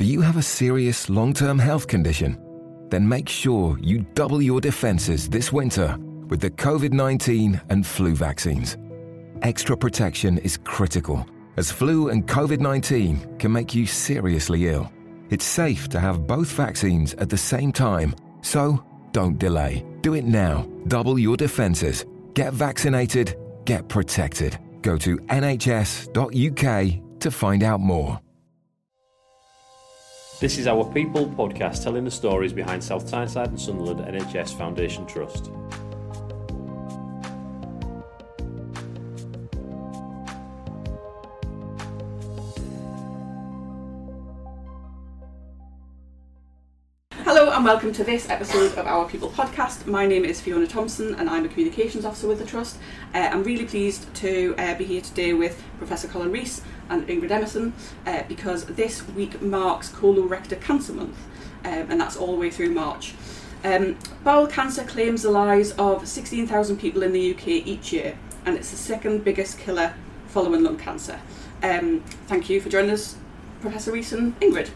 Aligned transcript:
Do 0.00 0.06
you 0.06 0.22
have 0.22 0.38
a 0.38 0.42
serious 0.42 1.10
long 1.10 1.34
term 1.34 1.58
health 1.58 1.86
condition? 1.86 2.38
Then 2.88 3.06
make 3.06 3.28
sure 3.28 3.78
you 3.82 4.06
double 4.14 4.40
your 4.40 4.58
defenses 4.58 5.28
this 5.28 5.52
winter 5.52 5.94
with 6.26 6.40
the 6.40 6.48
COVID 6.48 6.94
19 6.94 7.60
and 7.68 7.86
flu 7.86 8.14
vaccines. 8.14 8.78
Extra 9.42 9.76
protection 9.76 10.38
is 10.38 10.56
critical, 10.56 11.26
as 11.58 11.70
flu 11.70 12.08
and 12.08 12.26
COVID 12.26 12.60
19 12.60 13.36
can 13.38 13.52
make 13.52 13.74
you 13.74 13.84
seriously 13.84 14.68
ill. 14.68 14.90
It's 15.28 15.44
safe 15.44 15.86
to 15.90 16.00
have 16.00 16.26
both 16.26 16.50
vaccines 16.50 17.12
at 17.18 17.28
the 17.28 17.36
same 17.36 17.70
time, 17.70 18.14
so 18.40 18.82
don't 19.12 19.38
delay. 19.38 19.84
Do 20.00 20.14
it 20.14 20.24
now. 20.24 20.66
Double 20.88 21.18
your 21.18 21.36
defences. 21.36 22.06
Get 22.32 22.54
vaccinated, 22.54 23.36
get 23.66 23.86
protected. 23.90 24.58
Go 24.80 24.96
to 24.96 25.18
nhs.uk 25.18 27.20
to 27.20 27.30
find 27.30 27.62
out 27.62 27.80
more. 27.80 28.18
This 30.40 30.56
is 30.56 30.66
our 30.66 30.86
People 30.86 31.26
podcast 31.26 31.84
telling 31.84 32.04
the 32.04 32.10
stories 32.10 32.54
behind 32.54 32.82
South 32.82 33.06
Tyneside 33.06 33.50
and 33.50 33.60
Sunderland 33.60 34.00
NHS 34.00 34.56
Foundation 34.56 35.04
Trust. 35.04 35.50
Welcome 47.70 47.92
to 47.92 48.02
this 48.02 48.28
episode 48.28 48.76
of 48.76 48.88
our 48.88 49.08
People 49.08 49.30
podcast. 49.30 49.86
My 49.86 50.04
name 50.04 50.24
is 50.24 50.40
Fiona 50.40 50.66
Thompson 50.66 51.14
and 51.14 51.30
I'm 51.30 51.44
a 51.44 51.48
Communications 51.48 52.04
Officer 52.04 52.26
with 52.26 52.40
the 52.40 52.44
Trust. 52.44 52.78
Uh, 53.14 53.18
I'm 53.18 53.44
really 53.44 53.64
pleased 53.64 54.12
to 54.16 54.56
uh, 54.58 54.74
be 54.74 54.84
here 54.84 55.00
today 55.00 55.34
with 55.34 55.62
Professor 55.78 56.08
Colin 56.08 56.32
Rees 56.32 56.62
and 56.88 57.06
Ingrid 57.06 57.30
Emmerson 57.30 57.72
uh, 58.06 58.24
because 58.26 58.64
this 58.64 59.06
week 59.10 59.40
marks 59.40 59.88
Colorectal 59.88 60.60
Cancer 60.60 60.92
Month 60.92 61.16
um, 61.64 61.92
and 61.92 62.00
that's 62.00 62.16
all 62.16 62.32
the 62.32 62.40
way 62.40 62.50
through 62.50 62.70
March. 62.70 63.14
Um, 63.62 63.96
bowel 64.24 64.48
cancer 64.48 64.82
claims 64.82 65.22
the 65.22 65.30
lives 65.30 65.70
of 65.78 66.08
16,000 66.08 66.76
people 66.76 67.04
in 67.04 67.12
the 67.12 67.32
UK 67.32 67.46
each 67.46 67.92
year 67.92 68.18
and 68.46 68.56
it's 68.56 68.72
the 68.72 68.78
second 68.78 69.22
biggest 69.22 69.60
killer 69.60 69.94
following 70.26 70.64
lung 70.64 70.76
cancer. 70.76 71.20
Um, 71.62 72.00
thank 72.26 72.50
you 72.50 72.60
for 72.60 72.68
joining 72.68 72.90
us, 72.90 73.16
Professor 73.60 73.92
Rees 73.92 74.12
and 74.12 74.38
Ingrid. 74.40 74.70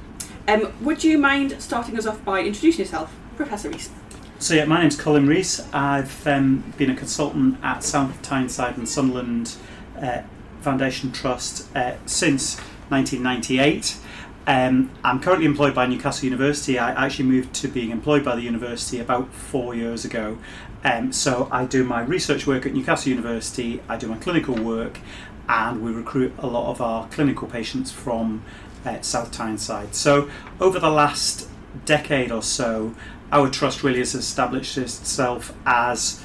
Um, 0.46 0.72
would 0.82 1.02
you 1.02 1.16
mind 1.16 1.56
starting 1.58 1.96
us 1.96 2.06
off 2.06 2.22
by 2.24 2.40
introducing 2.40 2.84
yourself, 2.84 3.14
Professor 3.36 3.70
Rees? 3.70 3.90
So 4.38 4.54
yeah, 4.54 4.66
my 4.66 4.80
name's 4.80 4.96
Colin 4.96 5.26
Rees. 5.26 5.66
I've 5.72 6.26
um, 6.26 6.74
been 6.76 6.90
a 6.90 6.94
consultant 6.94 7.58
at 7.62 7.82
South 7.82 8.20
Tyneside 8.20 8.76
and 8.76 8.86
Sunderland 8.86 9.56
uh, 10.00 10.22
Foundation 10.60 11.12
Trust 11.12 11.74
uh, 11.74 11.94
since 12.04 12.58
1998. 12.90 13.96
Um, 14.46 14.90
I'm 15.02 15.20
currently 15.20 15.46
employed 15.46 15.74
by 15.74 15.86
Newcastle 15.86 16.26
University. 16.26 16.78
I 16.78 17.06
actually 17.06 17.24
moved 17.24 17.54
to 17.54 17.68
being 17.68 17.90
employed 17.90 18.22
by 18.22 18.34
the 18.34 18.42
university 18.42 19.00
about 19.00 19.32
four 19.32 19.74
years 19.74 20.04
ago. 20.04 20.36
Um, 20.84 21.10
so 21.12 21.48
I 21.50 21.64
do 21.64 21.84
my 21.84 22.02
research 22.02 22.46
work 22.46 22.66
at 22.66 22.74
Newcastle 22.74 23.08
University, 23.08 23.80
I 23.88 23.96
do 23.96 24.08
my 24.08 24.18
clinical 24.18 24.54
work, 24.54 24.98
and 25.48 25.82
we 25.82 25.90
recruit 25.92 26.34
a 26.38 26.46
lot 26.46 26.70
of 26.70 26.82
our 26.82 27.08
clinical 27.08 27.48
patients 27.48 27.90
from 27.90 28.44
uh, 28.84 29.00
South 29.00 29.30
Tyneside. 29.32 29.94
So 29.94 30.30
over 30.60 30.78
the 30.78 30.90
last 30.90 31.48
decade 31.84 32.30
or 32.30 32.42
so, 32.42 32.94
our 33.32 33.50
trust 33.50 33.82
really 33.82 33.98
has 33.98 34.14
established 34.14 34.78
itself 34.78 35.54
as 35.66 36.22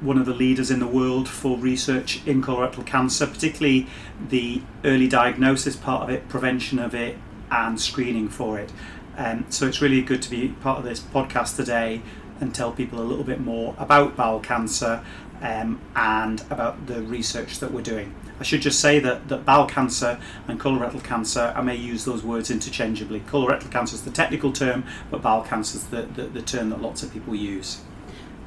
one 0.00 0.18
of 0.18 0.26
the 0.26 0.34
leaders 0.34 0.70
in 0.70 0.80
the 0.80 0.86
world 0.86 1.28
for 1.28 1.56
research 1.56 2.24
in 2.26 2.42
colorectal 2.42 2.84
cancer, 2.84 3.26
particularly 3.26 3.86
the 4.28 4.62
early 4.84 5.08
diagnosis 5.08 5.76
part 5.76 6.02
of 6.02 6.10
it, 6.10 6.28
prevention 6.28 6.78
of 6.78 6.94
it, 6.94 7.16
and 7.50 7.80
screening 7.80 8.28
for 8.28 8.58
it. 8.58 8.72
Um, 9.16 9.44
so 9.48 9.66
it's 9.66 9.80
really 9.80 10.02
good 10.02 10.22
to 10.22 10.30
be 10.30 10.48
part 10.48 10.78
of 10.78 10.84
this 10.84 11.00
podcast 11.00 11.56
today 11.56 12.02
and 12.40 12.54
tell 12.54 12.72
people 12.72 13.00
a 13.00 13.04
little 13.04 13.24
bit 13.24 13.40
more 13.40 13.74
about 13.78 14.16
bowel 14.16 14.40
cancer 14.40 15.04
um, 15.40 15.80
and 15.94 16.40
about 16.50 16.86
the 16.86 17.02
research 17.02 17.58
that 17.60 17.72
we're 17.72 17.82
doing. 17.82 18.14
I 18.42 18.44
should 18.44 18.62
just 18.62 18.80
say 18.80 18.98
that, 18.98 19.28
that 19.28 19.44
bowel 19.44 19.68
cancer 19.68 20.20
and 20.48 20.58
colorectal 20.58 21.04
cancer, 21.04 21.52
I 21.54 21.62
may 21.62 21.76
use 21.76 22.04
those 22.04 22.24
words 22.24 22.50
interchangeably. 22.50 23.20
Colorectal 23.20 23.70
cancer 23.70 23.94
is 23.94 24.02
the 24.02 24.10
technical 24.10 24.52
term, 24.52 24.82
but 25.12 25.22
bowel 25.22 25.44
cancer 25.44 25.78
is 25.78 25.86
the, 25.86 26.02
the, 26.02 26.24
the 26.24 26.42
term 26.42 26.70
that 26.70 26.82
lots 26.82 27.04
of 27.04 27.12
people 27.12 27.36
use. 27.36 27.82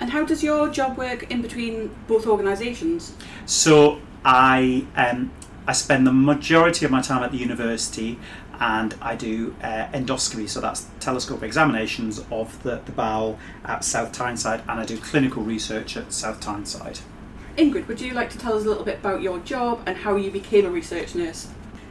And 0.01 0.09
how 0.09 0.25
does 0.25 0.43
your 0.43 0.67
job 0.67 0.97
work 0.97 1.31
in 1.31 1.41
between 1.41 1.95
both 2.09 2.27
organisations? 2.27 3.13
So 3.45 4.01
I 4.25 4.85
um, 4.97 5.31
I 5.65 5.71
spend 5.71 6.05
the 6.05 6.11
majority 6.11 6.83
of 6.83 6.91
my 6.91 7.01
time 7.01 7.23
at 7.23 7.31
the 7.31 7.37
university 7.37 8.19
and 8.59 8.95
I 9.01 9.15
do 9.15 9.55
uh, 9.63 9.87
endoscopy, 9.93 10.49
so 10.49 10.59
that's 10.59 10.87
telescope 10.99 11.41
examinations 11.41 12.21
of 12.29 12.61
the, 12.63 12.81
the 12.85 12.91
bowel 12.91 13.39
at 13.63 13.85
South 13.85 14.11
Tyneside, 14.11 14.61
and 14.67 14.79
I 14.79 14.85
do 14.85 14.97
clinical 14.97 15.41
research 15.41 15.95
at 15.95 16.11
South 16.11 16.41
Tyneside. 16.41 16.99
Ingrid, 17.57 17.87
would 17.87 18.01
you 18.01 18.13
like 18.13 18.29
to 18.31 18.37
tell 18.37 18.57
us 18.57 18.65
a 18.65 18.67
little 18.67 18.83
bit 18.83 18.99
about 18.99 19.21
your 19.21 19.39
job 19.39 19.81
and 19.85 19.95
how 19.95 20.17
you 20.17 20.29
became 20.29 20.65
a 20.65 20.69
research 20.69 21.15
nurse? 21.15 21.47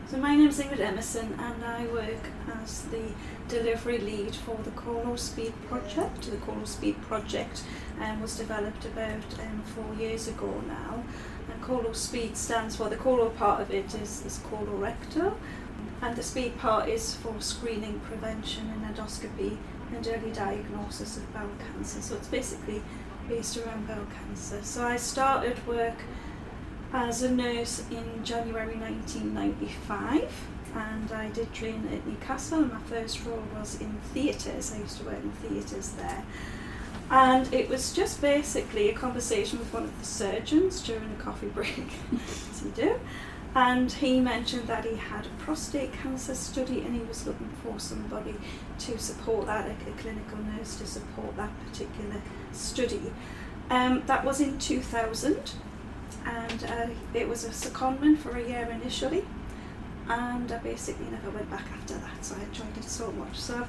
So 0.07 0.19
my 0.19 0.37
name 0.37 0.51
is 0.51 0.61
Ingrid 0.61 0.81
Emmerson 0.81 1.35
and 1.41 1.65
I 1.65 1.87
work 1.87 2.21
as 2.63 2.83
the 2.83 3.01
delivery 3.49 3.97
lead 3.97 4.35
for 4.35 4.59
the 4.63 4.71
Colo 4.73 5.17
Speed 5.17 5.55
project. 5.69 6.31
The 6.31 6.37
Colo 6.37 6.65
Speed 6.65 7.01
project 7.01 7.65
um, 7.99 8.21
was 8.21 8.37
developed 8.37 8.85
about 8.85 9.25
um, 9.41 9.63
four 9.75 9.95
years 9.95 10.29
ago 10.29 10.63
now. 10.69 11.03
And 11.49 11.97
Speed 11.97 12.37
stands 12.37 12.77
for, 12.77 12.91
the 12.91 12.97
Colo 12.97 13.31
part 13.31 13.63
of 13.63 13.71
it 13.71 13.95
is, 13.95 14.23
is 14.27 14.41
and 16.05 16.17
the 16.17 16.23
speed 16.23 16.59
part 16.59 16.87
is 16.87 17.15
for 17.15 17.35
screening, 17.41 17.99
prevention 18.01 18.71
and 18.71 18.95
endoscopy 18.95 19.57
and 19.95 20.07
early 20.07 20.33
diagnosis 20.33 21.17
of 21.17 21.33
bowel 21.33 21.49
cancer. 21.59 22.03
So 22.03 22.17
it's 22.17 22.29
basically 22.29 22.83
based 23.29 23.57
around 23.57 23.87
bowel 23.87 24.07
cancer. 24.19 24.61
So 24.62 24.87
I 24.87 24.97
started 24.97 25.67
work 25.67 25.97
as 26.93 27.23
a 27.23 27.31
nurse 27.31 27.83
in 27.91 28.25
January 28.25 28.77
1995 28.77 30.31
and 30.75 31.12
I 31.12 31.29
did 31.31 31.53
train 31.53 31.89
at 31.93 32.07
Newcastle. 32.07 32.63
And 32.63 32.73
my 32.73 32.81
first 32.81 33.25
role 33.25 33.43
was 33.57 33.81
in 33.81 33.93
theatres. 34.13 34.73
I 34.75 34.79
used 34.81 34.99
to 34.99 35.05
work 35.05 35.23
in 35.23 35.31
theatres 35.33 35.91
there. 35.93 36.25
And 37.11 37.53
it 37.53 37.69
was 37.69 37.93
just 37.93 38.21
basically 38.21 38.89
a 38.89 38.95
conversation 38.95 39.59
with 39.59 39.73
one 39.73 39.84
of 39.84 39.99
the 39.99 40.07
surgeons 40.07 40.81
during 40.83 41.11
a 41.13 41.23
coffee 41.23 41.49
break, 41.49 41.93
as 42.51 42.63
you 42.65 42.71
do. 42.71 42.99
And 43.54 43.92
he 43.92 44.19
mentioned 44.20 44.66
that 44.66 44.84
he 44.84 44.97
had 44.97 45.26
a 45.26 45.42
prostate 45.42 45.92
cancer 45.92 46.34
study 46.34 46.81
and 46.81 46.94
he 46.94 47.03
was 47.03 47.25
looking 47.25 47.50
for 47.62 47.78
somebody 47.78 48.34
to 48.81 48.98
support 48.98 49.47
that, 49.47 49.66
a, 49.66 49.91
a 49.91 49.92
clinical 49.92 50.38
nurse 50.38 50.76
to 50.78 50.87
support 50.87 51.37
that 51.37 51.50
particular 51.66 52.20
study. 52.53 53.12
Um, 53.70 54.03
that 54.06 54.25
was 54.25 54.41
in 54.41 54.59
2000 54.59 55.53
and 56.26 56.65
uh, 56.65 56.87
it 57.12 57.28
was 57.28 57.44
a 57.44 57.50
secondment 57.50 58.19
for 58.19 58.37
a 58.37 58.42
year 58.42 58.69
initially 58.70 59.25
and 60.09 60.50
I 60.50 60.59
basically 60.59 61.06
never 61.06 61.31
went 61.31 61.50
back 61.50 61.65
after 61.72 61.94
that 61.94 62.25
so 62.25 62.36
I 62.36 62.44
enjoyed 62.44 62.76
it 62.76 62.84
so 62.84 63.12
much. 63.12 63.38
So 63.38 63.66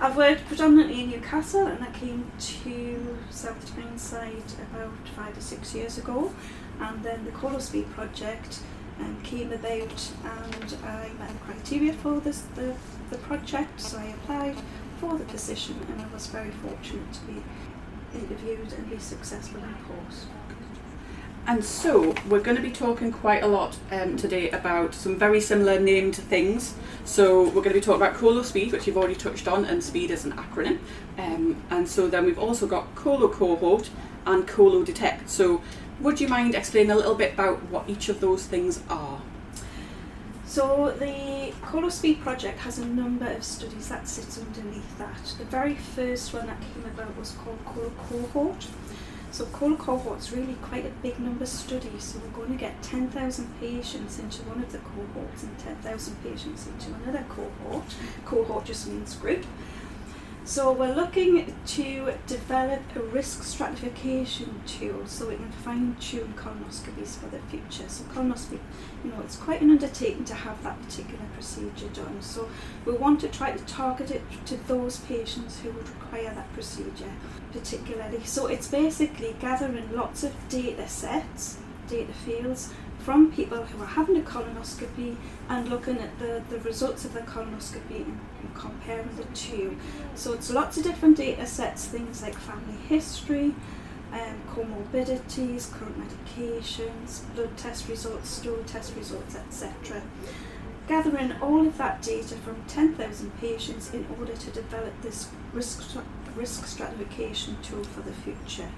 I've 0.00 0.16
worked 0.16 0.46
predominantly 0.46 1.02
in 1.02 1.10
Newcastle 1.10 1.66
and 1.66 1.84
I 1.84 1.90
came 1.90 2.30
to 2.38 3.18
South 3.30 3.74
Tyneside 3.74 4.42
about 4.72 5.08
five 5.14 5.36
or 5.36 5.40
six 5.40 5.74
years 5.74 5.98
ago 5.98 6.32
and 6.80 7.02
then 7.02 7.24
the 7.24 7.32
Colospeed 7.32 7.90
project 7.92 8.60
um, 9.00 9.20
came 9.22 9.52
about 9.52 10.12
and 10.24 10.76
I 10.84 11.10
met 11.18 11.28
the 11.28 11.38
criteria 11.44 11.92
for 11.92 12.20
this 12.20 12.42
the, 12.54 12.74
the 13.10 13.18
project 13.18 13.80
so 13.80 13.98
I 13.98 14.06
applied 14.06 14.56
for 14.98 15.16
the 15.18 15.24
position 15.24 15.76
and 15.90 16.00
I 16.00 16.06
was 16.12 16.26
very 16.26 16.50
fortunate 16.50 17.12
to 17.12 17.20
be 17.20 17.42
interviewed 18.14 18.72
and 18.72 18.90
be 18.90 18.98
successful 18.98 19.60
in 19.62 19.74
post. 19.84 20.26
And 21.48 21.64
so, 21.64 22.12
we're 22.28 22.40
going 22.40 22.56
to 22.56 22.62
be 22.62 22.72
talking 22.72 23.12
quite 23.12 23.44
a 23.44 23.46
lot 23.46 23.78
um, 23.92 24.16
today 24.16 24.50
about 24.50 24.94
some 24.94 25.16
very 25.16 25.40
similar 25.40 25.78
named 25.78 26.16
things. 26.16 26.74
So, 27.04 27.44
we're 27.44 27.62
going 27.62 27.68
to 27.68 27.74
be 27.74 27.80
talking 27.80 28.02
about 28.02 28.14
Colo 28.14 28.42
Speed, 28.42 28.72
which 28.72 28.88
you've 28.88 28.96
already 28.96 29.14
touched 29.14 29.46
on, 29.46 29.64
and 29.64 29.82
Speed 29.82 30.10
is 30.10 30.24
an 30.24 30.32
acronym. 30.32 30.78
Um, 31.18 31.62
and 31.70 31.88
so, 31.88 32.08
then 32.08 32.24
we've 32.24 32.38
also 32.38 32.66
got 32.66 32.92
Colo 32.96 33.28
Cohort 33.28 33.90
and 34.26 34.48
Colo 34.48 34.82
Detect. 34.82 35.30
So, 35.30 35.62
would 36.00 36.20
you 36.20 36.28
mind 36.28 36.54
explaining 36.54 36.90
a 36.90 36.96
little 36.96 37.14
bit 37.14 37.34
about 37.34 37.62
what 37.70 37.88
each 37.88 38.08
of 38.08 38.20
those 38.20 38.46
things 38.46 38.82
are? 38.88 39.20
So 40.46 40.94
the 40.98 41.52
Colo 41.62 41.88
Speed 41.88 42.20
project 42.20 42.60
has 42.60 42.78
a 42.78 42.86
number 42.86 43.26
of 43.26 43.42
studies 43.42 43.88
that 43.88 44.06
sits 44.08 44.38
underneath 44.38 44.96
that. 44.98 45.34
The 45.38 45.44
very 45.44 45.74
first 45.74 46.32
one 46.32 46.46
that 46.46 46.60
came 46.60 46.84
about 46.84 47.16
was 47.16 47.32
called 47.32 47.58
Colo 47.64 47.90
Cohort. 48.08 48.66
So 49.32 49.44
Colo 49.46 49.76
Cohort's 49.76 50.32
really 50.32 50.54
quite 50.62 50.86
a 50.86 50.90
big 51.02 51.18
number 51.18 51.44
study, 51.44 51.98
so 51.98 52.18
we're 52.20 52.30
going 52.30 52.52
to 52.52 52.58
get 52.58 52.80
10,000 52.82 53.60
patients 53.60 54.18
into 54.18 54.42
one 54.44 54.62
of 54.62 54.72
the 54.72 54.78
cohorts 54.78 55.42
and 55.42 55.58
10,000 55.58 56.22
patients 56.22 56.66
into 56.66 56.94
another 57.02 57.24
cohort. 57.28 57.84
Cohort 58.24 58.64
just 58.64 58.88
means 58.88 59.14
group. 59.16 59.44
So 60.46 60.70
we're 60.70 60.94
looking 60.94 61.52
to 61.66 62.14
develop 62.28 62.80
a 62.94 63.00
risk 63.00 63.42
stratification 63.42 64.62
tool 64.64 65.04
so 65.04 65.28
we 65.28 65.34
can 65.34 65.50
fine 65.50 65.96
tune 65.98 66.34
colonoscopies 66.36 67.18
for 67.18 67.26
the 67.26 67.40
future. 67.50 67.88
So 67.88 68.04
colonoscopy, 68.04 68.60
you 69.02 69.10
know, 69.10 69.20
it's 69.22 69.34
quite 69.34 69.60
an 69.60 69.72
undertaking 69.72 70.24
to 70.26 70.34
have 70.34 70.62
that 70.62 70.80
particular 70.84 71.24
procedure 71.34 71.88
done. 71.88 72.22
So 72.22 72.48
we 72.84 72.92
want 72.92 73.20
to 73.22 73.28
try 73.28 73.50
to 73.50 73.64
target 73.64 74.12
it 74.12 74.22
to 74.46 74.56
those 74.68 74.98
patients 75.00 75.58
who 75.58 75.72
would 75.72 75.88
require 75.88 76.32
that 76.32 76.52
procedure 76.52 77.10
particularly. 77.52 78.22
So 78.22 78.46
it's 78.46 78.68
basically 78.68 79.34
gathering 79.40 79.92
lots 79.96 80.22
of 80.22 80.32
data 80.48 80.88
sets, 80.88 81.58
data 81.88 82.12
fields 82.12 82.72
from 83.06 83.30
people 83.30 83.62
who 83.62 83.80
are 83.80 83.86
having 83.86 84.16
a 84.16 84.20
colonoscopy 84.20 85.14
and 85.48 85.68
looking 85.68 85.96
at 85.98 86.18
the, 86.18 86.42
the 86.50 86.58
results 86.62 87.04
of 87.04 87.12
the 87.12 87.20
colonoscopy 87.20 87.98
and, 88.04 88.18
and 88.42 88.52
comparing 88.52 89.08
the 89.14 89.22
two. 89.26 89.76
So 90.16 90.32
it's 90.32 90.50
lots 90.50 90.76
of 90.76 90.82
different 90.82 91.16
data 91.16 91.46
sets, 91.46 91.84
things 91.84 92.20
like 92.20 92.36
family 92.36 92.76
history, 92.88 93.54
um, 94.12 94.42
comorbidities, 94.52 95.70
current 95.70 95.96
medications, 96.02 97.22
blood 97.36 97.56
test 97.56 97.88
results, 97.88 98.28
stool 98.28 98.64
test 98.66 98.96
results, 98.96 99.36
etc. 99.36 100.02
Gathering 100.88 101.30
all 101.40 101.64
of 101.64 101.78
that 101.78 102.02
data 102.02 102.34
from 102.34 102.64
10,000 102.66 103.40
patients 103.40 103.94
in 103.94 104.04
order 104.18 104.34
to 104.34 104.50
develop 104.50 105.00
this 105.02 105.28
risk, 105.52 105.96
risk 106.34 106.66
stratification 106.66 107.56
tool 107.62 107.84
for 107.84 108.00
the 108.00 108.12
future. 108.12 108.68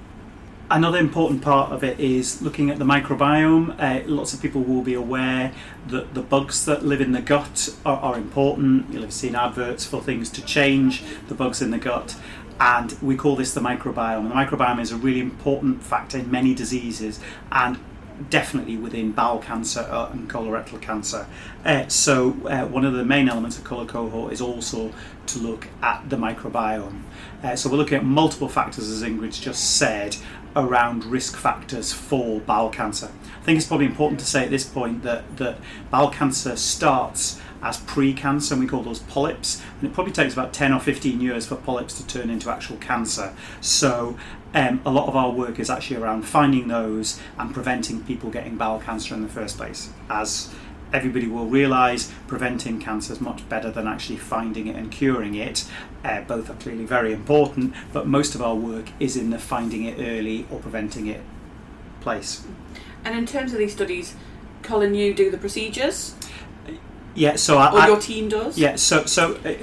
Another 0.70 0.99
important 0.99 1.41
part 1.41 1.73
of 1.73 1.82
it 1.82 1.99
is 1.99 2.43
looking 2.43 2.69
at 2.69 2.79
the 2.79 2.85
microbiome. 2.85 3.75
Uh, 3.81 4.06
lots 4.06 4.35
of 4.35 4.43
people 4.43 4.62
will 4.62 4.82
be 4.82 4.93
aware 4.93 5.50
that 5.87 6.12
the 6.12 6.20
bugs 6.20 6.67
that 6.67 6.85
live 6.85 7.00
in 7.00 7.12
the 7.12 7.23
gut 7.23 7.75
are, 7.87 7.97
are, 8.00 8.19
important. 8.19 8.93
You'll 8.93 9.00
have 9.00 9.15
seen 9.15 9.35
adverts 9.35 9.87
for 9.87 10.03
things 10.03 10.29
to 10.29 10.44
change 10.44 11.03
the 11.29 11.35
bugs 11.35 11.62
in 11.62 11.70
the 11.70 11.79
gut, 11.79 12.17
and 12.61 12.93
we 13.00 13.17
call 13.17 13.35
this 13.35 13.55
the 13.55 13.62
microbiome. 13.62 14.29
The 14.29 14.35
microbiome 14.35 14.79
is 14.82 14.93
a 14.93 14.97
really 14.97 15.20
important 15.20 15.82
factor 15.82 16.19
in 16.19 16.31
many 16.31 16.55
diseases, 16.55 17.19
and 17.50 17.79
definitely 18.31 18.76
within 18.76 19.12
bowel 19.12 19.38
cancer 19.38 19.81
uh, 19.81 20.11
and 20.11 20.29
colorectal 20.29 20.81
cancer. 20.81 21.26
Uh, 21.64 21.87
so, 21.88 22.31
uh, 22.47 22.67
one 22.67 22.85
of 22.85 22.93
the 22.93 23.05
main 23.05 23.29
elements 23.29 23.59
of 23.59 23.64
Colo 23.64 23.87
Cohort 23.87 24.32
is 24.32 24.41
also 24.41 24.93
to 25.26 25.38
look 25.38 25.69
at 25.82 26.09
the 26.09 26.17
microbiome. 26.17 27.03
Uh, 27.43 27.55
so, 27.56 27.71
we're 27.71 27.76
looking 27.76 27.99
at 27.99 28.05
multiple 28.05 28.49
factors, 28.49 28.88
as 28.91 29.03
Ingrid's 29.03 29.38
just 29.38 29.76
said, 29.76 30.17
around 30.56 31.05
risk 31.05 31.37
factors 31.37 31.93
for 31.93 32.41
bowel 32.41 32.71
cancer. 32.71 33.11
I 33.41 33.45
think 33.45 33.59
it's 33.59 33.67
probably 33.67 33.87
important 33.87 34.21
to 34.21 34.27
say 34.27 34.45
at 34.45 34.50
this 34.50 34.65
point 34.65 35.03
that, 35.03 35.37
that 35.37 35.59
bowel 35.91 36.11
cancer 36.11 36.56
starts 36.56 37.41
as 37.62 37.79
pre-cancer 37.79 38.55
and 38.55 38.62
we 38.62 38.69
call 38.69 38.83
those 38.83 39.00
polyps 39.00 39.61
and 39.81 39.91
it 39.91 39.95
probably 39.95 40.12
takes 40.12 40.33
about 40.33 40.53
10 40.53 40.73
or 40.73 40.81
15 40.81 41.21
years 41.21 41.47
for 41.47 41.56
polyps 41.56 41.95
to 41.95 42.06
turn 42.06 42.31
into 42.31 42.50
actual 42.50 42.77
cancer 42.77 43.35
so 43.61 44.17
um, 44.55 44.81
a 44.87 44.91
lot 44.91 45.09
of 45.09 45.17
our 45.17 45.31
work 45.31 45.59
is 45.59 45.69
actually 45.69 45.97
around 45.97 46.23
finding 46.23 46.69
those 46.69 47.21
and 47.37 47.53
preventing 47.53 48.03
people 48.05 48.31
getting 48.31 48.56
bowel 48.56 48.79
cancer 48.81 49.12
in 49.12 49.23
the 49.23 49.29
first 49.29 49.56
place 49.56 49.91
as 50.09 50.55
everybody 50.93 51.26
will 51.26 51.46
realise 51.46 52.12
preventing 52.26 52.79
cancer 52.81 53.12
is 53.12 53.20
much 53.20 53.49
better 53.49 53.70
than 53.70 53.87
actually 53.87 54.17
finding 54.17 54.67
it 54.67 54.76
and 54.76 54.90
curing 54.90 55.35
it. 55.35 55.64
Uh, 56.05 56.20
both 56.23 56.49
are 56.50 56.55
clearly 56.55 56.85
very 56.85 57.12
important, 57.12 57.75
but 57.93 58.06
most 58.06 58.35
of 58.35 58.43
our 58.43 58.55
work 58.55 58.87
is 58.99 59.17
in 59.17 59.31
the 59.31 59.38
finding 59.38 59.85
it 59.85 59.99
early 59.99 60.46
or 60.50 60.61
preventing 60.61 61.06
it 61.06 61.20
place. 62.00 62.46
And 63.05 63.17
in 63.17 63.26
terms 63.26 63.52
of 63.52 63.58
these 63.58 63.73
studies, 63.73 64.14
Colin, 64.62 64.94
you 64.94 65.14
do 65.14 65.31
the 65.31 65.38
procedures. 65.38 66.14
Yeah, 67.14 67.37
so 67.37 67.58
I, 67.58 67.73
or 67.73 67.79
I, 67.81 67.87
your 67.88 68.00
team 68.00 68.29
does. 68.29 68.58
Yeah, 68.58 68.76
so 68.76 69.05
so 69.05 69.35
uh, 69.44 69.55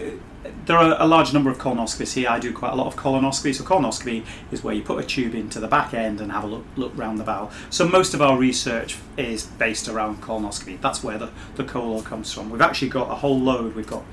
there 0.65 0.77
are 0.77 0.95
a 0.99 1.05
large 1.05 1.33
number 1.33 1.49
of 1.49 1.57
colonoscopies 1.57 2.13
here. 2.13 2.29
I 2.29 2.39
do 2.39 2.53
quite 2.53 2.73
a 2.73 2.75
lot 2.75 2.87
of 2.87 2.95
colonoscopy. 2.95 3.53
So 3.53 3.63
colonoscopy 3.63 4.25
is 4.51 4.63
where 4.63 4.73
you 4.73 4.81
put 4.81 5.03
a 5.03 5.07
tube 5.07 5.35
into 5.35 5.59
the 5.59 5.67
back 5.67 5.93
end 5.93 6.21
and 6.21 6.31
have 6.31 6.43
a 6.43 6.47
look 6.47 6.65
look 6.75 6.91
round 6.95 7.19
the 7.19 7.23
bowel. 7.23 7.51
So 7.69 7.87
most 7.87 8.13
of 8.13 8.21
our 8.21 8.37
research 8.37 8.97
is 9.17 9.45
based 9.45 9.87
around 9.87 10.21
colonoscopy. 10.21 10.81
That's 10.81 11.03
where 11.03 11.17
the, 11.17 11.29
the 11.55 11.63
colo 11.63 12.01
comes 12.01 12.33
from. 12.33 12.49
We've 12.49 12.61
actually 12.61 12.89
got 12.89 13.11
a 13.11 13.15
whole 13.15 13.39
load. 13.39 13.75
We've 13.75 13.87
got 13.87 14.03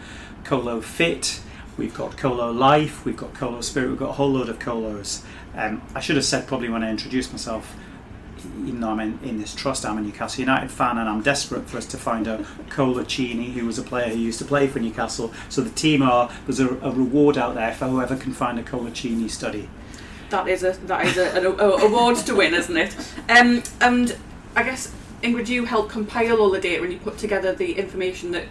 Colo 0.44 0.81
Fit, 0.81 1.40
we've 1.76 1.94
got 1.94 2.16
Colo 2.16 2.50
Life, 2.50 3.04
we've 3.04 3.16
got 3.16 3.34
Colo 3.34 3.60
Spirit, 3.60 3.90
we've 3.90 3.99
got 3.99 4.10
a 4.10 4.14
whole 4.14 4.32
load 4.32 4.49
of 4.49 4.58
colos. 4.58 5.22
Um, 5.54 5.82
I 5.94 6.00
should 6.00 6.16
have 6.16 6.25
said 6.25 6.46
probably 6.46 6.69
when 6.69 6.82
I 6.82 6.90
introduced 6.90 7.32
myself 7.32 7.76
even 8.44 8.81
though 8.81 8.91
I'm 8.91 9.00
in, 9.00 9.19
in, 9.23 9.39
this 9.39 9.55
trust, 9.55 9.85
I'm 9.85 9.99
a 9.99 10.00
Newcastle 10.00 10.41
United 10.41 10.71
fan 10.71 10.99
and 10.99 11.09
I'm 11.09 11.23
desperate 11.23 11.69
for 11.69 11.79
us 11.79 11.87
to 11.87 11.97
find 11.97 12.27
a 12.27 12.39
Coloccini 12.69 13.53
who 13.53 13.67
was 13.67 13.79
a 13.79 13.83
player 13.83 14.09
who 14.09 14.19
used 14.19 14.39
to 14.39 14.44
play 14.44 14.67
for 14.67 14.79
Newcastle. 14.79 15.33
So 15.49 15.62
the 15.62 15.71
team 15.71 16.03
are, 16.03 16.31
there's 16.47 16.61
a, 16.61 16.69
a 16.81 16.91
reward 16.91 17.39
out 17.39 17.55
there 17.55 17.73
for 17.73 17.87
whoever 17.87 18.17
can 18.17 18.33
find 18.33 18.59
a 18.59 18.62
Coloccini 18.62 19.31
study. 19.31 19.69
That 20.31 20.49
is 20.49 20.62
a 20.65 20.73
that 20.87 21.05
is 21.05 21.19
a, 21.19 21.37
an 21.37 21.44
award 21.44 22.17
to 22.17 22.35
win, 22.35 22.55
isn't 22.55 22.77
it? 22.77 22.97
Um, 23.29 23.62
and 23.83 24.17
I 24.56 24.62
guess 24.62 24.95
Ingrid, 25.23 25.49
you 25.49 25.67
help 25.67 25.91
compile 25.91 26.41
all 26.41 26.50
the 26.50 26.61
data 26.61 26.83
and 26.83 26.93
you 26.93 26.99
put 26.99 27.19
together 27.19 27.55
the 27.55 27.75
information 27.75 28.33
that 28.33 28.47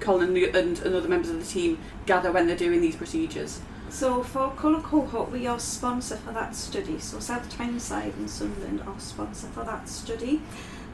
Colin 0.00 0.36
and, 0.36 0.78
and 0.78 0.94
other 0.94 1.08
members 1.08 1.30
of 1.30 1.38
the 1.40 1.46
team 1.46 1.78
gather 2.06 2.30
when 2.30 2.46
they're 2.46 2.56
doing 2.56 2.80
these 2.80 2.96
procedures. 2.96 3.60
So 3.92 4.22
for 4.22 4.50
Colo 4.56 4.80
Cohort, 4.80 5.30
we 5.30 5.46
are 5.46 5.58
sponsor 5.58 6.16
for 6.16 6.32
that 6.32 6.56
study. 6.56 6.98
So 6.98 7.20
South 7.20 7.48
Tyneside 7.50 8.14
and 8.16 8.28
Sunderland 8.28 8.80
are 8.86 8.98
sponsor 8.98 9.48
for 9.48 9.64
that 9.64 9.86
study. 9.86 10.40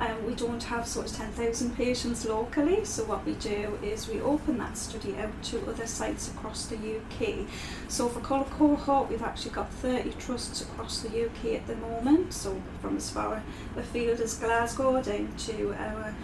Um, 0.01 0.27
we 0.27 0.35
don't 0.35 0.63
have 0.65 0.85
sort 0.87 1.07
of 1.07 1.17
10,000 1.17 1.77
patients 1.77 2.27
locally, 2.27 2.85
so 2.85 3.05
what 3.05 3.25
we 3.25 3.35
do 3.35 3.79
is 3.85 4.09
we 4.09 4.21
open 4.21 4.59
that 4.59 4.77
study 4.77 5.17
out 5.17 5.43
to 5.45 5.61
other 5.69 5.87
sites 5.87 6.29
across 6.29 6.67
the 6.67 6.77
UK. 6.77 7.47
So 7.87 8.09
for 8.09 8.19
Colo 8.21 8.45
Cohort, 8.45 9.09
we've 9.09 9.23
actually 9.23 9.53
got 9.53 9.73
30 9.75 10.11
trusts 10.19 10.63
across 10.63 11.01
the 11.01 11.27
UK 11.27 11.55
at 11.55 11.69
the 11.69 11.77
moment, 11.77 12.33
so 12.33 12.61
from 12.83 12.97
as 12.97 13.11
far 13.11 13.45
afield 13.77 14.21
as 14.21 14.35
Glasgow 14.35 15.01
down 15.01 15.33
to 15.39 15.73
our 15.79 16.15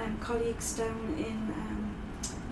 um, 0.00 0.16
colleagues 0.18 0.74
down 0.74 1.16
in 1.18 1.52
um, 1.54 1.89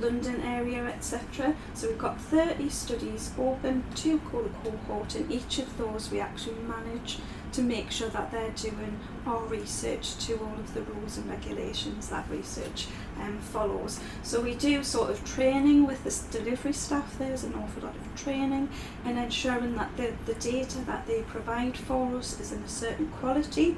London 0.00 0.40
area, 0.42 0.84
etc. 0.86 1.54
So 1.74 1.88
we've 1.88 1.98
got 1.98 2.20
30 2.20 2.68
studies 2.68 3.32
open 3.38 3.84
to 3.96 4.18
Colo 4.20 4.50
Cohort, 4.62 5.14
and 5.14 5.30
each 5.30 5.58
of 5.58 5.76
those 5.78 6.10
we 6.10 6.20
actually 6.20 6.56
manage 6.66 7.18
to 7.52 7.62
make 7.62 7.90
sure 7.90 8.08
that 8.10 8.30
they're 8.30 8.50
doing 8.50 8.98
our 9.26 9.42
research 9.46 10.16
to 10.26 10.38
all 10.38 10.54
of 10.54 10.74
the 10.74 10.82
rules 10.82 11.16
and 11.16 11.28
regulations 11.28 12.08
that 12.08 12.28
research 12.30 12.86
um, 13.20 13.38
follows. 13.38 14.00
So 14.22 14.40
we 14.40 14.54
do 14.54 14.84
sort 14.84 15.10
of 15.10 15.24
training 15.24 15.86
with 15.86 16.04
the 16.04 16.38
delivery 16.38 16.72
staff, 16.72 17.18
there's 17.18 17.44
an 17.44 17.54
awful 17.54 17.84
lot 17.84 17.96
of 17.96 18.22
training 18.22 18.68
and 19.04 19.18
ensuring 19.18 19.74
that 19.76 19.96
the, 19.96 20.12
the 20.26 20.34
data 20.34 20.78
that 20.80 21.06
they 21.06 21.22
provide 21.22 21.76
for 21.76 22.16
us 22.16 22.38
is 22.38 22.52
in 22.52 22.62
a 22.62 22.68
certain 22.68 23.08
quality 23.20 23.76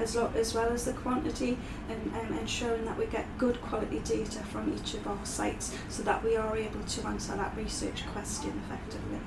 as, 0.00 0.16
lo- 0.16 0.32
as 0.34 0.54
well 0.54 0.68
as 0.70 0.84
the 0.84 0.92
quantity 0.92 1.56
and, 1.88 2.12
and 2.14 2.38
ensuring 2.38 2.84
that 2.84 2.98
we 2.98 3.06
get 3.06 3.26
good 3.38 3.60
quality 3.60 4.00
data 4.00 4.38
from 4.44 4.72
each 4.74 4.94
of 4.94 5.06
our 5.06 5.24
sites 5.24 5.76
so 5.88 6.02
that 6.02 6.22
we 6.24 6.36
are 6.36 6.56
able 6.56 6.80
to 6.80 7.06
answer 7.06 7.36
that 7.36 7.56
research 7.56 8.06
question 8.12 8.60
effectively. 8.66 9.18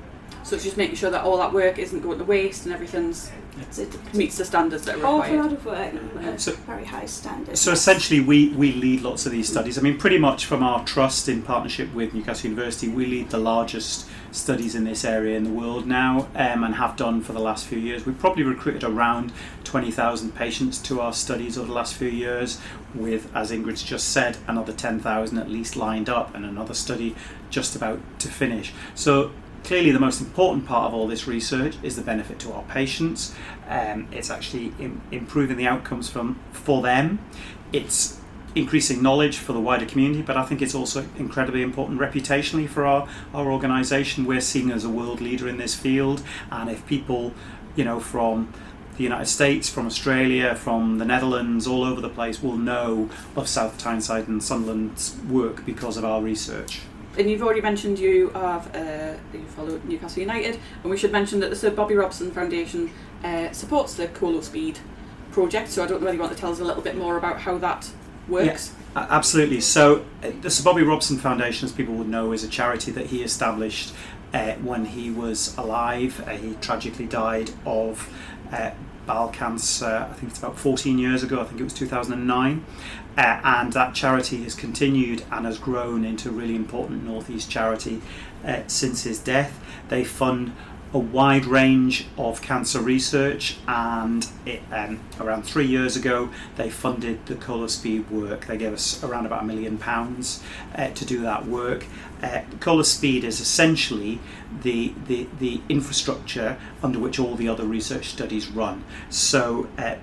So 0.43 0.55
it's 0.55 0.65
just 0.65 0.77
making 0.77 0.95
sure 0.95 1.09
that 1.11 1.23
all 1.23 1.37
that 1.37 1.53
work 1.53 1.77
isn't 1.79 2.01
going 2.01 2.17
to 2.17 2.25
waste 2.25 2.65
and 2.65 2.73
everything's 2.73 3.31
so 3.69 3.81
it 3.83 4.13
meets 4.13 4.37
the 4.37 4.45
standards 4.45 4.85
that 4.85 4.95
are 4.95 4.97
required. 4.97 5.21
Awful 5.21 5.37
lot 5.37 5.51
of 5.51 5.65
work 5.65 5.93
and 6.23 6.41
so, 6.41 6.53
very 6.53 6.85
high 6.85 7.05
standards. 7.05 7.59
So 7.59 7.71
essentially, 7.71 8.19
we, 8.19 8.49
we 8.49 8.73
lead 8.73 9.01
lots 9.01 9.25
of 9.25 9.31
these 9.31 9.49
studies. 9.49 9.77
I 9.77 9.81
mean, 9.81 9.97
pretty 9.97 10.17
much 10.17 10.45
from 10.45 10.63
our 10.63 10.83
trust 10.85 11.29
in 11.29 11.41
partnership 11.41 11.93
with 11.93 12.13
Newcastle 12.13 12.49
University, 12.49 12.87
we 12.87 13.05
lead 13.05 13.29
the 13.29 13.37
largest 13.37 14.07
studies 14.31 14.73
in 14.73 14.83
this 14.83 15.05
area 15.05 15.37
in 15.37 15.43
the 15.43 15.49
world 15.51 15.85
now, 15.85 16.27
um, 16.35 16.63
and 16.63 16.75
have 16.75 16.95
done 16.95 17.21
for 17.21 17.33
the 17.33 17.39
last 17.39 17.67
few 17.67 17.77
years. 17.77 18.05
We've 18.05 18.17
probably 18.17 18.43
recruited 18.43 18.83
around 18.83 19.31
twenty 19.63 19.91
thousand 19.91 20.35
patients 20.35 20.79
to 20.79 21.01
our 21.01 21.13
studies 21.13 21.57
over 21.57 21.67
the 21.67 21.73
last 21.73 21.93
few 21.93 22.07
years, 22.07 22.59
with, 22.95 23.29
as 23.35 23.51
Ingrid's 23.51 23.83
just 23.83 24.09
said, 24.09 24.37
another 24.47 24.73
ten 24.73 24.99
thousand 24.99 25.37
at 25.37 25.49
least 25.49 25.75
lined 25.75 26.09
up, 26.09 26.33
and 26.33 26.45
another 26.45 26.73
study 26.73 27.15
just 27.51 27.75
about 27.75 27.99
to 28.19 28.27
finish. 28.27 28.73
So 28.95 29.31
Clearly, 29.63 29.91
the 29.91 29.99
most 29.99 30.19
important 30.19 30.65
part 30.65 30.87
of 30.87 30.93
all 30.93 31.07
this 31.07 31.25
research 31.25 31.77
is 31.81 31.95
the 31.95 32.01
benefit 32.01 32.37
to 32.39 32.51
our 32.51 32.63
patients. 32.63 33.33
Um, 33.69 34.09
it's 34.11 34.29
actually 34.29 34.73
Im- 34.77 35.01
improving 35.09 35.55
the 35.55 35.67
outcomes 35.67 36.09
from 36.09 36.37
for 36.51 36.81
them. 36.81 37.19
It's 37.71 38.19
increasing 38.55 39.01
knowledge 39.01 39.37
for 39.37 39.53
the 39.53 39.61
wider 39.61 39.85
community, 39.85 40.21
but 40.21 40.35
I 40.35 40.43
think 40.43 40.61
it's 40.61 40.75
also 40.75 41.05
incredibly 41.17 41.61
important 41.61 41.99
reputationally 41.99 42.67
for 42.67 42.85
our, 42.85 43.07
our 43.33 43.49
organisation. 43.49 44.25
We're 44.25 44.41
seen 44.41 44.69
as 44.69 44.83
a 44.83 44.89
world 44.89 45.21
leader 45.21 45.47
in 45.47 45.57
this 45.57 45.73
field, 45.73 46.21
and 46.51 46.69
if 46.69 46.85
people, 46.85 47.33
you 47.77 47.85
know, 47.85 48.01
from 48.01 48.53
the 48.97 49.03
United 49.03 49.27
States, 49.27 49.69
from 49.69 49.87
Australia, 49.87 50.55
from 50.55 50.97
the 50.97 51.05
Netherlands, 51.05 51.65
all 51.67 51.85
over 51.85 52.01
the 52.01 52.09
place 52.09 52.43
will 52.43 52.57
know 52.57 53.09
of 53.35 53.47
South 53.47 53.77
Tyneside 53.77 54.27
and 54.27 54.43
Sunderland's 54.43 55.15
work 55.29 55.65
because 55.65 55.95
of 55.95 56.03
our 56.03 56.21
research 56.21 56.81
and 57.17 57.29
you've 57.29 57.41
already 57.41 57.61
mentioned 57.61 57.99
you 57.99 58.29
have 58.29 58.75
uh, 58.75 59.13
you 59.33 59.45
follow 59.47 59.79
Newcastle 59.85 60.21
United, 60.21 60.59
and 60.81 60.91
we 60.91 60.97
should 60.97 61.11
mention 61.11 61.39
that 61.41 61.49
the 61.49 61.55
Sir 61.55 61.69
Bobby 61.69 61.95
Robson 61.95 62.31
Foundation 62.31 62.91
uh, 63.23 63.51
supports 63.51 63.95
the 63.95 64.07
Colo 64.09 64.41
Speed 64.41 64.79
project. 65.31 65.69
So 65.69 65.83
I 65.83 65.87
don't 65.87 66.01
know 66.01 66.05
whether 66.05 66.15
you 66.15 66.21
want 66.21 66.33
to 66.33 66.39
tell 66.39 66.51
us 66.51 66.59
a 66.59 66.63
little 66.63 66.81
bit 66.81 66.95
more 66.95 67.17
about 67.17 67.41
how 67.41 67.57
that 67.59 67.89
works. 68.27 68.73
Uh, 68.95 69.07
Absolutely. 69.09 69.61
So, 69.61 70.05
uh, 70.23 70.31
the 70.41 70.49
Sir 70.49 70.63
Bobby 70.63 70.83
Robson 70.83 71.17
Foundation, 71.17 71.65
as 71.65 71.71
people 71.71 71.95
would 71.95 72.07
know, 72.07 72.31
is 72.31 72.43
a 72.43 72.47
charity 72.47 72.91
that 72.91 73.07
he 73.07 73.23
established 73.23 73.93
uh, 74.33 74.53
when 74.55 74.85
he 74.85 75.09
was 75.11 75.57
alive. 75.57 76.23
Uh, 76.27 76.31
he 76.31 76.53
tragically 76.55 77.07
died 77.07 77.51
of 77.65 78.09
uh, 78.51 78.71
bowel 79.05 79.29
cancer, 79.29 80.07
I 80.09 80.13
think 80.13 80.31
it's 80.31 80.39
about 80.39 80.57
14 80.57 80.97
years 80.97 81.23
ago, 81.23 81.41
I 81.41 81.45
think 81.45 81.59
it 81.59 81.63
was 81.63 81.73
2009. 81.73 82.65
Uh, 83.15 83.21
and 83.43 83.73
that 83.73 83.93
charity 83.93 84.43
has 84.43 84.55
continued 84.55 85.23
and 85.31 85.45
has 85.45 85.59
grown 85.59 86.03
into 86.03 86.29
a 86.29 86.31
really 86.31 86.55
important 86.55 87.03
Northeast 87.03 87.49
charity 87.49 88.01
uh, 88.43 88.61
since 88.67 89.03
his 89.03 89.19
death. 89.19 89.59
They 89.89 90.03
fund 90.03 90.53
a 90.93 90.99
wide 90.99 91.45
range 91.45 92.05
of 92.17 92.41
cancer 92.41 92.79
research, 92.79 93.57
and 93.67 94.27
it, 94.45 94.61
um, 94.71 94.99
around 95.19 95.43
three 95.43 95.65
years 95.65 95.95
ago, 95.95 96.29
they 96.55 96.69
funded 96.69 97.25
the 97.25 97.35
Colo 97.35 97.65
Speed 97.67 98.09
work. 98.11 98.45
They 98.45 98.57
gave 98.57 98.73
us 98.73 99.03
around 99.03 99.25
about 99.25 99.43
a 99.43 99.45
million 99.45 99.79
pounds 99.79 100.43
uh, 100.75 100.89
to 100.89 101.05
do 101.05 101.21
that 101.21 101.47
work. 101.47 101.85
Uh, 102.23 102.41
Colo 102.61 102.83
Speed 102.83 103.23
is 103.23 103.39
essentially 103.41 104.19
the, 104.61 104.93
the, 105.07 105.27
the 105.39 105.61
infrastructure 105.67 106.57
under 106.81 106.97
which 106.97 107.19
all 107.19 107.35
the 107.35 107.49
other 107.49 107.65
research 107.65 108.07
studies 108.07 108.47
run. 108.47 108.85
So, 109.09 109.67
uh, 109.77 109.95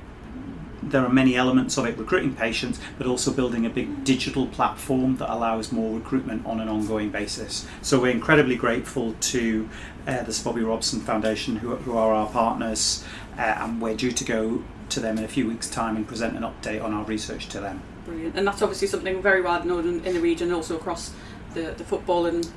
there 0.83 1.05
are 1.05 1.11
many 1.11 1.37
elements 1.37 1.77
of 1.77 1.87
it 1.87 1.97
recruiting 1.99 2.35
patients, 2.35 2.81
but 2.99 3.07
also 3.07 3.33
building 3.33 3.67
a 3.67 3.71
big 3.71 4.05
digital 4.05 4.47
platform 4.47 5.17
that 5.17 5.33
allows 5.33 5.73
more 5.73 5.95
recruitment 5.95 6.45
on 6.47 6.61
an 6.61 6.69
ongoing 6.69 7.11
basis. 7.11 7.67
So 7.83 8.01
we're 8.01 8.13
incredibly 8.13 8.57
grateful 8.57 9.15
to 9.21 9.69
uh, 10.07 10.23
the 10.23 10.41
Bobby 10.43 10.63
Robson 10.63 11.01
Foundation, 11.01 11.57
who, 11.57 11.77
who 11.77 11.97
are 11.97 12.15
our 12.15 12.29
partners, 12.29 13.05
uh, 13.37 13.43
and 13.43 13.81
we're 13.81 13.97
due 13.97 14.13
to 14.13 14.25
go 14.25 14.63
to 14.89 15.01
them 15.01 15.19
in 15.19 15.25
a 15.25 15.29
few 15.29 15.47
weeks' 15.47 15.69
time 15.69 15.97
and 15.97 16.09
present 16.09 16.37
an 16.37 16.43
update 16.43 16.83
on 16.83 16.93
our 16.93 17.05
research 17.05 17.47
to 17.49 17.61
them. 17.61 17.83
Brilliant. 18.05 18.37
And 18.37 18.47
that's 18.47 18.63
obviously 18.63 18.89
something 18.89 19.23
very 19.23 19.41
well 19.43 19.63
known 19.65 20.01
in 20.05 20.15
the 20.15 20.21
region, 20.21 20.53
also 20.53 20.77
across 20.77 21.13
the, 21.55 21.75
the 21.77 21.85
football 21.85 22.27
and 22.27 22.51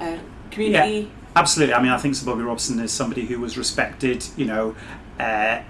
uh, 0.00 0.18
community. 0.50 1.10
Absolutely. 1.36 1.74
I 1.74 1.82
mean, 1.82 1.92
I 1.92 1.98
think 1.98 2.14
Sir 2.14 2.26
Bobby 2.26 2.42
Robson 2.42 2.80
is 2.80 2.92
somebody 2.92 3.26
who 3.26 3.40
was 3.40 3.56
respected, 3.56 4.26
you 4.36 4.44
know. 4.44 4.74
Uh, 5.20 5.62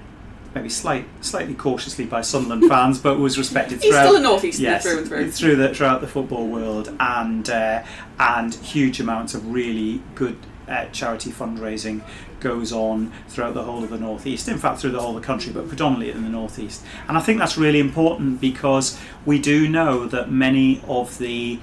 maybe 0.55 0.69
slight, 0.69 1.07
slightly 1.21 1.55
cautiously 1.55 2.05
by 2.05 2.21
Sunderland 2.21 2.65
fans, 2.69 2.99
but 2.99 3.19
was 3.19 3.39
respected 3.39 3.83
He's 3.83 3.91
throughout. 3.91 4.07
still 4.07 4.17
a 4.17 4.21
northeasterner 4.21 4.63
yes, 4.63 4.83
through 4.83 4.99
and 4.99 5.09
through. 5.09 5.31
through 5.31 5.57
the, 5.57 5.75
throughout 5.75 6.01
the 6.01 6.09
football 6.09 6.47
world, 6.47 6.95
and 7.01 7.49
uh, 7.51 7.85
and 8.19 8.55
huge 8.55 9.01
amounts 9.01 9.35
of 9.35 9.53
really 9.53 10.03
good 10.15 10.37
uh, 10.69 10.87
charity 10.87 11.31
fundraising 11.31 12.03
goes 12.41 12.73
on 12.73 13.13
throughout 13.29 13.55
the 13.55 13.65
whole 13.65 13.83
of 13.83 13.91
the 13.91 13.99
northeast. 13.99 14.49
In 14.49 14.59
fact, 14.59 14.81
through 14.81 14.93
the 14.93 15.01
whole 15.01 15.17
of 15.17 15.23
the 15.23 15.27
country, 15.27 15.53
but 15.53 15.67
predominantly 15.69 16.11
in 16.11 16.23
the 16.23 16.29
northeast. 16.29 16.85
And 17.09 17.17
I 17.17 17.21
think 17.21 17.39
that's 17.39 17.59
really 17.59 17.81
important 17.81 18.41
because 18.41 18.99
we 19.27 19.39
do 19.41 19.69
know 19.69 20.07
that 20.07 20.31
many 20.31 20.81
of 20.87 21.19
the 21.19 21.59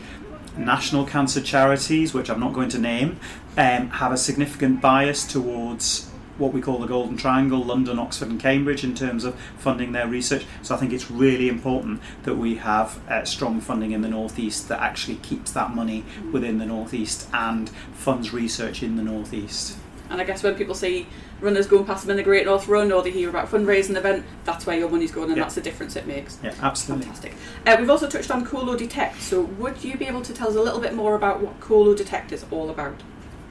national 0.58 1.06
cancer 1.06 1.42
charities, 1.42 2.14
which 2.14 2.30
I'm 2.30 2.40
not 2.40 2.54
going 2.54 2.70
to 2.70 2.80
name, 2.80 3.20
um, 3.58 3.90
have 3.90 4.12
a 4.12 4.18
significant 4.18 4.82
bias 4.82 5.26
towards 5.26 6.10
what 6.38 6.52
we 6.52 6.62
call 6.62 6.80
the 6.80 6.88
Golden 6.88 7.16
Triangle, 7.16 7.64
London, 7.64 7.98
Oxford, 7.98 8.28
and 8.28 8.40
Cambridge, 8.40 8.84
in 8.84 8.94
terms 8.94 9.24
of 9.24 9.36
funding 9.58 9.94
their 9.94 10.08
research. 10.08 10.46
So 10.62 10.76
I 10.76 10.78
think 10.78 10.92
it's 10.92 11.10
really 11.10 11.48
important 11.48 12.02
that 12.24 12.36
we 12.36 12.56
have 12.56 13.00
uh, 13.10 13.24
strong 13.24 13.62
funding 13.62 13.92
in 13.92 14.02
the 14.02 14.10
Northeast 14.10 14.68
that 14.68 14.82
actually 14.82 15.16
keeps 15.18 15.52
that 15.52 15.74
money 15.74 16.04
within 16.34 16.58
the 16.58 16.66
Northeast 16.66 17.30
and 17.34 17.70
funds 17.94 18.34
research 18.34 18.84
in 18.84 18.98
the 18.98 19.04
Northeast. 19.04 19.78
And 20.10 20.22
I 20.22 20.24
guess 20.24 20.44
when 20.44 20.56
people 20.56 20.76
see 20.76 21.08
runners 21.46 21.68
going 21.68 21.86
past 21.86 22.04
them 22.04 22.12
in 22.12 22.18
the 22.18 22.24
Great 22.24 22.46
North 22.46 22.68
Run 22.68 22.92
or 22.92 23.02
they 23.02 23.12
hear 23.12 23.30
about 23.30 23.46
a 23.46 23.48
fundraising 23.58 23.96
event, 23.96 24.25
that's 24.44 24.66
where 24.66 24.78
your 24.78 24.90
money's 24.90 25.12
going 25.12 25.30
and 25.30 25.38
Yeah. 25.38 25.44
that's 25.44 25.56
the 25.56 25.62
difference 25.62 25.96
it 25.96 26.06
makes. 26.08 26.38
Yeah, 26.44 26.54
absolutely. 26.62 27.06
Fantastic. 27.06 27.34
Uh, 27.66 27.78
we've 27.80 27.90
also 27.90 28.10
touched 28.10 28.32
on 28.32 28.46
Colo 28.46 28.75
Detect, 28.75 29.22
so 29.22 29.42
would 29.42 29.84
you 29.84 29.96
be 29.98 30.06
able 30.06 30.22
to 30.24 30.34
tell 30.34 30.50
us 30.50 30.56
a 30.56 30.62
little 30.62 30.80
bit 30.82 30.94
more 30.94 31.16
about 31.16 31.42
what 31.42 31.60
Colo 31.62 31.96
Detect 31.96 32.32
is 32.32 32.44
all 32.52 32.70
about? 32.70 32.96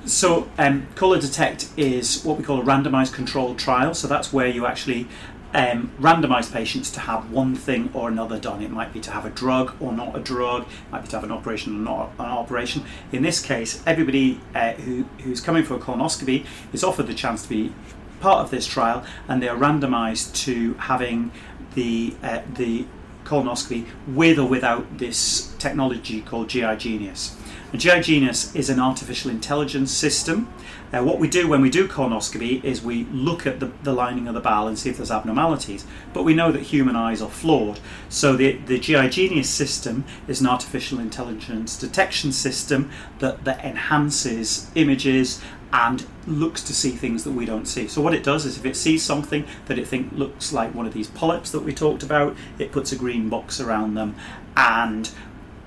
So, 0.07 0.51
um, 0.59 0.87
Colo 0.97 1.19
Detect 1.19 1.69
is 1.79 2.23
what 2.25 2.37
we 2.37 2.45
call 2.45 2.61
a 2.61 2.65
randomised 2.65 3.15
controlled 3.15 3.59
trial. 3.59 3.95
So 3.95 4.07
that's 4.07 4.35
where 4.35 4.47
you 4.49 4.67
actually 4.67 5.09
um, 5.55 5.93
randomise 6.01 6.53
patients 6.53 6.91
to 6.91 7.01
have 7.01 7.31
one 7.31 7.55
thing 7.55 7.91
or 7.95 8.09
another 8.09 8.39
done. 8.39 8.61
It 8.61 8.71
might 8.71 8.93
be 8.93 9.01
to 9.01 9.13
have 9.13 9.25
a 9.25 9.31
drug 9.31 9.75
or 9.81 9.93
not 9.93 10.17
a 10.17 10.21
drug. 10.21 10.63
It 10.63 10.93
might 10.93 11.03
be 11.03 11.09
to 11.09 11.17
have 11.17 11.25
an 11.25 11.31
operation 11.31 11.75
or 11.77 11.79
not 11.79 12.13
an 12.19 12.27
operation. 12.27 12.85
In 13.13 13.23
this 13.23 13.41
case, 13.41 13.83
everybody 13.87 14.41
uh, 14.55 14.73
who, 14.73 15.05
who's 15.23 15.41
coming 15.41 15.63
for 15.63 15.75
a 15.75 15.79
colonoscopy 15.79 16.45
is 16.73 16.83
offered 16.83 17.07
the 17.07 17.15
chance 17.15 17.45
to 17.45 17.49
be 17.49 17.73
part 18.21 18.45
of 18.45 18.51
this 18.51 18.67
trial, 18.67 19.05
and 19.29 19.41
they 19.43 19.49
are 19.49 19.57
randomised 19.57 20.35
to 20.45 20.75
having 20.75 21.31
the 21.75 22.15
uh, 22.23 22.41
the 22.55 22.87
colonoscopy 23.25 23.87
with 24.09 24.39
or 24.39 24.47
without 24.47 24.99
this 24.99 25.55
technology 25.59 26.21
called 26.21 26.49
GI 26.49 26.77
Genius. 26.77 27.37
And 27.73 27.81
GI 27.81 28.01
Genius 28.01 28.55
is 28.55 28.69
an 28.71 28.79
artificial 28.79 29.31
intelligence 29.31 29.93
system. 29.93 30.53
Uh, 30.95 31.03
what 31.03 31.19
we 31.19 31.29
do 31.29 31.49
when 31.49 31.61
we 31.61 31.71
do 31.71 31.89
colonoscopy 31.89 32.63
is 32.63 32.81
we 32.81 33.03
look 33.07 33.49
at 33.49 33.59
the, 33.59 33.67
the 33.83 33.93
lining 33.93 34.29
of 34.29 34.35
the 34.35 34.41
bowel 34.41 34.69
and 34.69 34.79
see 34.79 34.89
if 34.89 34.97
there's 34.97 35.11
abnormalities. 35.11 35.85
But 36.13 36.23
we 36.23 36.35
know 36.35 36.53
that 36.53 36.63
human 36.63 36.95
eyes 36.95 37.21
are 37.21 37.31
flawed. 37.31 37.81
So 38.09 38.37
the, 38.37 38.53
the 38.53 38.79
GI 38.79 39.09
Genius 39.09 39.51
system 39.51 40.05
is 40.29 40.41
an 40.41 40.47
artificial 40.47 41.01
intelligence 41.01 41.77
detection 41.77 42.31
system 42.31 42.93
that, 43.19 43.45
that 43.45 43.65
enhances 43.65 44.71
images 44.77 45.43
and 45.73 46.07
looks 46.29 46.63
to 46.63 46.73
see 46.73 46.93
things 46.93 47.25
that 47.25 47.33
we 47.33 47.45
don't 47.45 47.67
see. 47.67 47.89
So 47.89 48.01
what 48.01 48.15
it 48.15 48.23
does 48.23 48.47
is 48.47 48.57
if 48.57 48.65
it 48.65 48.77
sees 48.77 49.03
something 49.03 49.45
that 49.67 49.77
it 49.77 49.89
think 49.89 50.13
looks 50.13 50.53
like 50.53 50.73
one 50.77 50.87
of 50.87 50.93
these 50.93 51.09
polyps 51.09 51.51
that 51.51 51.65
we 51.65 51.75
talked 51.75 52.05
about, 52.05 52.37
it 52.61 52.71
puts 52.71 52.93
a 52.93 52.97
green 52.97 53.29
box 53.29 53.59
around 53.59 53.95
them 53.95 54.15
and 54.57 55.11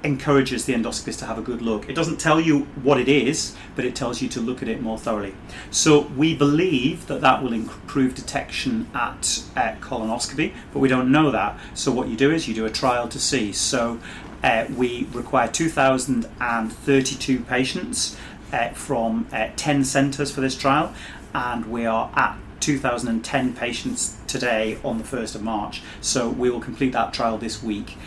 encourages 0.03 0.65
the 0.65 0.73
endoscopist 0.73 1.19
to 1.19 1.25
have 1.25 1.37
a 1.37 1.41
good 1.41 1.61
look. 1.61 1.89
It 1.89 1.93
doesn't 1.93 2.17
tell 2.19 2.39
you 2.39 2.61
what 2.83 2.99
it 2.99 3.07
is, 3.07 3.55
but 3.75 3.85
it 3.85 3.95
tells 3.95 4.21
you 4.21 4.29
to 4.29 4.39
look 4.39 4.61
at 4.61 4.67
it 4.67 4.81
more 4.81 4.97
thoroughly. 4.97 5.33
So 5.71 6.01
we 6.15 6.35
believe 6.35 7.07
that 7.07 7.21
that 7.21 7.41
will 7.41 7.53
improve 7.53 8.13
detection 8.15 8.87
at 8.93 9.43
uh, 9.55 9.75
colonoscopy, 9.81 10.53
but 10.71 10.79
we 10.79 10.87
don't 10.87 11.11
know 11.11 11.31
that. 11.31 11.59
So 11.73 11.91
what 11.91 12.07
you 12.09 12.15
do 12.15 12.31
is 12.31 12.47
you 12.47 12.53
do 12.53 12.65
a 12.65 12.69
trial 12.69 13.07
to 13.09 13.19
see. 13.19 13.51
So 13.51 13.99
uh, 14.43 14.67
we 14.75 15.07
require 15.11 15.47
2,032 15.47 17.39
patients 17.41 18.15
uh, 18.53 18.69
from 18.69 19.27
uh, 19.33 19.49
10 19.55 19.83
centres 19.83 20.31
for 20.31 20.41
this 20.41 20.55
trial, 20.55 20.93
and 21.33 21.65
we 21.71 21.85
are 21.85 22.11
at 22.15 22.37
2,010 22.59 23.53
patients 23.53 24.17
today 24.27 24.77
on 24.83 24.97
the 24.97 25.03
1st 25.03 25.35
of 25.35 25.41
March. 25.41 25.81
So 26.01 26.29
we 26.29 26.49
will 26.49 26.59
complete 26.59 26.93
that 26.93 27.13
trial 27.13 27.37
this 27.37 27.63
week. 27.63 27.97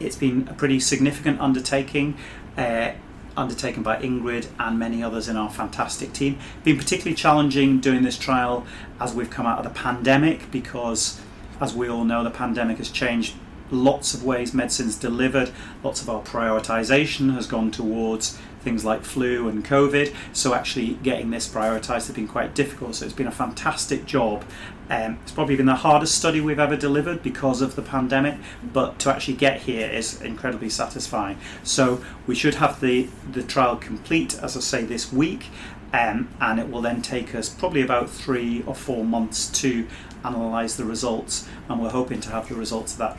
It's 0.00 0.16
been 0.16 0.48
a 0.48 0.54
pretty 0.54 0.80
significant 0.80 1.40
undertaking. 1.40 2.16
Uh, 2.56 2.92
undertaken 3.36 3.84
by 3.84 3.96
Ingrid 4.02 4.48
and 4.58 4.78
many 4.78 5.02
others 5.02 5.28
in 5.28 5.36
our 5.36 5.48
fantastic 5.48 6.12
team. 6.12 6.38
Been 6.64 6.76
particularly 6.76 7.14
challenging 7.14 7.78
doing 7.78 8.02
this 8.02 8.18
trial 8.18 8.66
as 9.00 9.14
we've 9.14 9.30
come 9.30 9.46
out 9.46 9.58
of 9.58 9.64
the 9.64 9.78
pandemic 9.78 10.50
because, 10.50 11.20
as 11.60 11.72
we 11.72 11.88
all 11.88 12.04
know, 12.04 12.24
the 12.24 12.30
pandemic 12.30 12.78
has 12.78 12.90
changed 12.90 13.36
lots 13.70 14.14
of 14.14 14.24
ways 14.24 14.52
medicine's 14.52 14.96
delivered. 14.96 15.50
Lots 15.82 16.02
of 16.02 16.08
our 16.10 16.22
prioritisation 16.22 17.34
has 17.34 17.46
gone 17.46 17.70
towards 17.70 18.38
things 18.60 18.84
like 18.84 19.04
flu 19.04 19.48
and 19.48 19.64
COVID. 19.64 20.14
So 20.32 20.54
actually 20.54 20.94
getting 21.02 21.30
this 21.30 21.48
prioritised 21.48 22.06
has 22.06 22.10
been 22.10 22.28
quite 22.28 22.54
difficult. 22.54 22.96
So 22.96 23.04
it's 23.04 23.14
been 23.14 23.26
a 23.26 23.32
fantastic 23.32 24.04
job. 24.04 24.44
Um, 24.90 25.18
it's 25.22 25.32
probably 25.32 25.56
been 25.56 25.66
the 25.66 25.74
hardest 25.74 26.16
study 26.16 26.40
we've 26.40 26.58
ever 26.58 26.76
delivered 26.76 27.22
because 27.22 27.60
of 27.60 27.76
the 27.76 27.82
pandemic, 27.82 28.36
but 28.72 28.98
to 29.00 29.10
actually 29.10 29.34
get 29.34 29.60
here 29.62 29.88
is 29.88 30.20
incredibly 30.22 30.70
satisfying. 30.70 31.38
So 31.62 32.02
we 32.26 32.34
should 32.34 32.56
have 32.56 32.80
the 32.80 33.08
the 33.30 33.42
trial 33.42 33.76
complete, 33.76 34.38
as 34.42 34.56
I 34.56 34.60
say, 34.60 34.84
this 34.84 35.12
week. 35.12 35.46
Um, 35.90 36.28
and 36.38 36.60
it 36.60 36.70
will 36.70 36.82
then 36.82 37.00
take 37.00 37.34
us 37.34 37.48
probably 37.48 37.80
about 37.80 38.10
three 38.10 38.62
or 38.66 38.74
four 38.74 39.06
months 39.06 39.48
to 39.62 39.86
analyse 40.22 40.76
the 40.76 40.84
results, 40.84 41.48
and 41.66 41.80
we're 41.80 41.88
hoping 41.88 42.20
to 42.20 42.30
have 42.30 42.48
the 42.48 42.54
results 42.54 42.92
of 42.92 42.98
that 42.98 43.16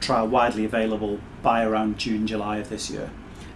trial 0.00 0.28
widely 0.28 0.64
available 0.64 1.18
by 1.42 1.64
around 1.64 1.98
June, 1.98 2.26
July 2.26 2.58
of 2.58 2.68
this 2.68 2.90
year. 2.90 3.10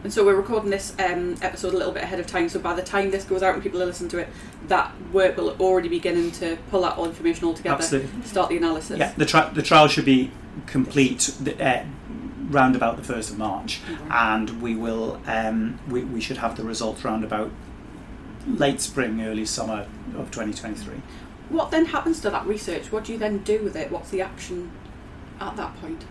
And 0.06 0.12
so 0.12 0.24
we're 0.24 0.36
recording 0.36 0.70
this 0.70 0.94
um, 1.00 1.34
episode 1.42 1.74
a 1.74 1.76
little 1.76 1.90
bit 1.90 2.04
ahead 2.04 2.20
of 2.20 2.28
time, 2.28 2.48
so 2.48 2.60
by 2.60 2.74
the 2.74 2.82
time 2.82 3.10
this 3.10 3.24
goes 3.24 3.42
out 3.42 3.54
and 3.54 3.60
people 3.60 3.80
listen 3.80 4.08
to 4.10 4.18
it, 4.18 4.28
that 4.68 4.94
work 5.12 5.36
will 5.36 5.56
already 5.58 5.88
be 5.88 5.96
beginning 5.96 6.30
to 6.30 6.56
pull 6.70 6.82
that 6.82 6.96
all 6.96 7.06
information 7.06 7.44
all 7.44 7.54
together, 7.54 7.82
Absolutely. 7.82 8.22
start 8.22 8.48
the 8.48 8.56
analysis. 8.56 9.00
Yeah, 9.00 9.12
the, 9.16 9.26
tri- 9.26 9.48
the 9.48 9.62
trial 9.64 9.88
should 9.88 10.04
be 10.04 10.30
complete 10.66 11.34
uh, 11.60 11.82
round 12.50 12.76
about 12.76 12.98
the 12.98 13.02
first 13.02 13.30
of 13.30 13.38
March, 13.38 13.80
and 14.08 14.62
we 14.62 14.76
will 14.76 15.20
um, 15.26 15.80
we, 15.88 16.04
we 16.04 16.20
should 16.20 16.36
have 16.36 16.56
the 16.56 16.62
results 16.62 17.04
round 17.04 17.24
about 17.24 17.50
late 18.46 18.80
spring, 18.80 19.20
early 19.22 19.44
summer 19.44 19.88
of 20.16 20.30
2023. 20.30 21.02
What 21.48 21.72
then 21.72 21.86
happens 21.86 22.20
to 22.20 22.30
that 22.30 22.46
research? 22.46 22.92
What 22.92 23.02
do 23.02 23.12
you 23.12 23.18
then 23.18 23.38
do 23.38 23.60
with 23.60 23.74
it? 23.74 23.90
What's 23.90 24.10
the 24.10 24.20
action 24.20 24.70
at 25.40 25.56
that 25.56 25.76
point? 25.80 26.04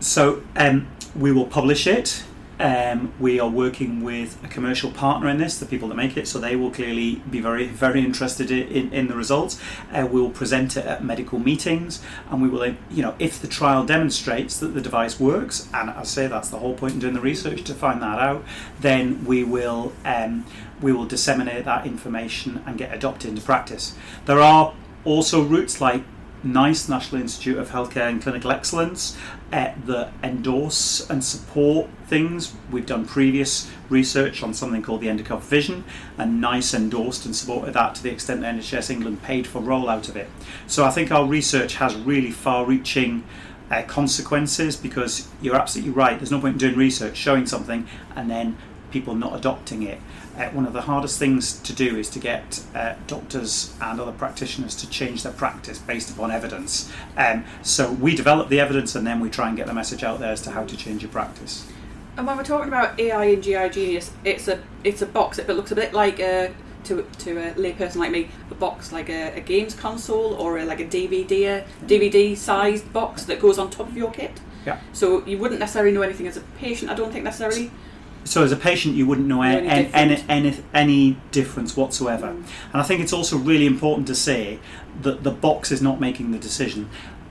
So 0.00 0.42
um, 0.56 0.88
we 1.14 1.32
will 1.32 1.44
publish 1.44 1.86
it. 1.86 2.24
Um, 2.60 3.12
we 3.18 3.40
are 3.40 3.48
working 3.48 4.02
with 4.02 4.38
a 4.44 4.48
commercial 4.48 4.90
partner 4.90 5.28
in 5.28 5.38
this, 5.38 5.58
the 5.58 5.66
people 5.66 5.88
that 5.88 5.94
make 5.94 6.16
it, 6.16 6.28
so 6.28 6.38
they 6.38 6.54
will 6.54 6.70
clearly 6.70 7.16
be 7.28 7.40
very, 7.40 7.66
very 7.66 8.04
interested 8.04 8.50
in, 8.50 8.92
in 8.92 9.08
the 9.08 9.16
results. 9.16 9.60
Uh, 9.92 10.06
we'll 10.10 10.30
present 10.30 10.76
it 10.76 10.86
at 10.86 11.02
medical 11.02 11.38
meetings, 11.38 12.02
and 12.30 12.40
we 12.40 12.48
will, 12.48 12.74
you 12.90 13.02
know, 13.02 13.14
if 13.18 13.40
the 13.40 13.48
trial 13.48 13.84
demonstrates 13.84 14.58
that 14.58 14.68
the 14.68 14.80
device 14.80 15.18
works, 15.18 15.68
and 15.74 15.90
I 15.90 16.04
say 16.04 16.26
that's 16.28 16.50
the 16.50 16.58
whole 16.58 16.74
point 16.74 16.94
in 16.94 17.00
doing 17.00 17.14
the 17.14 17.20
research 17.20 17.64
to 17.64 17.74
find 17.74 18.00
that 18.02 18.18
out, 18.18 18.44
then 18.80 19.24
we 19.24 19.42
will 19.42 19.92
um, 20.04 20.44
we 20.80 20.92
will 20.92 21.06
disseminate 21.06 21.64
that 21.64 21.86
information 21.86 22.62
and 22.66 22.76
get 22.76 22.92
adopted 22.92 23.30
into 23.30 23.42
practice. 23.42 23.96
There 24.26 24.40
are 24.40 24.74
also 25.04 25.42
routes 25.42 25.80
like 25.80 26.04
NICE, 26.44 26.88
National 26.88 27.20
Institute 27.20 27.58
of 27.58 27.70
Healthcare 27.70 28.08
and 28.08 28.20
Clinical 28.20 28.50
Excellence, 28.50 29.16
uh, 29.52 29.72
that 29.86 30.12
endorse 30.22 31.08
and 31.08 31.22
support 31.22 31.88
things. 32.06 32.52
We've 32.70 32.86
done 32.86 33.06
previous 33.06 33.70
research 33.88 34.42
on 34.42 34.54
something 34.54 34.82
called 34.82 35.00
the 35.00 35.08
Endocuff 35.08 35.42
Vision, 35.42 35.84
and 36.18 36.40
NICE 36.40 36.74
endorsed 36.74 37.26
and 37.26 37.36
supported 37.36 37.74
that 37.74 37.94
to 37.96 38.02
the 38.02 38.10
extent 38.10 38.40
that 38.40 38.54
NHS 38.54 38.90
England 38.90 39.22
paid 39.22 39.46
for 39.46 39.60
rollout 39.60 40.08
of 40.08 40.16
it. 40.16 40.28
So 40.66 40.84
I 40.84 40.90
think 40.90 41.10
our 41.10 41.26
research 41.26 41.74
has 41.76 41.94
really 41.94 42.30
far 42.30 42.64
reaching. 42.64 43.24
Uh, 43.70 43.82
consequences 43.84 44.76
because 44.76 45.28
you're 45.40 45.56
absolutely 45.56 45.90
right. 45.90 46.18
There's 46.18 46.30
no 46.30 46.38
point 46.38 46.56
in 46.56 46.58
doing 46.58 46.76
research, 46.76 47.16
showing 47.16 47.46
something, 47.46 47.88
and 48.14 48.30
then 48.30 48.58
people 48.90 49.14
not 49.14 49.34
adopting 49.34 49.82
it 49.82 49.98
uh, 50.36 50.48
one 50.50 50.66
of 50.66 50.72
the 50.72 50.82
hardest 50.82 51.18
things 51.18 51.58
to 51.60 51.72
do 51.72 51.96
is 51.96 52.08
to 52.10 52.18
get 52.18 52.62
uh, 52.74 52.94
doctors 53.06 53.74
and 53.80 54.00
other 54.00 54.12
practitioners 54.12 54.74
to 54.76 54.88
change 54.88 55.22
their 55.22 55.32
practice 55.32 55.78
based 55.78 56.10
upon 56.10 56.30
evidence. 56.30 56.90
Um, 57.16 57.44
so 57.62 57.92
we 57.92 58.14
develop 58.14 58.48
the 58.48 58.60
evidence 58.60 58.94
and 58.94 59.06
then 59.06 59.20
we 59.20 59.30
try 59.30 59.48
and 59.48 59.56
get 59.56 59.66
the 59.66 59.74
message 59.74 60.02
out 60.02 60.20
there 60.20 60.32
as 60.32 60.40
to 60.42 60.50
how 60.50 60.64
to 60.64 60.76
change 60.76 61.02
your 61.02 61.10
practice. 61.10 61.66
And 62.16 62.26
when 62.26 62.36
we're 62.36 62.44
talking 62.44 62.68
about 62.68 62.98
AI 63.00 63.24
and 63.24 63.42
GI 63.42 63.70
Genius, 63.70 64.12
it's 64.24 64.48
a 64.48 64.62
it's 64.84 65.00
a 65.00 65.06
box. 65.06 65.38
It 65.38 65.48
looks 65.48 65.72
a 65.72 65.74
bit 65.74 65.94
like 65.94 66.20
a 66.20 66.52
to 66.84 67.06
to 67.18 67.38
a 67.38 67.52
layperson 67.54 67.96
like 67.96 68.10
me, 68.10 68.28
a 68.50 68.54
box 68.54 68.92
like 68.92 69.08
a, 69.08 69.34
a 69.36 69.40
games 69.40 69.74
console 69.74 70.34
or 70.34 70.58
a, 70.58 70.64
like 70.64 70.80
a 70.80 70.84
DVD 70.84 71.30
a 71.46 71.64
DVD 71.86 72.36
sized 72.36 72.92
box 72.92 73.24
that 73.24 73.40
goes 73.40 73.58
on 73.58 73.70
top 73.70 73.88
of 73.88 73.96
your 73.96 74.10
kit. 74.10 74.40
Yeah. 74.66 74.78
So 74.92 75.24
you 75.26 75.38
wouldn't 75.38 75.60
necessarily 75.60 75.92
know 75.92 76.02
anything 76.02 76.26
as 76.26 76.36
a 76.36 76.42
patient. 76.58 76.90
I 76.90 76.94
don't 76.94 77.10
think 77.10 77.24
necessarily 77.24 77.70
so 78.24 78.42
as 78.44 78.52
a 78.52 78.56
patient 78.56 78.94
you 78.94 79.06
wouldn't 79.06 79.26
know 79.26 79.42
any, 79.42 79.66
any, 79.68 79.90
any, 79.94 80.24
any, 80.28 80.56
any 80.74 81.16
difference 81.30 81.76
whatsoever 81.76 82.28
Mm. 82.28 82.44
and 82.72 82.80
i 82.80 82.82
think 82.82 83.00
it's 83.00 83.12
also 83.12 83.36
really 83.36 83.66
important 83.66 84.06
to 84.06 84.14
say 84.14 84.58
that 85.02 85.22
the 85.22 85.30
box 85.30 85.70
is 85.72 85.80
not 85.82 86.00
making 86.00 86.30
the 86.30 86.38
decision 86.38 86.88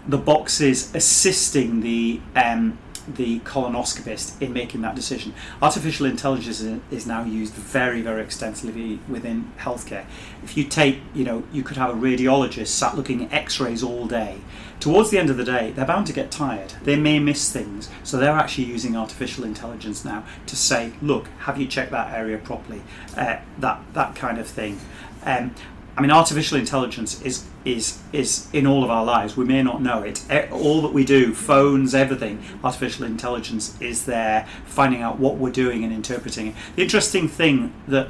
the 0.07 0.17
box 0.17 0.59
is 0.59 0.93
assisting 0.95 1.81
the 1.81 2.19
um, 2.35 2.77
the 3.15 3.39
colonoscopist 3.39 4.41
in 4.41 4.53
making 4.53 4.81
that 4.81 4.95
decision 4.95 5.33
artificial 5.61 6.05
intelligence 6.05 6.61
is- 6.61 7.05
now 7.05 7.23
used 7.23 7.53
very 7.53 8.01
very 8.01 8.21
extensively 8.21 8.99
within 9.09 9.51
healthcare 9.59 10.05
if 10.43 10.55
you 10.55 10.63
take 10.63 10.99
you 11.13 11.23
know 11.23 11.43
you 11.51 11.63
could 11.63 11.77
have 11.77 11.89
a 11.89 11.93
radiologist 11.93 12.67
sat 12.67 12.95
looking 12.95 13.23
at 13.25 13.33
x-rays 13.33 13.83
all 13.83 14.05
day 14.05 14.37
towards 14.81 15.11
the 15.11 15.19
end 15.19 15.29
of 15.29 15.37
the 15.37 15.43
day, 15.43 15.71
they're 15.71 15.85
bound 15.85 16.07
to 16.07 16.13
get 16.13 16.31
tired. 16.31 16.73
They 16.83 16.95
may 16.95 17.19
miss 17.19 17.51
things. 17.51 17.87
So 18.03 18.17
they're 18.17 18.31
actually 18.31 18.65
using 18.65 18.97
artificial 18.97 19.43
intelligence 19.45 20.03
now 20.03 20.25
to 20.47 20.55
say, 20.55 20.93
look, 21.01 21.27
have 21.41 21.59
you 21.59 21.67
checked 21.67 21.91
that 21.91 22.11
area 22.13 22.39
properly? 22.39 22.81
Uh, 23.15 23.37
that 23.59 23.79
that 23.93 24.15
kind 24.15 24.39
of 24.39 24.47
thing. 24.47 24.79
Um, 25.23 25.53
I 25.97 26.01
mean, 26.01 26.11
artificial 26.11 26.57
intelligence 26.57 27.21
is 27.21 27.45
is 27.65 27.99
is 28.13 28.47
in 28.53 28.65
all 28.65 28.83
of 28.83 28.89
our 28.89 29.03
lives. 29.03 29.35
We 29.35 29.45
may 29.45 29.61
not 29.61 29.81
know 29.81 30.01
it. 30.01 30.23
All 30.51 30.81
that 30.83 30.93
we 30.93 31.03
do, 31.03 31.33
phones, 31.33 31.93
everything, 31.93 32.43
artificial 32.63 33.05
intelligence 33.05 33.79
is 33.81 34.05
there, 34.05 34.47
finding 34.65 35.01
out 35.01 35.19
what 35.19 35.35
we're 35.37 35.51
doing 35.51 35.83
and 35.83 35.93
interpreting 35.93 36.47
it. 36.47 36.55
The 36.75 36.83
interesting 36.83 37.27
thing 37.27 37.73
that 37.87 38.07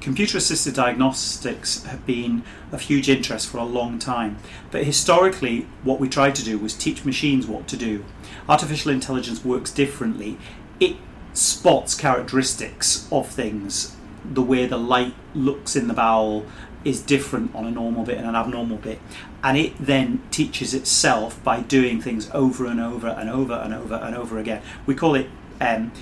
computer 0.00 0.38
assisted 0.38 0.74
diagnostics 0.74 1.82
have 1.84 2.06
been 2.06 2.44
of 2.70 2.82
huge 2.82 3.08
interest 3.08 3.48
for 3.48 3.58
a 3.58 3.64
long 3.64 3.98
time. 3.98 4.36
But 4.70 4.84
historically, 4.84 5.66
what 5.82 5.98
we 5.98 6.08
tried 6.08 6.34
to 6.36 6.44
do 6.44 6.58
was 6.58 6.74
teach 6.74 7.04
machines 7.04 7.46
what 7.46 7.66
to 7.68 7.76
do. 7.76 8.04
Artificial 8.48 8.90
intelligence 8.90 9.44
works 9.44 9.72
differently. 9.72 10.38
It 10.78 10.96
spots 11.32 11.94
characteristics 11.94 13.08
of 13.10 13.28
things. 13.28 13.96
The 14.24 14.42
way 14.42 14.66
the 14.66 14.78
light 14.78 15.14
looks 15.34 15.74
in 15.74 15.88
the 15.88 15.94
bowel 15.94 16.46
is 16.84 17.00
different 17.00 17.54
on 17.54 17.66
a 17.66 17.70
normal 17.70 18.04
bit 18.04 18.18
and 18.18 18.26
an 18.26 18.34
abnormal 18.34 18.76
bit. 18.76 18.98
And 19.42 19.56
it 19.56 19.74
then 19.78 20.22
teaches 20.30 20.74
itself 20.74 21.42
by 21.42 21.60
doing 21.60 22.00
things 22.00 22.30
over 22.32 22.66
and 22.66 22.80
over 22.80 23.08
and 23.08 23.28
over 23.28 23.54
and 23.54 23.74
over 23.74 23.94
and 23.94 24.14
over 24.14 24.38
again. 24.38 24.62
We 24.86 24.94
call 24.94 25.14
it 25.14 25.28
um, 25.60 25.92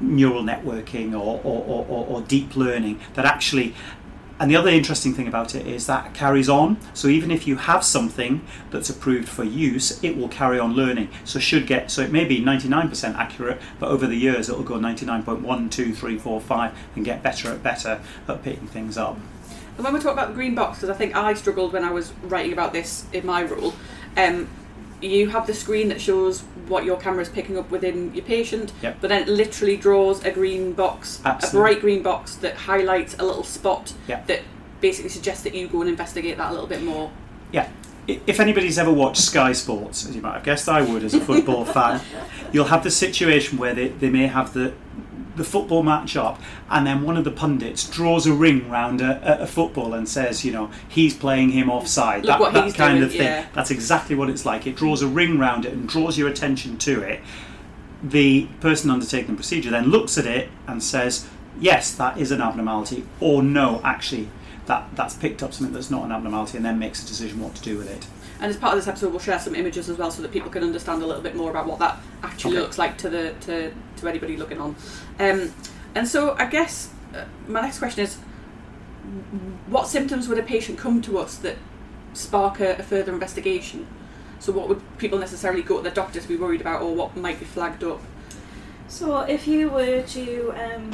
neural 0.00 0.42
networking 0.42 1.12
or, 1.12 1.40
or, 1.42 1.64
or, 1.64 2.06
or, 2.06 2.20
deep 2.22 2.54
learning 2.56 3.00
that 3.14 3.24
actually 3.24 3.74
and 4.40 4.48
the 4.48 4.56
other 4.56 4.70
interesting 4.70 5.14
thing 5.14 5.26
about 5.26 5.54
it 5.56 5.66
is 5.66 5.86
that 5.86 6.14
carries 6.14 6.48
on. 6.48 6.78
So 6.94 7.08
even 7.08 7.32
if 7.32 7.46
you 7.46 7.56
have 7.56 7.82
something 7.82 8.46
that's 8.70 8.88
approved 8.88 9.28
for 9.28 9.42
use, 9.42 10.02
it 10.02 10.16
will 10.16 10.28
carry 10.28 10.60
on 10.60 10.74
learning. 10.74 11.08
So 11.24 11.40
should 11.40 11.66
get 11.66 11.90
so 11.90 12.02
it 12.02 12.12
may 12.12 12.24
be 12.24 12.40
99% 12.40 13.14
accurate, 13.16 13.60
but 13.80 13.90
over 13.90 14.06
the 14.06 14.14
years 14.14 14.48
it 14.48 14.56
will 14.56 14.62
go 14.62 14.76
99.1, 14.76 15.70
2, 15.70 15.92
3, 15.92 16.18
4, 16.18 16.40
5 16.40 16.78
and 16.94 17.04
get 17.04 17.22
better 17.22 17.50
at 17.50 17.62
better 17.62 18.00
at 18.28 18.42
picking 18.44 18.68
things 18.68 18.96
up. 18.96 19.18
And 19.78 19.84
when 19.84 19.94
we 19.94 20.00
talk 20.00 20.12
about 20.12 20.28
the 20.28 20.34
green 20.34 20.56
box, 20.56 20.78
because 20.78 20.90
I 20.90 20.98
think 20.98 21.14
I 21.14 21.34
struggled 21.34 21.72
when 21.72 21.84
I 21.84 21.92
was 21.92 22.12
writing 22.24 22.52
about 22.52 22.72
this 22.72 23.04
in 23.12 23.24
my 23.24 23.44
role, 23.44 23.72
um, 24.16 24.48
you 25.00 25.28
have 25.30 25.46
the 25.46 25.54
screen 25.54 25.88
that 25.90 26.00
shows 26.00 26.40
what 26.66 26.84
your 26.84 26.96
camera 26.96 27.22
is 27.22 27.28
picking 27.28 27.56
up 27.56 27.70
within 27.70 28.12
your 28.12 28.24
patient, 28.24 28.72
Yep. 28.82 28.96
but 29.00 29.06
then 29.08 29.22
it 29.22 29.28
literally 29.28 29.76
draws 29.76 30.24
a 30.24 30.32
green 30.32 30.72
box, 30.72 31.22
Absolutely. 31.24 31.60
a 31.60 31.62
bright 31.62 31.80
green 31.80 32.02
box 32.02 32.34
that 32.36 32.56
highlights 32.56 33.14
a 33.20 33.24
little 33.24 33.44
spot 33.44 33.92
Yep. 34.08 34.26
that 34.26 34.40
basically 34.80 35.10
suggests 35.10 35.44
that 35.44 35.54
you 35.54 35.68
go 35.68 35.80
and 35.82 35.88
investigate 35.88 36.36
that 36.38 36.50
a 36.50 36.52
little 36.52 36.66
bit 36.66 36.82
more. 36.82 37.12
Yeah. 37.52 37.68
If 38.08 38.40
anybody's 38.40 38.78
ever 38.78 38.92
watched 38.92 39.20
Sky 39.20 39.52
Sports, 39.52 40.08
as 40.08 40.16
you 40.16 40.22
might 40.22 40.32
have 40.34 40.42
guessed 40.42 40.68
I 40.68 40.80
would 40.82 41.04
as 41.04 41.14
a 41.14 41.20
football 41.20 41.64
fan, 41.76 42.00
you'll 42.52 42.64
have 42.64 42.82
the 42.82 42.90
situation 42.90 43.58
where 43.58 43.74
they, 43.74 43.88
they 43.88 44.08
may 44.10 44.26
have 44.26 44.52
the 44.54 44.72
the 45.38 45.44
football 45.44 45.82
match 45.82 46.16
up 46.16 46.40
and 46.68 46.86
then 46.86 47.02
one 47.02 47.16
of 47.16 47.24
the 47.24 47.30
pundits 47.30 47.88
draws 47.88 48.26
a 48.26 48.32
ring 48.32 48.68
round 48.68 49.00
a, 49.00 49.42
a, 49.42 49.46
football 49.46 49.94
and 49.94 50.08
says, 50.08 50.44
you 50.44 50.52
know, 50.52 50.70
he's 50.88 51.14
playing 51.14 51.50
him 51.50 51.70
offside. 51.70 52.24
Look 52.24 52.38
that 52.40 52.52
that 52.52 52.74
kind 52.74 52.94
doing, 52.94 53.02
of 53.04 53.12
thing. 53.12 53.22
yeah. 53.22 53.46
That's 53.54 53.70
exactly 53.70 54.14
what 54.14 54.28
it's 54.28 54.44
like. 54.44 54.66
It 54.66 54.76
draws 54.76 55.02
a 55.02 55.08
ring 55.08 55.38
round 55.38 55.64
it 55.64 55.72
and 55.72 55.88
draws 55.88 56.18
your 56.18 56.28
attention 56.28 56.76
to 56.78 57.02
it. 57.02 57.20
The 58.02 58.46
person 58.60 58.90
undertaking 58.90 59.28
the 59.28 59.36
procedure 59.36 59.70
then 59.70 59.86
looks 59.86 60.18
at 60.18 60.26
it 60.26 60.50
and 60.66 60.82
says, 60.82 61.26
yes, 61.60 61.92
that 61.94 62.18
is 62.18 62.30
an 62.30 62.40
abnormality, 62.40 63.04
or 63.20 63.42
no, 63.42 63.80
actually, 63.82 64.28
that, 64.66 64.88
that's 64.94 65.14
picked 65.14 65.42
up 65.42 65.52
something 65.52 65.74
that's 65.74 65.90
not 65.90 66.04
an 66.04 66.12
abnormality, 66.12 66.56
and 66.56 66.66
then 66.66 66.78
makes 66.78 67.02
a 67.02 67.06
decision 67.06 67.40
what 67.40 67.54
to 67.56 67.62
do 67.62 67.76
with 67.76 67.90
it. 67.90 68.06
And 68.40 68.50
as 68.50 68.56
part 68.56 68.72
of 68.74 68.78
this 68.78 68.86
episode, 68.88 69.10
we'll 69.10 69.18
share 69.20 69.38
some 69.38 69.54
images 69.54 69.88
as 69.88 69.98
well, 69.98 70.10
so 70.10 70.22
that 70.22 70.30
people 70.30 70.50
can 70.50 70.62
understand 70.62 71.02
a 71.02 71.06
little 71.06 71.22
bit 71.22 71.34
more 71.34 71.50
about 71.50 71.66
what 71.66 71.78
that 71.80 71.98
actually 72.22 72.56
Okay. 72.56 72.62
looks 72.62 72.78
like 72.78 72.96
to 72.98 73.08
the 73.10 73.34
to, 73.40 73.72
to 73.96 74.08
anybody 74.08 74.36
looking 74.36 74.60
on. 74.60 74.76
Um, 75.18 75.52
and 75.94 76.06
so, 76.06 76.34
I 76.38 76.46
guess 76.46 76.90
uh, 77.14 77.24
my 77.48 77.60
next 77.62 77.78
question 77.78 78.04
is, 78.04 78.16
what 79.66 79.88
symptoms 79.88 80.28
would 80.28 80.38
a 80.38 80.42
patient 80.42 80.78
come 80.78 81.02
to 81.02 81.18
us 81.18 81.36
that 81.38 81.56
spark 82.12 82.60
a, 82.60 82.76
a 82.76 82.82
further 82.82 83.12
investigation? 83.12 83.86
So, 84.38 84.52
what 84.52 84.68
would 84.68 84.80
people 84.98 85.18
necessarily 85.18 85.62
go 85.62 85.78
to 85.78 85.82
the 85.82 85.90
doctor 85.90 86.20
to 86.20 86.28
be 86.28 86.36
worried 86.36 86.60
about, 86.60 86.82
or 86.82 86.94
what 86.94 87.16
might 87.16 87.40
be 87.40 87.44
flagged 87.46 87.82
up? 87.82 88.00
So 88.90 89.20
if 89.20 89.46
you 89.46 89.68
were 89.68 90.00
to 90.00 90.52
um, 90.52 90.90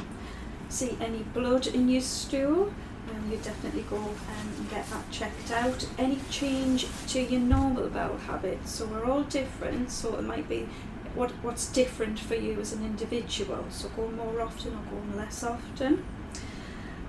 see 0.69 0.97
any 1.01 1.19
blood 1.33 1.69
in 1.69 1.89
your 1.89 2.01
stool, 2.03 2.73
um, 3.11 3.31
you 3.31 3.37
definitely 3.37 3.83
go 3.83 3.97
um, 3.97 4.17
and 4.41 4.54
get 4.75 4.91
that 4.91 5.11
checked 5.11 5.51
out. 5.53 5.87
Any 5.99 6.19
change 6.31 6.87
to 7.09 7.21
your 7.21 7.41
normal 7.41 7.89
bowel 7.89 8.19
habits, 8.19 8.73
so 8.73 8.87
we're 8.87 9.05
all 9.05 9.23
different, 9.23 9.91
so 9.91 10.17
it 10.17 10.23
might 10.23 10.49
be 10.49 10.69
what 11.15 11.31
what's 11.43 11.71
different 11.71 12.19
for 12.19 12.35
you 12.35 12.61
as 12.61 12.73
an 12.73 12.85
individual. 12.85 13.65
So 13.71 13.89
going 13.91 14.17
more 14.17 14.41
often 14.41 14.73
or 14.75 14.83
going 14.91 15.17
less 15.17 15.45
often. 15.45 16.05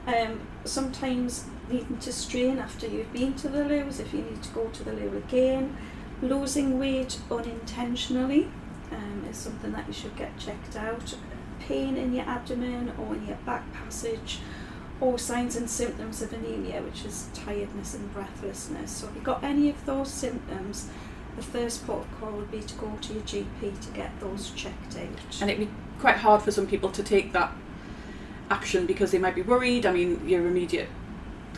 Um, 0.06 0.41
sometimes 0.63 1.45
needing 1.67 1.97
to 1.97 2.13
strain 2.13 2.60
after 2.60 2.86
you've 2.86 3.12
been 3.12 3.34
to 3.36 3.49
the 3.49 3.63
loos, 3.63 3.99
if 3.99 4.13
you 4.13 4.21
need 4.21 4.43
to 4.43 4.49
go 4.49 4.67
to 4.67 4.84
the 4.84 4.93
loo 4.93 5.17
again. 5.17 5.75
Losing 6.21 6.80
weight 6.80 7.19
unintentionally 7.32 8.47
um, 8.91 9.25
is 9.30 9.38
something 9.38 9.71
that 9.71 9.88
you 9.88 9.93
should 9.93 10.15
get 10.15 10.38
checked 10.38 10.75
out. 10.75 11.17
Pain 11.60 11.97
in 11.97 12.13
your 12.13 12.25
abdomen 12.25 12.93
or 12.99 13.15
in 13.15 13.25
your 13.25 13.38
back 13.38 13.73
passage, 13.73 14.39
or 15.01 15.19
signs 15.19 15.55
and 15.55 15.69
symptoms 15.69 16.21
of 16.21 16.31
anemia, 16.34 16.81
which 16.81 17.05
is 17.05 17.29
tiredness 17.34 17.93
and 17.93 18.13
breathlessness. 18.13 18.91
So, 18.91 19.08
if 19.08 19.15
you've 19.15 19.23
got 19.23 19.43
any 19.43 19.69
of 19.69 19.86
those 19.86 20.10
symptoms, 20.10 20.89
the 21.36 21.41
first 21.41 21.86
port 21.86 22.05
of 22.05 22.19
call 22.19 22.31
would 22.31 22.51
be 22.51 22.62
to 22.62 22.75
go 22.75 22.97
to 23.01 23.13
your 23.13 23.23
GP 23.23 23.79
to 23.81 23.91
get 23.93 24.17
those 24.19 24.51
checked 24.51 24.97
out. 24.97 25.41
And 25.41 25.49
it'd 25.49 25.67
be 25.67 25.73
quite 25.99 26.17
hard 26.17 26.41
for 26.41 26.51
some 26.51 26.67
people 26.67 26.89
to 26.91 27.03
take 27.03 27.34
that 27.34 27.51
action 28.49 28.86
because 28.86 29.12
they 29.12 29.19
might 29.19 29.36
be 29.36 29.41
worried. 29.41 29.86
I 29.86 29.91
mean, 29.91 30.27
your 30.27 30.47
immediate 30.47 30.89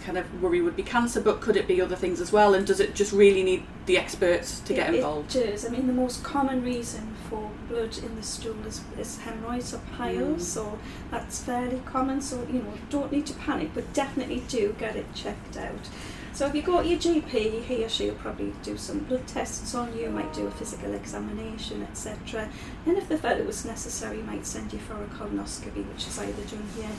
kind 0.04 0.17
of 0.17 0.41
worry 0.41 0.62
would 0.62 0.76
be 0.76 0.84
cancer, 0.84 1.21
but 1.21 1.41
could 1.41 1.58
it 1.58 1.67
be 1.67 1.82
other 1.82 1.95
things 1.95 2.21
as 2.21 2.32
well? 2.32 2.54
And 2.54 2.65
does 2.65 2.80
it 2.80 2.95
just 2.95 3.12
really 3.12 3.43
need 3.43 3.65
the 3.88 3.97
experts 3.97 4.60
to 4.60 4.73
get 4.73 4.89
It- 4.93 4.97
involved? 4.97 5.36
It 5.36 5.52
does. 5.52 5.65
I 5.65 5.69
mean, 5.69 5.88
the 5.88 5.93
most 5.93 6.23
common 6.23 6.63
reason 6.63 7.15
for 7.30 7.50
blood 7.69 7.97
in 7.97 8.15
the 8.15 8.23
stool 8.23 8.56
is, 8.67 8.82
is 9.00 9.17
hemorrhoids 9.19 9.73
or 9.73 9.82
piles, 9.97 10.41
Mm. 10.43 10.54
so 10.56 10.80
that's 11.10 11.39
fairly 11.41 11.82
common. 11.86 12.21
So, 12.21 12.45
you 12.52 12.60
know, 12.60 12.73
don't 12.89 13.12
need 13.12 13.26
to 13.28 13.34
panic, 13.34 13.71
but 13.73 13.91
definitely 13.93 14.43
do 14.47 14.76
get 14.78 14.95
it 14.95 15.13
checked 15.15 15.58
out. 15.58 15.89
So, 16.34 16.45
if 16.45 16.54
you 16.54 16.62
go 16.62 16.84
to 16.84 16.88
your 16.88 17.00
GP, 17.00 17.63
he 17.63 17.84
or 17.84 17.89
she 17.89 18.06
will 18.12 18.15
probably 18.17 18.54
do 18.62 18.78
some 18.78 19.00
blood 19.00 19.26
tests 19.26 19.73
on 19.73 19.97
you, 19.97 20.10
might 20.12 20.32
do 20.36 20.45
a 20.45 20.52
physical 20.52 20.93
examination, 20.93 21.82
etc. 21.82 22.47
And 22.86 22.95
if 22.95 23.10
they 23.10 23.17
felt 23.17 23.39
it 23.39 23.47
was 23.47 23.65
necessary, 23.65 24.21
might 24.21 24.45
send 24.45 24.71
you 24.71 24.78
for 24.78 25.02
a 25.02 25.08
colonoscopy, 25.08 25.84
which 25.91 26.06
is 26.08 26.19
either 26.19 26.43
done 26.43 26.67
here 26.76 26.91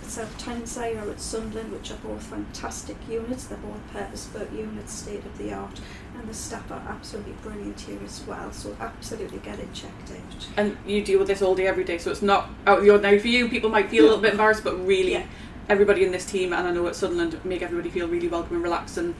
at 0.00 0.08
South 0.08 0.38
Tyneside 0.38 0.94
or 0.96 1.10
at 1.10 1.20
Sunderland, 1.20 1.72
which 1.72 1.90
are 1.90 1.96
both 1.96 2.22
fantastic 2.22 2.96
units. 3.10 3.46
They're 3.46 3.58
both 3.58 3.84
purpose-built 3.92 4.52
units, 4.52 4.92
state 4.92 5.24
of 5.26 5.36
the 5.38 5.52
art, 5.52 5.80
and 6.16 6.28
the 6.28 6.34
staff 6.34 6.70
are 6.70 6.82
absolutely 6.88 7.32
brilliant 7.42 7.80
here 7.80 7.98
as 8.04 8.22
well. 8.26 8.52
So 8.52 8.76
absolutely 8.80 9.38
get 9.38 9.58
it 9.58 9.72
checked 9.72 10.10
out. 10.12 10.46
And 10.56 10.76
you 10.86 11.02
deal 11.04 11.18
with 11.18 11.28
this 11.28 11.42
all 11.42 11.54
day, 11.54 11.66
every 11.66 11.84
day, 11.84 11.98
so 11.98 12.10
it's 12.10 12.22
not 12.22 12.50
out 12.66 12.78
of 12.78 12.84
the 12.84 12.90
ordinary 12.90 13.18
for 13.18 13.28
you. 13.28 13.48
People 13.48 13.70
might 13.70 13.90
feel 13.90 14.04
a 14.04 14.06
little 14.06 14.20
bit 14.22 14.32
embarrassed, 14.32 14.64
but 14.64 14.74
really, 14.86 15.12
Yeah. 15.12 15.24
everybody 15.68 16.04
in 16.04 16.12
this 16.12 16.24
team, 16.24 16.52
and 16.52 16.66
I 16.68 16.70
know 16.72 16.86
at 16.86 16.96
Sunderland, 16.96 17.38
make 17.44 17.62
everybody 17.62 17.90
feel 17.90 18.06
really 18.08 18.28
welcome 18.28 18.56
and 18.56 18.64
relaxed, 18.64 18.96
and 18.98 19.14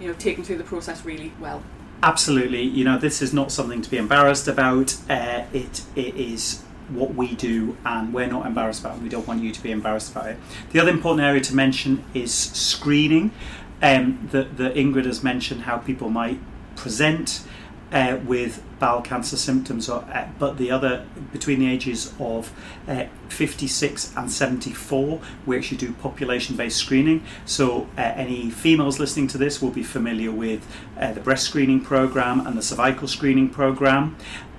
you 0.00 0.06
know, 0.08 0.14
take 0.14 0.36
them 0.36 0.44
through 0.44 0.58
the 0.58 0.64
process 0.64 1.04
really 1.04 1.32
well. 1.40 1.62
Absolutely, 2.02 2.62
you 2.62 2.84
know, 2.84 2.96
this 2.98 3.20
is 3.20 3.32
not 3.32 3.50
something 3.50 3.82
to 3.82 3.90
be 3.90 3.96
embarrassed 3.96 4.46
about. 4.46 4.94
Uh, 5.10 5.42
it 5.52 5.82
it 5.96 6.14
is 6.14 6.62
what 6.88 7.14
we 7.14 7.34
do, 7.34 7.76
and 7.84 8.14
we're 8.14 8.28
not 8.28 8.46
embarrassed 8.46 8.80
about 8.80 8.96
it. 8.96 9.02
We 9.02 9.08
don't 9.08 9.26
want 9.26 9.42
you 9.42 9.50
to 9.52 9.62
be 9.62 9.72
embarrassed 9.72 10.12
about 10.12 10.28
it. 10.28 10.36
The 10.70 10.78
other 10.80 10.90
important 10.92 11.26
area 11.26 11.40
to 11.42 11.54
mention 11.54 12.04
is 12.14 12.32
screening. 12.32 13.32
Um, 13.80 14.28
that 14.32 14.56
that 14.56 14.74
Ingrid 14.74 15.04
has 15.04 15.22
mentioned 15.22 15.62
how 15.62 15.78
people 15.78 16.08
might 16.10 16.40
present 16.74 17.44
uh, 17.92 18.18
with 18.24 18.62
bowel 18.78 19.00
cancer 19.00 19.36
symptoms, 19.36 19.88
or, 19.88 20.04
uh, 20.12 20.28
but 20.38 20.58
the 20.58 20.70
other 20.70 21.06
between 21.32 21.58
the 21.58 21.68
ages 21.68 22.12
of 22.20 22.52
uh, 22.86 23.04
56 23.28 24.14
and 24.16 24.30
74, 24.30 25.20
we 25.46 25.56
actually 25.56 25.78
do 25.78 25.92
population-based 25.94 26.76
screening. 26.76 27.24
So 27.44 27.88
uh, 27.96 28.00
any 28.00 28.50
females 28.50 28.98
listening 28.98 29.28
to 29.28 29.38
this 29.38 29.60
will 29.60 29.70
be 29.70 29.82
familiar 29.82 30.30
with 30.30 30.66
uh, 30.98 31.12
the 31.12 31.20
breast 31.20 31.44
screening 31.44 31.80
program 31.80 32.46
and 32.46 32.56
the 32.56 32.62
cervical 32.62 33.08
screening 33.08 33.48
program. 33.48 34.16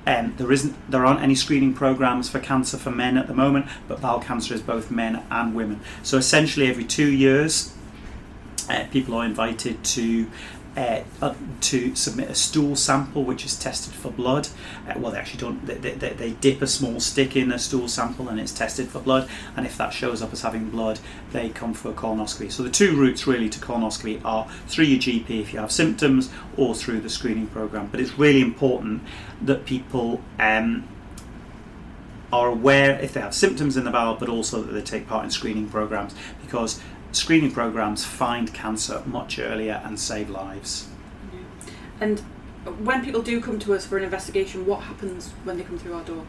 Um, 0.07 0.33
there 0.37 0.51
isn't, 0.51 0.75
there 0.89 1.05
aren't 1.05 1.21
any 1.21 1.35
screening 1.35 1.73
programs 1.73 2.29
for 2.29 2.39
cancer 2.39 2.77
for 2.77 2.89
men 2.89 3.15
at 3.17 3.27
the 3.27 3.33
moment, 3.33 3.67
but 3.87 4.01
bowel 4.01 4.19
cancer 4.19 4.55
is 4.55 4.61
both 4.61 4.89
men 4.89 5.23
and 5.29 5.53
women. 5.53 5.81
So 6.01 6.17
essentially, 6.17 6.67
every 6.67 6.85
two 6.85 7.09
years, 7.11 7.73
uh, 8.69 8.85
people 8.91 9.15
are 9.15 9.25
invited 9.25 9.83
to 9.83 10.29
uh, 10.77 11.03
uh, 11.21 11.33
to 11.59 11.95
submit 11.95 12.29
a 12.29 12.35
stool 12.35 12.75
sample 12.75 13.23
which 13.23 13.43
is 13.43 13.57
tested 13.57 13.93
for 13.93 14.11
blood. 14.11 14.47
Uh, 14.87 14.93
well, 14.97 15.11
they 15.11 15.17
actually 15.17 15.39
don't. 15.39 15.65
They, 15.65 15.73
they, 15.75 16.09
they 16.13 16.31
dip 16.31 16.61
a 16.61 16.67
small 16.67 16.99
stick 16.99 17.35
in 17.35 17.51
a 17.51 17.59
stool 17.59 17.87
sample 17.87 18.29
and 18.29 18.39
it's 18.39 18.53
tested 18.53 18.87
for 18.87 18.99
blood. 18.99 19.27
And 19.57 19.65
if 19.65 19.77
that 19.77 19.93
shows 19.93 20.21
up 20.21 20.31
as 20.31 20.41
having 20.41 20.69
blood, 20.69 20.99
they 21.31 21.49
come 21.49 21.73
for 21.73 21.89
a 21.89 21.93
colonoscopy. 21.93 22.51
So 22.51 22.63
the 22.63 22.69
two 22.69 22.95
routes 22.95 23.27
really 23.27 23.49
to 23.49 23.59
colonoscopy 23.59 24.21
are 24.23 24.47
through 24.67 24.85
your 24.85 24.99
GP 24.99 25.41
if 25.41 25.53
you 25.53 25.59
have 25.59 25.71
symptoms, 25.71 26.29
or 26.55 26.75
through 26.75 27.01
the 27.01 27.09
screening 27.09 27.47
program. 27.47 27.87
But 27.87 27.99
it's 27.99 28.17
really 28.17 28.41
important 28.41 29.01
that 29.41 29.65
people. 29.65 30.21
Um, 30.39 30.87
are 32.31 32.49
aware 32.49 32.99
if 32.99 33.13
they 33.13 33.19
have 33.19 33.33
symptoms 33.33 33.75
in 33.75 33.85
the 33.85 33.89
bowel, 33.89 34.13
but 34.13 34.29
also 34.29 34.61
that 34.61 34.71
they 34.71 34.83
take 34.83 35.07
part 35.07 35.25
in 35.25 35.31
screening 35.31 35.67
programs 35.67 36.13
because 36.43 36.79
screening 37.11 37.51
programs 37.51 38.05
find 38.05 38.53
cancer 38.53 39.03
much 39.05 39.39
earlier 39.39 39.81
and 39.83 39.99
save 39.99 40.29
lives. 40.29 40.87
And 41.99 42.19
when 42.83 43.03
people 43.03 43.21
do 43.21 43.41
come 43.41 43.59
to 43.59 43.73
us 43.73 43.85
for 43.85 43.97
an 43.97 44.03
investigation, 44.03 44.65
what 44.65 44.83
happens 44.83 45.29
when 45.43 45.57
they 45.57 45.63
come 45.63 45.77
through 45.77 45.93
our 45.93 46.03
door? 46.03 46.25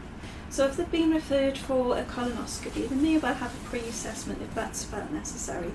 So 0.49 0.65
if 0.65 0.75
they've 0.75 0.91
been 0.91 1.11
referred 1.11 1.57
for 1.57 1.97
a 1.97 2.03
colonoscopy, 2.03 2.89
they 2.89 2.95
may 2.95 3.17
well 3.17 3.35
have 3.35 3.55
a 3.55 3.69
pre-assessment 3.69 4.41
if 4.41 4.53
that's 4.53 4.83
felt 4.83 5.09
necessary. 5.11 5.71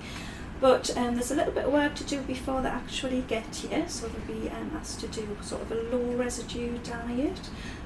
But 0.59 0.95
um, 0.97 1.15
there's 1.15 1.31
a 1.31 1.35
little 1.35 1.53
bit 1.53 1.65
of 1.65 1.73
work 1.73 1.95
to 1.95 2.03
do 2.03 2.21
before 2.21 2.61
they 2.61 2.69
actually 2.69 3.21
get 3.21 3.55
here. 3.55 3.85
So 3.87 4.07
they'll 4.07 4.39
be 4.39 4.49
um, 4.49 4.71
asked 4.75 4.99
to 5.01 5.07
do 5.07 5.37
sort 5.41 5.63
of 5.63 5.71
a 5.71 5.75
low 5.75 6.15
residue 6.15 6.77
diet 6.79 7.39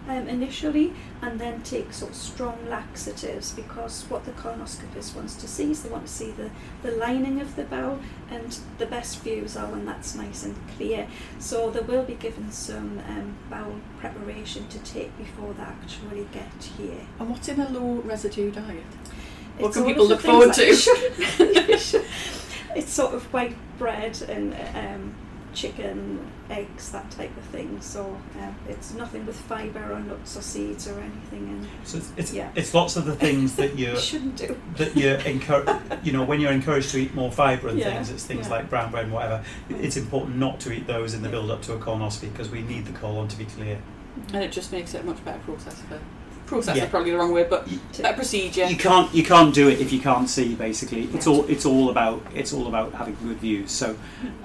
um, 0.08 0.28
initially, 0.28 0.94
and 1.22 1.40
then 1.40 1.62
take 1.62 1.94
sort 1.94 2.12
of 2.12 2.18
strong 2.18 2.58
laxatives 2.70 3.52
because 3.54 4.04
what 4.10 4.26
the 4.26 4.32
colonoscopist 4.32 5.16
wants 5.16 5.36
to 5.36 5.48
see 5.48 5.72
is 5.72 5.84
they 5.84 5.90
want 5.90 6.06
to 6.06 6.12
see 6.12 6.32
the, 6.32 6.50
the 6.82 6.92
lining 6.92 7.40
of 7.40 7.56
the 7.56 7.64
bowel, 7.64 8.00
and 8.30 8.60
the 8.78 8.86
best 8.86 9.20
views 9.20 9.56
are 9.56 9.68
when 9.68 9.86
that's 9.86 10.16
nice 10.16 10.44
and 10.44 10.56
clear. 10.76 11.08
So 11.40 11.70
they 11.70 11.82
will 11.82 12.04
be 12.04 12.16
given 12.16 12.52
some 12.52 13.00
um, 13.08 13.36
bowel 13.50 13.76
preparation 14.00 14.68
to 14.70 14.80
take 14.80 15.16
before 15.18 15.54
they 15.54 15.64
actually 15.64 16.28
get 16.32 16.52
here. 16.78 17.02
And 17.20 17.30
what's 17.30 17.48
in 17.48 17.60
a 17.60 17.70
low 17.70 18.02
residue 18.02 18.52
diet? 18.52 18.84
What 19.58 19.68
It's 19.68 19.78
can 19.78 19.86
people 19.86 20.08
look 20.08 20.22
forward 20.22 20.54
to? 20.54 20.66
that 21.38 21.66
you 21.70 21.78
should- 21.78 22.06
it's 22.76 22.92
sort 22.92 23.14
of 23.14 23.26
white 23.34 23.56
bread 23.78 24.22
and 24.30 24.54
um, 24.76 25.14
chicken, 25.54 26.20
eggs, 26.50 26.92
that 26.92 27.10
type 27.12 27.36
of 27.38 27.44
thing. 27.46 27.80
So 27.82 28.18
um, 28.40 28.56
it's 28.70 28.94
nothing 28.94 29.26
with 29.26 29.36
fibre 29.36 29.94
or 29.94 30.00
nuts 30.00 30.38
or 30.38 30.42
seeds 30.42 30.88
or 30.88 31.00
anything. 31.00 31.48
And 31.50 31.68
So 31.88 31.98
it's 31.98 32.12
it's, 32.18 32.34
Yeah. 32.34 32.50
it's 32.56 32.74
lots 32.74 32.96
of 32.98 33.06
the 33.06 33.16
things 33.16 33.56
that 33.58 33.76
you 33.78 33.90
you 33.92 33.98
shouldn't 33.98 34.36
do. 34.38 34.56
that 34.78 34.96
you 34.96 35.10
encourage. 35.32 35.68
You 36.04 36.14
know, 36.14 36.24
when 36.24 36.40
you're 36.40 36.52
encouraged 36.52 36.90
to 36.92 36.98
eat 36.98 37.14
more 37.14 37.32
fibre 37.32 37.68
and 37.70 37.78
Yeah, 37.80 37.94
things, 37.94 38.10
it's 38.10 38.26
things 38.26 38.48
yeah. 38.48 38.54
like 38.56 38.70
brown 38.70 38.92
bread 38.92 39.04
and 39.06 39.14
whatever. 39.14 39.44
It's 39.70 39.98
important 39.98 40.38
not 40.38 40.60
to 40.62 40.72
eat 40.72 40.88
those 40.88 41.14
in 41.14 41.22
the 41.22 41.30
build 41.30 41.52
up 41.52 41.62
to 41.64 41.74
a 41.74 41.78
colonoscopy 41.80 42.32
because 42.32 42.50
we 42.50 42.62
need 42.62 42.86
the 42.86 42.94
colon 42.94 43.28
to 43.28 43.38
be 43.38 43.46
clear. 43.46 43.80
And 44.34 44.44
it 44.44 44.52
just 44.52 44.72
makes 44.72 44.94
it 44.94 45.02
a 45.02 45.04
much 45.06 45.24
better 45.24 45.40
process 45.40 45.80
for 45.82 46.00
process 46.52 46.76
Yeah. 46.76 46.84
is 46.84 46.90
probably 46.90 47.12
the 47.12 47.18
wrong 47.18 47.32
word, 47.32 47.50
but 47.50 47.68
better 47.98 48.14
procedure. 48.16 48.66
You 48.66 48.76
can't 48.76 49.14
you 49.16 49.24
can't 49.24 49.54
do 49.54 49.70
it 49.70 49.80
if 49.80 49.92
you 49.94 50.00
can't 50.00 50.30
see. 50.30 50.54
Basically, 50.54 51.04
it's 51.14 51.26
all 51.26 51.46
it's 51.48 51.66
all 51.66 51.90
about 51.90 52.22
it's 52.36 52.52
all 52.54 52.68
about 52.68 52.94
having 52.94 53.16
good 53.24 53.38
views. 53.38 53.72
So, 53.72 53.96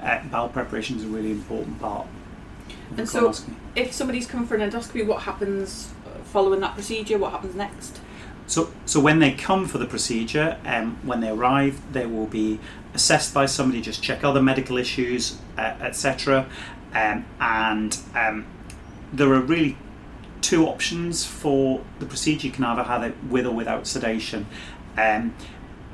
uh, 0.00 0.20
bowel 0.30 0.48
preparation 0.48 0.96
is 0.98 1.04
a 1.04 1.08
really 1.08 1.32
important 1.32 1.80
part. 1.80 2.06
And 2.96 3.08
so- 3.08 3.34
If 3.74 3.92
somebody's 3.92 4.26
come 4.26 4.46
for 4.46 4.54
an 4.54 4.62
endoscopy, 4.70 5.04
what 5.04 5.22
happens 5.22 5.88
uh, 6.06 6.22
following 6.32 6.60
that 6.60 6.74
procedure? 6.74 7.18
What 7.18 7.32
happens 7.32 7.54
next? 7.54 8.00
So, 8.46 8.70
so 8.86 9.00
when 9.00 9.18
they 9.18 9.32
come 9.32 9.66
for 9.66 9.78
the 9.78 9.86
procedure, 9.86 10.56
um, 10.64 10.98
when 11.02 11.20
they 11.20 11.28
arrive, 11.28 11.74
they 11.92 12.06
will 12.06 12.26
be 12.26 12.60
assessed 12.94 13.34
by 13.34 13.46
somebody, 13.46 13.82
just 13.82 14.02
check 14.02 14.22
other 14.22 14.40
medical 14.40 14.78
issues, 14.78 15.38
uh, 15.58 15.74
etc. 15.80 16.46
Um, 16.94 17.26
and 17.40 17.98
um, 18.14 18.46
there 19.12 19.30
are 19.32 19.40
really 19.40 19.76
two 20.46 20.66
options 20.66 21.26
for 21.26 21.82
the 21.98 22.06
procedure. 22.06 22.46
You 22.46 22.52
can 22.52 22.64
either 22.64 22.84
have 22.84 23.02
it 23.02 23.14
with 23.28 23.46
or 23.46 23.50
without 23.52 23.86
sedation. 23.86 24.46
Um, 24.96 25.34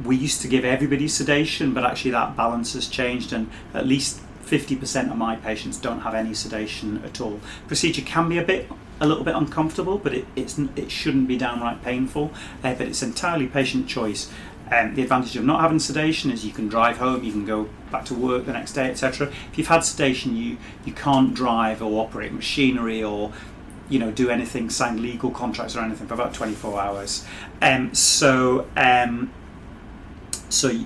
we 0.05 0.15
used 0.17 0.43
to 0.43 0.49
give 0.49 0.65
everybody 0.65 1.09
sedation, 1.09 1.73
but 1.73 1.85
actually 1.85 2.11
that 2.11 2.37
balance 2.37 2.75
has 2.75 2.87
changed, 2.87 3.33
and 3.33 3.51
at 3.73 3.87
least 3.87 4.21
50% 4.45 5.11
of 5.11 5.17
my 5.17 5.37
patients 5.37 5.79
don't 5.79 6.01
have 6.01 6.15
any 6.15 6.35
sedation 6.35 7.03
at 7.03 7.21
all. 7.21 7.41
Procedure 7.67 8.03
can 8.03 8.29
be 8.29 8.37
a 8.37 8.45
bit, 8.45 8.71
a 9.01 9.07
little 9.07 9.25
bit 9.25 9.35
uncomfortable, 9.35 9.97
but 9.97 10.13
it, 10.13 10.27
it 10.37 10.91
shouldn't 10.91 11.27
be 11.27 11.39
downright 11.39 11.83
painful. 11.83 12.31
Uh, 12.63 12.75
but 12.75 12.83
it's 12.83 13.03
entirely 13.03 13.47
patient 13.47 13.89
choice. 13.89 14.31
Um, 14.71 14.95
the 14.95 15.03
advantage 15.03 15.37
of 15.37 15.45
not 15.45 15.61
having 15.61 15.79
sedation 15.79 16.31
is 16.31 16.47
you 16.47 16.53
can 16.53 16.69
drive 16.69 16.97
home, 16.99 17.25
you 17.25 17.33
can 17.33 17.45
go 17.45 17.69
back 17.91 18.07
to 18.07 18.15
work 18.15 18.47
the 18.47 18.53
next 18.53 18.73
day, 18.73 18.91
etc. 18.91 19.29
If 19.51 19.59
you've 19.59 19.67
had 19.67 19.81
sedation, 19.81 20.35
you 20.35 20.57
you 20.87 20.93
can't 20.93 21.35
drive 21.35 21.83
or 21.83 22.03
operate 22.03 22.33
machinery 22.33 23.03
or 23.03 23.33
you 23.89 23.99
know 23.99 24.11
do 24.11 24.31
anything, 24.31 24.71
sign 24.71 25.03
legal 25.03 25.31
contracts 25.31 25.77
or 25.77 25.81
anything 25.81 26.07
for 26.07 26.15
about 26.15 26.35
24 26.35 26.81
hours. 26.81 27.25
Um, 27.61 27.95
so 27.95 28.67
um, 28.77 29.33
so 30.49 30.85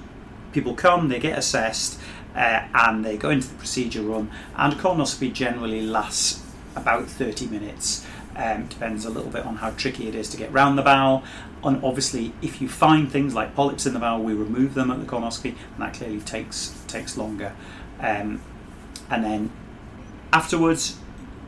people 0.52 0.74
come, 0.74 1.08
they 1.08 1.18
get 1.18 1.38
assessed, 1.38 2.00
uh, 2.34 2.66
and 2.74 3.04
they 3.04 3.16
go 3.16 3.30
into 3.30 3.48
the 3.48 3.54
procedure 3.56 4.02
room. 4.02 4.30
And 4.56 4.74
colonoscopy 4.74 5.32
generally 5.32 5.82
lasts 5.82 6.42
about 6.74 7.06
30 7.06 7.46
minutes. 7.46 8.06
Um, 8.36 8.66
depends 8.66 9.06
a 9.06 9.10
little 9.10 9.30
bit 9.30 9.46
on 9.46 9.56
how 9.56 9.70
tricky 9.70 10.08
it 10.08 10.14
is 10.14 10.28
to 10.30 10.36
get 10.36 10.52
round 10.52 10.76
the 10.76 10.82
bowel. 10.82 11.24
And 11.64 11.82
obviously, 11.82 12.32
if 12.42 12.60
you 12.60 12.68
find 12.68 13.10
things 13.10 13.34
like 13.34 13.54
polyps 13.54 13.86
in 13.86 13.94
the 13.94 13.98
bowel, 13.98 14.22
we 14.22 14.34
remove 14.34 14.74
them 14.74 14.90
at 14.90 15.00
the 15.00 15.06
colonoscopy, 15.06 15.54
and 15.74 15.78
that 15.78 15.94
clearly 15.94 16.20
takes 16.20 16.74
takes 16.86 17.16
longer. 17.16 17.54
Um, 17.98 18.42
and 19.10 19.24
then 19.24 19.50
afterwards, 20.32 20.98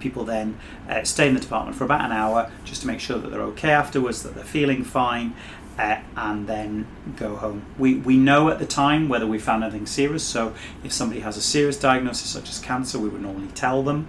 people 0.00 0.24
then 0.24 0.58
uh, 0.88 1.02
stay 1.04 1.28
in 1.28 1.34
the 1.34 1.40
department 1.40 1.76
for 1.76 1.84
about 1.84 2.04
an 2.04 2.12
hour 2.12 2.50
just 2.64 2.80
to 2.82 2.86
make 2.86 3.00
sure 3.00 3.18
that 3.18 3.30
they're 3.30 3.42
okay 3.42 3.70
afterwards, 3.70 4.22
that 4.22 4.34
they're 4.34 4.44
feeling 4.44 4.84
fine, 4.84 5.34
uh, 5.78 6.00
and 6.16 6.46
then 6.46 6.86
go 7.16 7.36
home. 7.36 7.64
We, 7.78 7.94
we 7.94 8.16
know 8.16 8.48
at 8.48 8.58
the 8.58 8.66
time 8.66 9.08
whether 9.08 9.26
we 9.26 9.38
found 9.38 9.62
anything 9.62 9.86
serious, 9.86 10.24
so 10.24 10.54
if 10.82 10.92
somebody 10.92 11.20
has 11.20 11.36
a 11.36 11.42
serious 11.42 11.78
diagnosis 11.78 12.28
such 12.30 12.48
as 12.48 12.58
cancer, 12.58 12.98
we 12.98 13.08
would 13.08 13.22
normally 13.22 13.48
tell 13.54 13.82
them. 13.82 14.08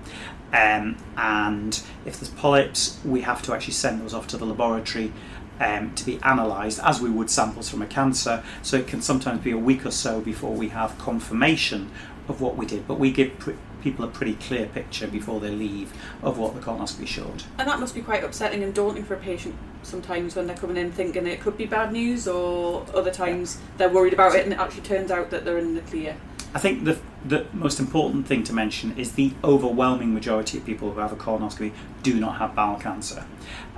Um, 0.51 0.97
and 1.15 1.79
if 2.05 2.19
there's 2.19 2.29
polyps, 2.29 2.99
we 3.05 3.21
have 3.21 3.43
to 3.43 3.53
actually 3.53 3.73
send 3.73 4.01
those 4.01 4.15
off 4.15 4.25
to 4.27 4.37
the 4.37 4.45
laboratory 4.45 5.13
um, 5.59 5.93
to 5.93 6.05
be 6.05 6.19
analysed 6.23 6.79
as 6.83 7.01
we 7.01 7.09
would 7.09 7.29
samples 7.29 7.69
from 7.69 7.81
a 7.81 7.85
cancer. 7.85 8.43
So 8.63 8.77
it 8.77 8.87
can 8.87 9.01
sometimes 9.01 9.43
be 9.43 9.51
a 9.51 9.57
week 9.57 9.85
or 9.85 9.91
so 9.91 10.21
before 10.21 10.53
we 10.53 10.69
have 10.69 10.97
confirmation 10.97 11.91
of 12.27 12.41
what 12.41 12.55
we 12.55 12.65
did, 12.65 12.87
but 12.87 12.99
we 12.99 13.11
give 13.11 13.37
pr- 13.39 13.51
people 13.81 14.05
a 14.05 14.07
pretty 14.07 14.35
clear 14.35 14.67
picture 14.67 15.07
before 15.07 15.39
they 15.39 15.49
leave 15.49 15.93
of 16.21 16.37
what 16.37 16.55
the 16.55 16.61
colonoscopy 16.61 17.07
showed. 17.07 17.43
And 17.57 17.67
that 17.67 17.79
must 17.79 17.95
be 17.95 18.01
quite 18.01 18.23
upsetting 18.23 18.63
and 18.63 18.73
daunting 18.73 19.03
for 19.03 19.13
a 19.13 19.17
patient 19.17 19.55
sometimes 19.81 20.35
when 20.35 20.47
they're 20.47 20.57
coming 20.57 20.77
in 20.77 20.91
thinking 20.91 21.25
it 21.25 21.41
could 21.41 21.57
be 21.57 21.65
bad 21.65 21.91
news, 21.91 22.27
or 22.27 22.85
other 22.93 23.11
times 23.11 23.59
they're 23.77 23.89
worried 23.89 24.13
about 24.13 24.35
it 24.35 24.43
and 24.43 24.53
it 24.53 24.59
actually 24.59 24.81
turns 24.81 25.11
out 25.11 25.29
that 25.29 25.45
they're 25.45 25.57
in 25.57 25.75
the 25.75 25.81
clear. 25.81 26.15
I 26.53 26.59
think 26.59 26.83
the 26.83 26.99
the 27.23 27.45
most 27.53 27.79
important 27.79 28.27
thing 28.27 28.43
to 28.45 28.53
mention 28.53 28.97
is 28.97 29.13
the 29.13 29.33
overwhelming 29.43 30.13
majority 30.13 30.57
of 30.57 30.65
people 30.65 30.91
who 30.91 30.99
have 30.99 31.11
a 31.11 31.15
colonoscopy 31.15 31.73
do 32.01 32.19
not 32.19 32.37
have 32.37 32.55
bowel 32.55 32.79
cancer. 32.79 33.25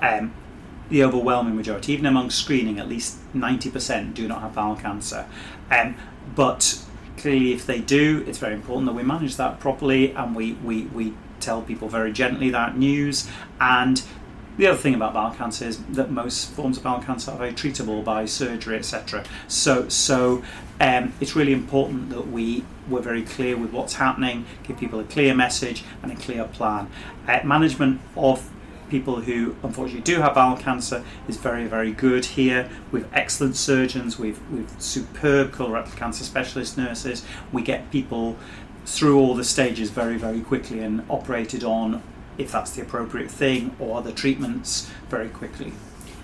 Um, 0.02 0.34
the 0.90 1.04
overwhelming 1.04 1.56
majority, 1.56 1.94
even 1.94 2.06
among 2.06 2.30
screening, 2.30 2.78
at 2.78 2.88
least 2.88 3.18
90% 3.34 4.14
do 4.14 4.28
not 4.28 4.42
have 4.42 4.54
bowel 4.54 4.76
cancer. 4.76 5.26
Um, 5.72 5.96
but 6.36 6.84
clearly, 7.22 7.54
if 7.54 7.66
they 7.66 7.80
do, 7.80 8.24
it's 8.28 8.40
very 8.40 8.54
important 8.54 8.88
that 8.88 8.94
we 8.94 9.04
manage 9.04 9.36
that 9.38 9.60
properly 9.60 10.12
and 10.14 10.36
we, 10.36 10.54
we, 10.54 10.84
we 10.86 11.14
tell 11.40 11.62
people 11.62 11.88
very 11.88 12.12
gently 12.12 12.50
that 12.50 12.78
news. 12.78 13.30
And 13.60 14.02
the 14.58 14.68
other 14.68 14.78
thing 14.78 14.96
about 14.96 15.14
bowel 15.14 15.34
cancer 15.34 15.66
is 15.66 15.78
that 15.86 16.12
most 16.12 16.52
forms 16.52 16.78
of 16.78 16.84
bowel 16.84 17.02
cancer 17.02 17.32
are 17.32 17.38
very 17.38 17.54
treatable 17.54 18.04
by 18.04 18.26
surgery, 18.26 18.78
etc. 18.78 19.24
So, 19.48 19.88
so 19.88 20.44
um, 20.80 21.14
it's 21.22 21.36
really 21.36 21.54
important 21.54 22.10
that 22.10 22.28
we 22.28 22.66
we're 22.90 23.02
very 23.02 23.24
clear 23.24 23.56
with 23.56 23.72
what's 23.72 23.94
happening, 23.94 24.46
give 24.64 24.78
people 24.78 25.00
a 25.00 25.04
clear 25.04 25.34
message 25.34 25.84
and 26.04 26.12
a 26.12 26.16
clear 26.16 26.44
plan. 26.46 26.90
Uh, 27.28 27.40
management 27.44 28.02
of 28.18 28.50
people 28.92 29.22
who 29.22 29.56
unfortunately 29.64 30.02
do 30.02 30.20
have 30.22 30.36
bowel 30.36 30.58
cancer 30.58 31.04
is 31.28 31.38
very 31.38 31.66
very 31.66 31.92
good 31.92 32.26
here. 32.26 32.70
We've 32.92 33.08
excellent 33.14 33.56
surgeons, 33.56 34.20
we've 34.20 34.40
we've 34.52 34.70
superb 34.78 35.52
colorectal 35.52 35.96
cancer 35.96 36.24
specialist 36.26 36.78
nurses. 36.78 37.26
We 37.52 37.62
get 37.64 37.90
people 37.90 38.38
through 38.86 39.18
all 39.20 39.34
the 39.34 39.46
stages 39.46 39.90
very 39.90 40.18
very 40.18 40.42
quickly 40.42 40.80
and 40.82 41.04
operated 41.10 41.64
on 41.64 42.04
if 42.38 42.52
that's 42.52 42.72
the 42.72 42.82
appropriate 42.82 43.32
thing 43.32 43.76
or 43.80 43.98
other 43.98 44.12
treatments 44.12 44.92
very 45.10 45.30
quickly. 45.30 45.72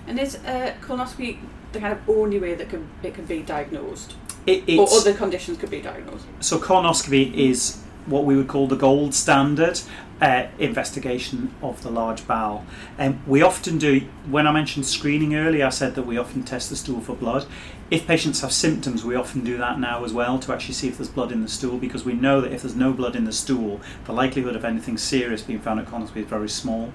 And 0.06 0.18
is 0.18 0.36
uh, 0.36 0.74
colonoscopy 0.80 1.38
the 1.72 1.80
kind 1.80 1.92
of 1.92 2.00
only 2.08 2.38
way 2.38 2.54
that 2.54 2.68
can, 2.70 2.88
it 3.02 3.14
can 3.14 3.26
be 3.26 3.42
diagnosed? 3.42 4.14
It, 4.46 4.78
Or 4.78 4.88
other 4.90 5.12
conditions 5.12 5.58
could 5.58 5.70
be 5.70 5.82
diagnosed? 5.82 6.24
so 6.40 6.58
colonoscopy 6.58 7.34
is 7.34 7.82
what 8.06 8.24
we 8.24 8.34
would 8.36 8.48
call 8.48 8.66
the 8.66 8.76
gold 8.76 9.14
standard 9.14 9.80
uh, 10.20 10.46
investigation 10.58 11.54
of 11.62 11.82
the 11.82 11.90
large 11.90 12.26
bowel. 12.26 12.64
And 12.96 13.20
we 13.26 13.42
often 13.42 13.78
do, 13.78 14.00
when 14.28 14.46
I 14.46 14.52
mentioned 14.52 14.86
screening 14.86 15.36
earlier, 15.36 15.66
I 15.66 15.70
said 15.70 15.94
that 15.94 16.02
we 16.02 16.18
often 16.18 16.42
test 16.42 16.70
the 16.70 16.76
stool 16.76 17.00
for 17.00 17.14
blood. 17.14 17.46
If 17.90 18.06
patients 18.06 18.42
have 18.42 18.52
symptoms, 18.52 19.04
we 19.04 19.14
often 19.14 19.44
do 19.44 19.56
that 19.58 19.78
now 19.78 20.04
as 20.04 20.12
well 20.12 20.38
to 20.40 20.52
actually 20.52 20.74
see 20.74 20.88
if 20.88 20.98
there's 20.98 21.08
blood 21.08 21.32
in 21.32 21.42
the 21.42 21.48
stool 21.48 21.78
because 21.78 22.04
we 22.04 22.12
know 22.12 22.40
that 22.40 22.52
if 22.52 22.62
there's 22.62 22.76
no 22.76 22.92
blood 22.92 23.16
in 23.16 23.24
the 23.24 23.32
stool, 23.32 23.80
the 24.04 24.12
likelihood 24.12 24.56
of 24.56 24.64
anything 24.64 24.98
serious 24.98 25.42
being 25.42 25.60
found 25.60 25.80
at 25.80 25.86
colonoscopy 25.86 26.16
is 26.16 26.26
very 26.26 26.48
small. 26.48 26.92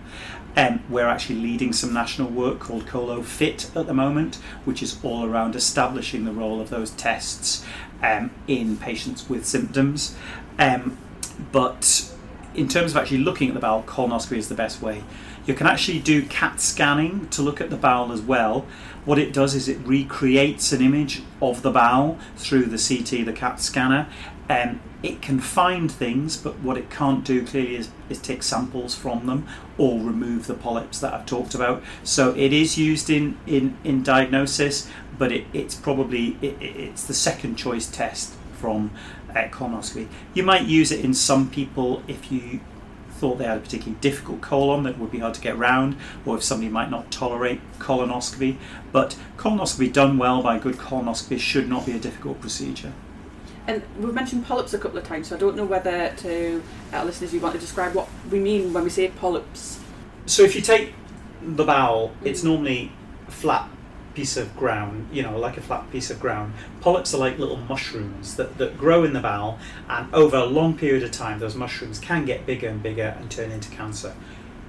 Um, 0.56 0.84
we're 0.88 1.08
actually 1.08 1.40
leading 1.40 1.74
some 1.74 1.94
national 1.94 2.30
work 2.30 2.60
called 2.60 2.86
Colo 2.86 3.24
Fit 3.24 3.72
at 3.76 3.88
the 3.88 3.94
moment, 3.94 4.36
which 4.66 4.84
is 4.84 5.04
all 5.04 5.26
around 5.26 5.56
establishing 5.56 6.26
the 6.26 6.32
role 6.32 6.62
of 6.62 6.70
those 6.70 6.92
tests 6.92 7.66
um, 8.04 8.30
in 8.48 8.78
patients 8.78 9.28
with 9.28 9.46
symptoms. 9.48 10.16
Um, 10.60 10.98
but 11.52 12.13
in 12.56 12.68
terms 12.68 12.92
of 12.92 12.98
actually 12.98 13.20
looking 13.20 13.48
at 13.50 13.54
the 13.54 13.60
bowel, 13.60 13.84
colonoscopy 13.84 14.38
is 14.38 14.50
the 14.50 14.56
best 14.56 14.82
way. 14.82 15.04
You 15.46 15.54
can 15.54 15.68
actually 15.68 16.00
do 16.00 16.24
CAT 16.26 16.62
scanning 16.62 17.28
to 17.30 17.42
look 17.42 17.60
at 17.60 17.70
the 17.70 17.76
bowel 17.76 18.12
as 18.12 18.22
well. 18.22 18.66
What 19.06 19.20
it 19.20 19.34
does 19.34 19.56
is 19.56 19.68
it 19.68 19.78
recreates 19.86 20.72
an 20.72 20.82
image 20.82 21.22
of 21.42 21.62
the 21.62 21.72
bowel 21.72 22.18
through 22.38 22.66
the 22.66 22.78
CT, 22.78 23.26
the 23.26 23.34
CAT 23.34 23.60
scanner. 23.60 24.08
Um, 24.50 24.80
it 25.02 25.22
can 25.22 25.40
find 25.40 25.92
things, 25.92 26.38
but 26.38 26.60
what 26.60 26.78
it 26.78 26.90
can't 26.90 27.26
do 27.26 27.46
clearly 27.46 27.76
is, 27.76 27.90
is 28.10 28.20
take 28.20 28.42
samples 28.44 28.96
from 28.96 29.26
them 29.26 29.46
or 29.78 30.00
remove 30.00 30.48
the 30.48 30.54
polyps 30.54 31.00
that 31.00 31.14
I've 31.14 31.26
talked 31.26 31.56
about. 31.56 31.84
So 32.04 32.34
it 32.36 32.54
is 32.54 32.78
used 32.78 33.10
in, 33.10 33.38
in, 33.46 33.78
in 33.84 34.04
diagnosis, 34.04 34.90
but 35.18 35.32
it, 35.34 35.46
it's 35.54 35.76
probably 35.76 36.38
it, 36.42 36.62
it- 36.62 36.76
it's 36.78 37.04
the 37.06 37.14
second 37.14 37.56
choice 37.58 37.88
test 37.90 38.34
from 38.54 38.92
colonoscopy. 39.34 40.08
You 40.34 40.44
might 40.44 40.66
use 40.66 40.92
it 40.92 41.04
in 41.04 41.14
some 41.14 41.50
people 41.50 42.04
if 42.08 42.32
you 42.32 42.60
thought 43.12 43.38
they 43.38 43.46
had 43.46 43.58
a 43.58 43.62
particularly 43.62 43.98
difficult 44.02 44.42
colon 44.42 44.84
that 44.84 44.98
would 44.98 45.12
be 45.12 45.20
hard 45.20 45.34
to 45.34 45.42
get 45.42 45.58
round, 45.58 45.96
or 46.26 46.36
if 46.36 46.44
somebody 46.44 46.70
might 46.70 46.90
not 46.90 47.10
tolerate 47.12 47.62
colonoscopy. 47.80 48.58
But 48.92 49.18
colonoscopy 49.38 49.94
done 49.94 50.18
well 50.18 50.42
by 50.44 50.58
a 50.58 50.60
good 50.60 50.76
colonoscopy 50.76 51.40
should 51.40 51.70
not 51.70 51.86
be 51.86 51.94
a 51.94 52.00
difficult 52.00 52.42
procedure. 52.42 52.92
And 53.66 53.82
we've 53.98 54.14
mentioned 54.14 54.46
polyps 54.46 54.74
a 54.74 54.78
couple 54.78 54.98
of 54.98 55.06
times, 55.06 55.30
so 55.30 55.38
I 55.38 55.40
don't 55.40 55.56
know 55.56 55.64
whether 55.64 56.14
to 56.18 56.62
our 56.92 57.06
listeners 57.06 57.34
you 57.34 57.40
want 57.40 57.54
to 57.56 57.62
describe 57.62 57.96
what 57.96 58.10
we 58.30 58.40
mean 58.40 58.74
when 58.74 58.84
we 58.84 58.90
say 58.90 59.08
polyps. 59.08 59.80
So 60.26 60.44
if 60.44 60.54
you 60.54 60.62
take 60.62 60.94
the 61.42 61.64
bowel, 61.64 62.12
it's 62.24 62.44
normally 62.44 62.92
flat 63.30 63.70
piece 64.14 64.38
of 64.38 64.56
ground, 64.56 65.08
you 65.12 65.24
know, 65.24 65.38
like 65.38 65.58
a 65.58 65.62
flat 65.62 65.90
piece 65.92 66.10
of 66.10 66.20
ground. 66.20 66.54
Polyps 66.82 67.14
are 67.14 67.18
like 67.18 67.40
little 67.40 67.58
mushrooms 67.58 68.36
that, 68.36 68.58
that 68.58 68.78
grow 68.78 69.04
in 69.04 69.14
the 69.14 69.20
bowel, 69.20 69.60
and 69.90 70.14
over 70.14 70.38
a 70.38 70.46
long 70.46 70.78
period 70.78 71.04
of 71.04 71.12
time, 71.12 71.40
those 71.40 71.56
mushrooms 71.56 72.00
can 72.00 72.26
get 72.26 72.46
bigger 72.46 72.68
and 72.68 72.82
bigger 72.82 73.16
and 73.20 73.30
turn 73.32 73.52
into 73.52 73.70
cancer. 73.70 74.14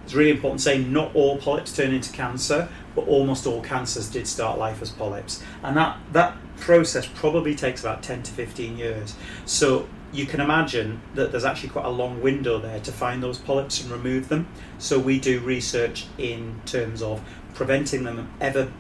It's 0.05 0.15
really 0.15 0.31
important 0.31 0.61
to 0.61 0.65
say 0.65 0.79
not 0.79 1.15
all 1.15 1.39
polyps 1.39 1.75
turn 1.75 1.95
into 1.95 2.13
cancer, 2.13 2.69
but 2.95 3.09
almost 3.09 3.47
all 3.47 3.63
cancers 3.63 4.11
did 4.11 4.27
start 4.27 4.59
life 4.59 4.83
as 4.83 4.91
polyps. 4.91 5.43
And 5.63 5.77
that, 5.77 5.99
that 6.13 6.37
process 6.59 7.07
probably 7.07 7.55
takes 7.55 7.81
about 7.81 8.03
10 8.03 8.23
to 8.25 8.33
15 8.33 8.77
years. 8.77 9.15
So 9.47 9.89
you 10.13 10.27
can 10.27 10.41
imagine 10.41 11.01
that 11.15 11.31
there's 11.33 11.45
actually 11.45 11.71
quite 11.71 11.87
a 11.87 11.91
long 11.91 12.21
window 12.21 12.59
there 12.59 12.81
to 12.81 12.93
find 12.93 13.23
those 13.23 13.39
polyps 13.39 13.83
and 13.83 13.91
remove 13.91 14.29
them. 14.29 14.47
So 14.79 14.99
we 14.99 15.19
do 15.19 15.41
research 15.41 16.07
in 16.19 16.61
terms 16.67 17.01
of 17.01 17.23
preventing 17.55 18.05
them 18.05 18.31
ever 18.41 18.71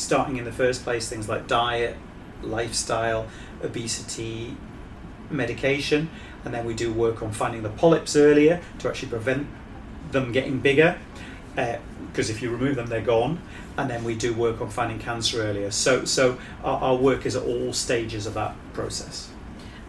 starting 0.00 0.36
in 0.36 0.44
the 0.44 0.52
first 0.52 0.82
place, 0.84 1.08
things 1.08 1.28
like 1.28 1.46
diet, 1.46 1.96
lifestyle, 2.42 3.26
obesity, 3.62 4.56
medication, 5.30 6.10
and 6.44 6.54
then 6.54 6.64
we 6.64 6.74
do 6.74 6.92
work 6.92 7.22
on 7.22 7.32
finding 7.32 7.62
the 7.62 7.68
polyps 7.68 8.16
earlier 8.16 8.60
to 8.78 8.88
actually 8.88 9.08
prevent 9.08 9.46
them 10.10 10.32
getting 10.32 10.58
bigger. 10.58 10.98
Because 11.54 12.30
if 12.30 12.40
you 12.40 12.50
remove 12.50 12.76
them, 12.76 12.86
they're 12.86 13.02
gone, 13.02 13.40
and 13.76 13.90
then 13.90 14.02
we 14.02 14.14
do 14.14 14.32
work 14.32 14.60
on 14.60 14.70
finding 14.70 14.98
cancer 14.98 15.42
earlier. 15.42 15.70
So, 15.70 16.04
so 16.04 16.38
our, 16.64 16.80
our 16.80 16.96
work 16.96 17.26
is 17.26 17.36
at 17.36 17.42
all 17.42 17.72
stages 17.72 18.26
of 18.26 18.34
that 18.34 18.54
process. 18.72 19.30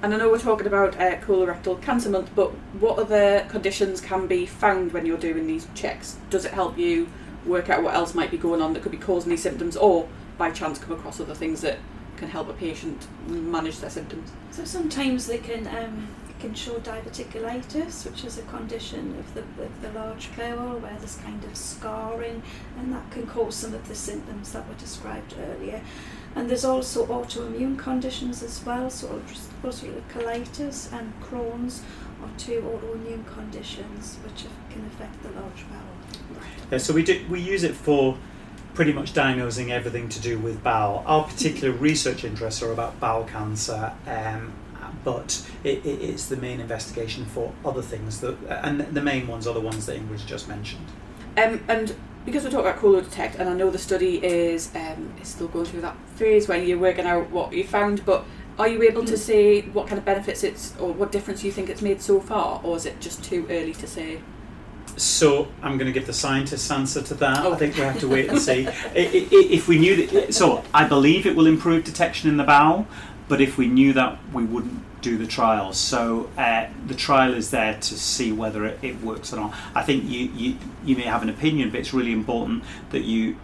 And 0.03 0.13
I 0.13 0.17
know 0.17 0.29
we're 0.29 0.39
talking 0.39 0.67
about 0.67 0.99
uh, 0.99 1.17
colorectal 1.17 1.81
cancer 1.81 2.09
month, 2.09 2.31
but 2.35 2.49
what 2.79 2.97
other 2.97 3.45
conditions 3.49 4.01
can 4.01 4.25
be 4.27 4.45
found 4.47 4.93
when 4.93 5.05
you're 5.05 5.17
doing 5.17 5.45
these 5.45 5.67
checks? 5.75 6.17
Does 6.31 6.43
it 6.43 6.53
help 6.53 6.77
you 6.77 7.07
work 7.45 7.69
out 7.69 7.83
what 7.83 7.93
else 7.93 8.13
might 8.13 8.31
be 8.31 8.37
going 8.37 8.61
on 8.61 8.73
that 8.73 8.83
could 8.83 8.91
be 8.91 8.97
causing 8.97 9.29
these 9.29 9.41
symptoms, 9.43 9.75
or 9.77 10.07
by 10.37 10.51
chance 10.51 10.79
come 10.79 10.93
across 10.93 11.19
other 11.19 11.35
things 11.35 11.61
that 11.61 11.79
can 12.17 12.29
help 12.29 12.49
a 12.49 12.53
patient 12.53 13.07
manage 13.27 13.79
their 13.79 13.89
symptoms? 13.89 14.31
So 14.51 14.65
sometimes 14.65 15.27
they 15.27 15.37
can 15.37 15.67
um, 15.67 16.07
can 16.39 16.53
show 16.55 16.79
diverticulitis, 16.79 18.03
which 18.05 18.25
is 18.25 18.37
a 18.37 18.41
condition 18.43 19.15
of 19.19 19.33
the 19.33 19.41
of 19.63 19.81
the 19.81 19.91
large 19.91 20.35
bowel 20.35 20.79
where 20.79 20.97
there's 20.97 21.17
kind 21.17 21.43
of 21.43 21.55
scarring, 21.55 22.41
and 22.77 22.91
that 22.93 23.09
can 23.11 23.27
cause 23.27 23.55
some 23.55 23.73
of 23.73 23.87
the 23.87 23.95
symptoms 23.95 24.51
that 24.51 24.67
were 24.67 24.75
described 24.75 25.35
earlier. 25.39 25.81
And 26.35 26.49
there's 26.49 26.65
also 26.65 27.05
autoimmune 27.07 27.77
conditions 27.77 28.41
as 28.41 28.63
well. 28.65 28.89
So 28.89 29.21
ulcerative 29.63 30.01
colitis 30.09 30.91
and 30.93 31.13
Crohn's 31.21 31.83
are 32.21 32.29
two 32.37 32.61
autoimmune 32.61 33.25
conditions 33.25 34.17
which 34.23 34.45
can 34.69 34.85
affect 34.85 35.21
the 35.23 35.29
large 35.29 35.65
bowel. 35.69 36.43
Yeah, 36.71 36.77
so 36.77 36.93
we 36.93 37.03
do 37.03 37.25
we 37.29 37.41
use 37.41 37.63
it 37.63 37.75
for 37.75 38.17
pretty 38.73 38.93
much 38.93 39.13
diagnosing 39.13 39.71
everything 39.71 40.07
to 40.09 40.19
do 40.21 40.39
with 40.39 40.63
bowel. 40.63 41.03
Our 41.05 41.25
particular 41.25 41.73
research 41.73 42.23
interests 42.23 42.61
are 42.63 42.71
about 42.71 42.99
bowel 42.99 43.25
cancer, 43.25 43.91
um, 44.07 44.53
but 45.03 45.45
it, 45.63 45.85
it, 45.85 46.01
it's 46.01 46.27
the 46.27 46.37
main 46.37 46.59
investigation 46.59 47.25
for 47.25 47.53
other 47.65 47.81
things 47.81 48.21
that, 48.21 48.37
and 48.63 48.79
the 48.79 49.01
main 49.01 49.27
ones 49.27 49.47
are 49.47 49.53
the 49.53 49.59
ones 49.59 49.85
that 49.87 49.99
Ingrid 49.99 50.25
just 50.25 50.47
mentioned. 50.47 50.85
Um, 51.37 51.63
and 51.67 51.95
because 52.25 52.43
we 52.43 52.49
talk 52.49 52.63
talking 52.63 52.71
about 52.71 53.05
colodetect, 53.05 53.39
and 53.39 53.49
I 53.49 53.53
know 53.53 53.69
the 53.69 53.77
study 53.77 54.23
is 54.23 54.73
um, 54.75 55.13
is 55.21 55.29
still 55.29 55.47
going 55.47 55.65
through 55.65 55.81
that 55.81 55.95
phase 56.15 56.47
when 56.47 56.67
you're 56.67 56.77
working 56.77 57.05
out 57.05 57.29
what 57.31 57.53
you 57.53 57.63
found, 57.63 58.05
but 58.05 58.25
are 58.59 58.67
you 58.67 58.83
able 58.83 59.03
to 59.05 59.17
say 59.17 59.61
what 59.61 59.87
kind 59.87 59.97
of 59.97 60.05
benefits 60.05 60.43
it's 60.43 60.77
or 60.77 60.93
what 60.93 61.11
difference 61.11 61.43
you 61.43 61.51
think 61.51 61.69
it's 61.69 61.81
made 61.81 62.01
so 62.01 62.19
far, 62.19 62.61
or 62.63 62.77
is 62.77 62.85
it 62.85 62.99
just 62.99 63.23
too 63.23 63.47
early 63.49 63.73
to 63.73 63.87
say? 63.87 64.21
So 64.97 65.47
I'm 65.63 65.77
going 65.77 65.87
to 65.87 65.93
give 65.93 66.05
the 66.05 66.13
scientist's 66.13 66.69
answer 66.69 67.01
to 67.01 67.13
that. 67.15 67.45
Oh. 67.45 67.53
I 67.53 67.55
think 67.55 67.75
we 67.75 67.81
have 67.81 67.99
to 68.01 68.07
wait 68.07 68.29
and 68.29 68.39
see. 68.39 68.67
If 68.93 69.67
we 69.67 69.79
knew 69.79 70.05
that, 70.07 70.33
so 70.33 70.63
I 70.73 70.87
believe 70.87 71.25
it 71.25 71.35
will 71.35 71.47
improve 71.47 71.85
detection 71.85 72.29
in 72.29 72.37
the 72.37 72.43
bowel, 72.43 72.85
but 73.31 73.39
if 73.39 73.57
we 73.57 73.65
knew 73.65 73.93
that, 73.93 74.19
we 74.33 74.43
wouldn't 74.43 75.01
do 75.01 75.17
the 75.17 75.25
trial. 75.25 75.71
So 75.71 76.29
uh, 76.37 76.67
the 76.85 76.93
trial 76.93 77.33
is 77.33 77.49
there 77.49 77.75
to 77.75 77.97
see 77.97 78.33
whether 78.33 78.65
it, 78.65 78.77
it 78.81 79.01
works 79.01 79.31
or 79.31 79.37
not. 79.37 79.55
I 79.73 79.83
think 79.83 80.03
you, 80.03 80.29
you 80.35 80.57
you 80.83 80.97
may 80.97 81.03
have 81.03 81.23
an 81.23 81.29
opinion, 81.29 81.69
but 81.69 81.79
it's 81.79 81.93
really 81.93 82.11
important 82.11 82.65
that 82.89 83.03
you 83.03 83.37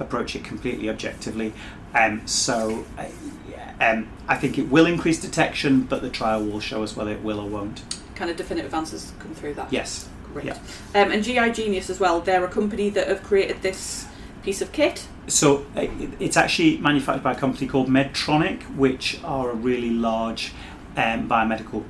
approach 0.00 0.34
it 0.34 0.44
completely 0.44 0.88
objectively. 0.88 1.52
Um, 1.94 2.26
so, 2.26 2.86
uh, 2.96 3.04
yeah, 3.50 3.74
um, 3.82 4.08
I 4.28 4.36
think 4.38 4.56
it 4.56 4.70
will 4.70 4.86
increase 4.86 5.20
detection, 5.20 5.82
but 5.82 6.00
the 6.00 6.08
trial 6.08 6.42
will 6.42 6.60
show 6.60 6.82
us 6.82 6.96
whether 6.96 7.10
it 7.10 7.22
will 7.22 7.38
or 7.38 7.50
won't. 7.50 7.82
Kind 8.14 8.30
of 8.30 8.38
definitive 8.38 8.72
answers 8.72 9.12
come 9.18 9.34
through 9.34 9.52
that. 9.54 9.70
Yes. 9.70 10.08
Great. 10.32 10.46
Yeah. 10.46 10.58
Um, 10.94 11.12
and 11.12 11.22
GI 11.22 11.50
Genius 11.50 11.90
as 11.90 12.00
well. 12.00 12.22
They're 12.22 12.46
a 12.46 12.48
company 12.48 12.88
that 12.88 13.08
have 13.08 13.22
created 13.22 13.60
this 13.60 14.06
piece 14.46 14.62
of 14.62 14.70
kit. 14.72 15.08
So 15.26 15.66
uh, 15.76 15.88
it's 16.20 16.36
actually 16.36 16.78
manufactured 16.78 17.24
by 17.24 17.32
a 17.32 17.40
company 17.44 17.66
called 17.66 17.88
Medtronic, 17.88 18.62
which 18.76 19.20
are 19.24 19.50
a 19.50 19.54
really 19.54 19.90
large 19.90 20.52
um, 20.96 21.28
biomedical 21.28 21.82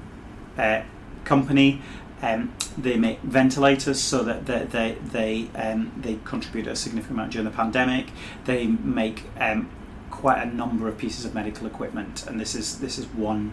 uh, 0.56 0.82
company. 1.24 1.82
Um, 2.22 2.54
they 2.78 2.96
make 2.96 3.20
ventilators, 3.20 4.00
so 4.00 4.24
that 4.24 4.46
they 4.46 4.64
they 4.64 4.96
they, 5.12 5.48
um, 5.54 5.92
they 6.00 6.18
contribute 6.24 6.66
a 6.66 6.74
significant 6.74 7.18
amount 7.18 7.32
during 7.32 7.44
the 7.44 7.56
pandemic. 7.62 8.06
They 8.46 8.66
make 8.66 9.24
um, 9.38 9.68
quite 10.10 10.42
a 10.42 10.46
number 10.46 10.88
of 10.88 10.96
pieces 10.96 11.26
of 11.26 11.34
medical 11.34 11.66
equipment, 11.66 12.26
and 12.26 12.40
this 12.40 12.54
is 12.54 12.78
this 12.80 12.96
is 12.98 13.04
one 13.06 13.52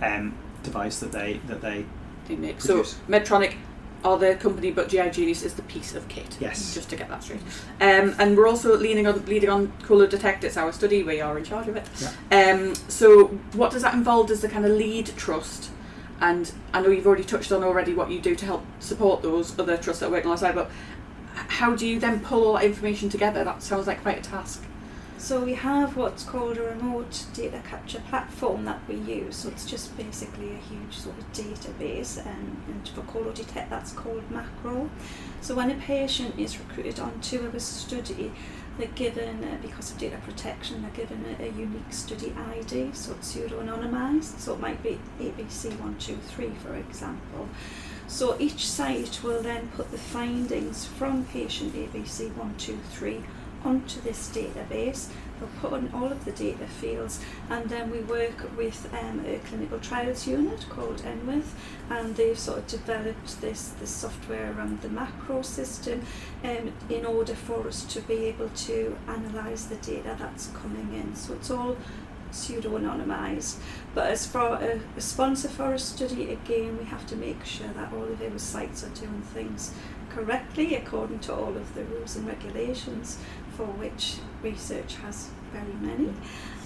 um, 0.00 0.34
device 0.62 1.00
that 1.00 1.10
they 1.10 1.40
that 1.48 1.60
they 1.60 1.86
They 2.28 2.36
make. 2.36 2.58
Produce. 2.60 2.92
So 2.92 2.96
Medtronic 3.08 3.54
are 4.04 4.18
the 4.18 4.34
company, 4.34 4.70
but 4.70 4.88
GI 4.88 5.10
Genius 5.10 5.42
is 5.42 5.54
the 5.54 5.62
piece 5.62 5.94
of 5.94 6.06
kit. 6.08 6.36
Yes. 6.38 6.74
Just 6.74 6.90
to 6.90 6.96
get 6.96 7.08
that 7.08 7.22
straight. 7.22 7.40
Um, 7.80 8.14
and 8.18 8.36
we're 8.36 8.46
also 8.46 8.76
leaning 8.76 9.06
on 9.06 9.24
leading 9.26 9.48
on 9.48 9.72
Colo 9.82 10.06
Detect. 10.06 10.44
It's 10.44 10.56
our 10.56 10.72
study. 10.72 11.02
We 11.02 11.20
are 11.20 11.36
in 11.38 11.44
charge 11.44 11.68
of 11.68 11.76
it. 11.76 11.88
Um, 12.30 12.74
so 12.88 13.28
what 13.54 13.72
does 13.72 13.82
that 13.82 13.94
involve 13.94 14.30
as 14.30 14.42
the 14.42 14.48
kind 14.48 14.64
of 14.64 14.72
lead 14.72 15.06
trust? 15.16 15.70
And 16.20 16.52
I 16.72 16.80
know 16.80 16.90
you've 16.90 17.06
already 17.06 17.24
touched 17.24 17.50
on 17.50 17.64
already 17.64 17.94
what 17.94 18.10
you 18.10 18.20
do 18.20 18.34
to 18.36 18.46
help 18.46 18.64
support 18.78 19.22
those 19.22 19.58
other 19.58 19.76
trusts 19.76 20.00
that 20.00 20.08
are 20.08 20.10
working 20.10 20.26
alongside, 20.26 20.54
but 20.54 20.70
how 21.34 21.74
do 21.74 21.86
you 21.86 21.98
then 21.98 22.20
pull 22.20 22.44
all 22.44 22.52
that 22.54 22.64
information 22.64 23.08
together? 23.08 23.42
That 23.42 23.62
sounds 23.62 23.86
like 23.86 24.02
quite 24.02 24.18
a 24.18 24.30
task. 24.30 24.62
So 25.24 25.40
we 25.40 25.54
have 25.54 25.96
what's 25.96 26.22
called 26.22 26.58
a 26.58 26.62
remote 26.62 27.24
data 27.32 27.62
capture 27.66 28.00
platform 28.10 28.66
that 28.66 28.86
we 28.86 28.96
use. 28.96 29.36
So 29.36 29.48
it's 29.48 29.64
just 29.64 29.96
basically 29.96 30.52
a 30.52 30.58
huge 30.58 30.98
sort 30.98 31.16
of 31.16 31.32
database, 31.32 32.18
and, 32.18 32.62
and 32.68 32.86
for 32.86 33.00
Colo 33.10 33.32
Detect 33.32 33.70
that's 33.70 33.92
called 33.92 34.30
Macro. 34.30 34.90
So 35.40 35.54
when 35.54 35.70
a 35.70 35.76
patient 35.76 36.38
is 36.38 36.58
recruited 36.58 37.00
onto 37.00 37.50
a 37.54 37.58
study, 37.58 38.32
they're 38.76 38.86
given, 38.88 39.42
uh, 39.42 39.56
because 39.62 39.92
of 39.92 39.96
data 39.96 40.18
protection, 40.26 40.82
they're 40.82 40.90
given 40.90 41.24
a, 41.40 41.44
a 41.44 41.48
unique 41.52 41.90
study 41.90 42.34
ID, 42.50 42.90
so 42.92 43.12
it's 43.12 43.28
pseudo-anonymised. 43.28 44.38
So 44.38 44.52
it 44.52 44.60
might 44.60 44.82
be 44.82 45.00
ABC123, 45.20 46.54
for 46.58 46.74
example. 46.74 47.48
So 48.08 48.36
each 48.38 48.68
site 48.68 49.22
will 49.22 49.40
then 49.40 49.68
put 49.68 49.90
the 49.90 49.96
findings 49.96 50.84
from 50.84 51.24
patient 51.24 51.74
ABC123 51.74 53.24
onto 53.64 54.00
this 54.00 54.28
database. 54.28 55.08
They'll 55.38 55.48
put 55.60 55.72
on 55.72 55.90
all 55.92 56.12
of 56.12 56.24
the 56.24 56.32
data 56.32 56.66
fields, 56.66 57.20
and 57.50 57.68
then 57.68 57.90
we 57.90 58.00
work 58.00 58.56
with 58.56 58.88
um, 58.94 59.24
a 59.26 59.38
clinical 59.38 59.78
trials 59.80 60.26
unit 60.26 60.66
called 60.68 61.02
NWORTH, 61.02 61.52
and 61.90 62.14
they've 62.14 62.38
sort 62.38 62.58
of 62.58 62.66
developed 62.66 63.40
this, 63.40 63.68
this 63.80 63.90
software 63.90 64.52
around 64.52 64.80
the 64.82 64.88
macro 64.88 65.42
system 65.42 66.02
um, 66.44 66.72
in 66.88 67.04
order 67.04 67.34
for 67.34 67.66
us 67.66 67.84
to 67.84 68.00
be 68.02 68.26
able 68.26 68.48
to 68.50 68.96
analyse 69.08 69.64
the 69.64 69.76
data 69.76 70.16
that's 70.18 70.48
coming 70.48 70.94
in. 70.94 71.14
So 71.16 71.34
it's 71.34 71.50
all 71.50 71.76
pseudo 72.30 72.70
anonymised. 72.78 73.56
But 73.94 74.10
as 74.10 74.26
for 74.26 74.54
a, 74.56 74.80
a 74.96 75.00
sponsor 75.00 75.48
for 75.48 75.74
a 75.74 75.78
study, 75.78 76.32
again, 76.32 76.78
we 76.78 76.84
have 76.84 77.06
to 77.06 77.16
make 77.16 77.44
sure 77.44 77.68
that 77.68 77.92
all 77.92 78.04
of 78.04 78.20
our 78.20 78.38
sites 78.38 78.84
are 78.84 78.90
doing 78.90 79.22
things 79.22 79.72
correctly 80.10 80.76
according 80.76 81.18
to 81.18 81.34
all 81.34 81.56
of 81.56 81.74
the 81.74 81.82
rules 81.84 82.14
and 82.14 82.26
regulations 82.26 83.18
for 83.56 83.64
which 83.66 84.16
research 84.42 84.96
has 84.96 85.28
very 85.52 85.72
many 85.80 86.12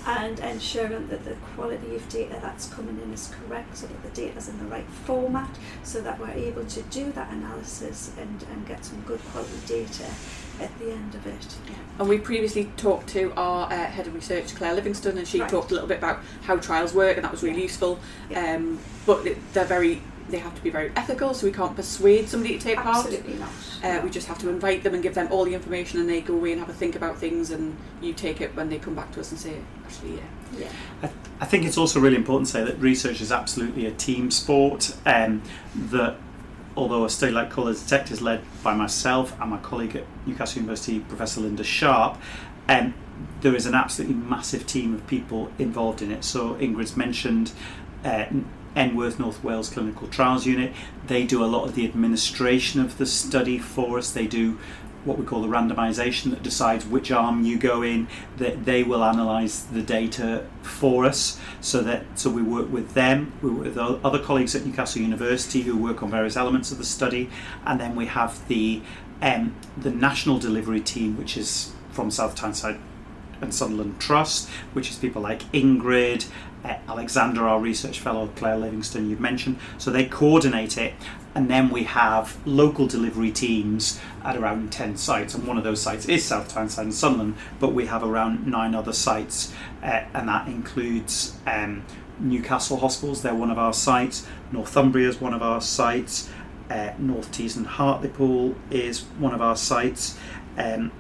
and 0.07 0.39
ensuring 0.41 1.07
that 1.09 1.25
the 1.25 1.35
quality 1.55 1.95
of 1.95 2.09
data 2.09 2.39
that's 2.41 2.69
coming 2.73 2.99
in 3.03 3.13
is 3.13 3.31
correct 3.47 3.77
so 3.77 3.87
that 3.87 4.03
the 4.03 4.09
data 4.11 4.39
is 4.39 4.49
in 4.49 4.57
the 4.59 4.65
right 4.65 4.87
format 5.05 5.51
so 5.83 6.01
that 6.01 6.19
we're 6.19 6.31
able 6.31 6.65
to 6.65 6.81
do 6.85 7.13
that 7.13 7.31
analysis 7.33 8.13
and, 8.19 8.43
and 8.51 8.67
get 8.67 8.83
some 8.85 8.99
good 9.03 9.21
quality 9.33 9.53
data 9.67 10.07
at 10.61 10.77
the 10.79 10.91
end 10.93 11.15
of 11.15 11.27
it. 11.27 11.57
Yeah. 11.69 11.75
And 11.99 12.09
we 12.09 12.17
previously 12.19 12.71
talked 12.77 13.09
to 13.11 13.33
our 13.37 13.71
uh, 13.71 13.77
head 13.87 14.07
of 14.07 14.15
research, 14.15 14.55
Claire 14.55 14.75
Livingston, 14.75 15.19
and 15.19 15.29
she 15.29 15.41
Right. 15.41 15.49
talked 15.51 15.71
a 15.71 15.75
little 15.75 15.89
bit 15.89 15.99
about 15.99 16.21
how 16.43 16.57
trials 16.57 16.95
work, 16.95 17.17
and 17.17 17.25
that 17.25 17.31
was 17.33 17.43
really 17.43 17.63
useful. 17.63 17.99
Yeah. 18.31 18.55
Um, 18.57 18.79
but 19.05 19.27
it- 19.27 19.53
they're 19.53 19.65
very, 19.65 20.01
they 20.31 20.39
have 20.39 20.55
to 20.55 20.63
be 20.63 20.71
very 20.71 20.93
ethical, 20.97 21.35
so 21.35 21.47
we 21.47 21.53
can't 21.53 21.75
persuade 21.75 22.29
somebody 22.29 22.59
to 22.59 22.65
take 22.65 22.77
part. 22.77 23.07
Absolutely 23.07 23.35
not. 23.35 23.51
Uh, 23.83 24.01
we 24.03 24.11
just 24.11 24.27
have 24.29 24.39
to 24.39 24.49
invite 24.49 24.83
them 24.83 24.95
and 24.95 25.03
give 25.03 25.15
them 25.15 25.29
all 25.31 25.45
the 25.45 25.55
information, 25.55 26.01
and 26.01 26.09
they 26.09 26.21
go 26.21 26.35
away 26.35 26.53
and 26.53 26.61
have 26.61 26.69
a 26.69 26.75
think 26.75 26.97
about 26.97 27.19
things, 27.19 27.51
and 27.51 27.77
you 28.01 28.13
take 28.13 28.41
it 28.41 28.55
when 28.55 28.69
they 28.69 28.79
come 28.79 28.95
back 28.95 29.11
to 29.13 29.21
us 29.21 29.31
and 29.31 29.41
say, 29.41 29.57
actually, 29.85 30.17
yeah. 30.17 30.23
Yeah. 30.59 30.73
I, 31.03 31.11
I 31.41 31.45
think 31.45 31.65
it's 31.65 31.79
also 31.79 32.01
really 32.01 32.17
important 32.17 32.47
to 32.47 32.53
say 32.53 32.65
that 32.65 32.79
research 32.79 33.21
is 33.21 33.31
absolutely 33.31 33.87
a 33.87 33.93
team 33.93 34.31
sport. 34.31 34.97
Um, 35.05 35.43
that 35.91 36.17
although 36.77 37.05
a 37.05 37.11
study 37.11 37.33
like 37.33 37.51
Colo 37.51 37.73
Detect 37.73 38.11
is 38.11 38.23
led 38.23 38.41
by 38.63 38.75
myself 38.75 39.39
and 39.41 39.51
my 39.51 39.59
colleague 39.59 39.97
at 39.97 40.05
Newcastle 40.27 40.61
University, 40.63 41.01
Professor 41.01 41.41
Linda 41.41 41.65
Sharp, 41.65 42.19
um, 42.69 42.95
there 43.41 43.55
is 43.55 43.67
an 43.67 43.75
absolutely 43.75 44.17
massive 44.17 44.67
team 44.67 44.95
of 44.95 45.07
people 45.07 45.51
involved 45.59 46.03
in 46.03 46.13
it. 46.13 46.25
So 46.25 46.55
Ingrid's 46.55 46.97
mentioned 46.97 47.53
uh, 48.05 48.27
NWORTH 48.77 49.19
North 49.19 49.43
Wales 49.43 49.71
Clinical 49.71 50.09
Trials 50.09 50.47
Unit. 50.47 50.73
They 51.07 51.25
do 51.25 51.43
a 51.43 51.47
lot 51.47 51.65
of 51.65 51.75
the 51.75 51.85
administration 51.85 52.81
of 52.81 52.99
the 52.99 53.07
study 53.07 53.59
for 53.59 53.99
us. 53.99 54.11
They 54.11 54.27
do 54.27 54.59
what 55.05 55.19
we 55.19 55.25
call 55.25 55.43
the 55.43 55.49
randomization 55.49 56.31
that 56.31 56.43
decides 56.43 56.85
which 56.85 57.11
arm 57.11 57.45
you 57.45 57.59
go 57.59 57.83
in 57.83 58.09
that 58.37 58.65
they 58.65 58.83
will 58.83 59.03
analyze 59.05 59.65
the 59.67 59.83
data 59.83 60.45
for 60.63 61.05
us 61.05 61.41
so 61.61 61.81
that 61.81 62.05
so 62.15 62.29
we 62.29 62.43
work 62.43 62.71
with 62.71 62.95
them 62.95 63.33
we 63.41 63.49
work 63.49 63.65
with 63.65 63.79
other 63.79 64.19
colleagues 64.19 64.55
at 64.55 64.67
Newcastle 64.67 65.01
University 65.01 65.63
who 65.63 65.77
work 65.77 66.03
on 66.03 66.11
various 66.11 66.37
elements 66.37 66.73
of 66.73 66.79
the 66.79 66.85
study 66.85 67.31
and 67.65 67.81
then 67.81 67.95
we 67.95 68.07
have 68.07 68.47
the 68.49 68.83
um, 69.23 69.55
the 69.77 69.91
national 69.91 70.39
delivery 70.39 70.81
team 70.81 71.17
which 71.17 71.37
is 71.37 71.73
from 71.91 72.11
South 72.11 72.35
Tyneside 72.35 72.79
and 73.41 73.55
Sunderland 73.55 74.01
Trust, 74.01 74.49
which 74.73 74.91
is 74.91 74.97
people 74.97 75.23
like 75.23 75.41
Ingrid, 75.53 76.29
Alexander, 76.65 77.47
our 77.47 77.61
research 77.61 78.01
fellow, 78.01 78.29
Claire 78.37 78.57
Livingston, 78.57 79.09
you've 79.09 79.21
mentioned. 79.21 79.59
So 79.79 79.91
they 79.91 80.05
coordinate 80.05 80.77
it, 80.77 80.95
and 81.35 81.49
then 81.51 81.71
we 81.71 81.85
have 81.85 82.37
local 82.47 82.87
delivery 82.87 83.31
teams 83.31 84.01
at 84.25 84.37
around 84.37 84.73
10 84.73 84.97
sites, 84.97 85.35
and 85.35 85.47
one 85.47 85.59
of 85.59 85.65
those 85.65 85.81
sites 85.81 86.07
is 86.07 86.25
South 86.25 86.49
Tyneside 86.49 86.87
and 86.87 86.95
Sunderland, 86.95 87.37
but 87.61 87.73
we 87.73 87.87
have 87.87 88.03
around 88.03 88.47
nine 88.47 88.75
other 88.75 88.93
sites, 88.93 89.53
uh, 89.83 90.03
and 90.15 90.29
that 90.29 90.49
includes 90.49 91.37
um, 91.47 91.85
Newcastle 92.19 92.79
Hospitals, 92.79 93.23
they're 93.23 93.35
one 93.35 93.51
of 93.51 93.59
our 93.59 93.73
sites, 93.73 94.27
Northumbria 94.51 95.09
is 95.09 95.21
one 95.21 95.35
of 95.35 95.43
our 95.43 95.61
sites, 95.61 96.29
uh, 96.71 96.93
North 96.99 97.31
Tees 97.33 97.57
and 97.57 97.67
Hartlepool 97.67 98.55
is 98.71 99.01
one 99.19 99.33
of 99.33 99.41
our 99.41 99.57
sites. 99.57 100.19
Um, 100.59 100.93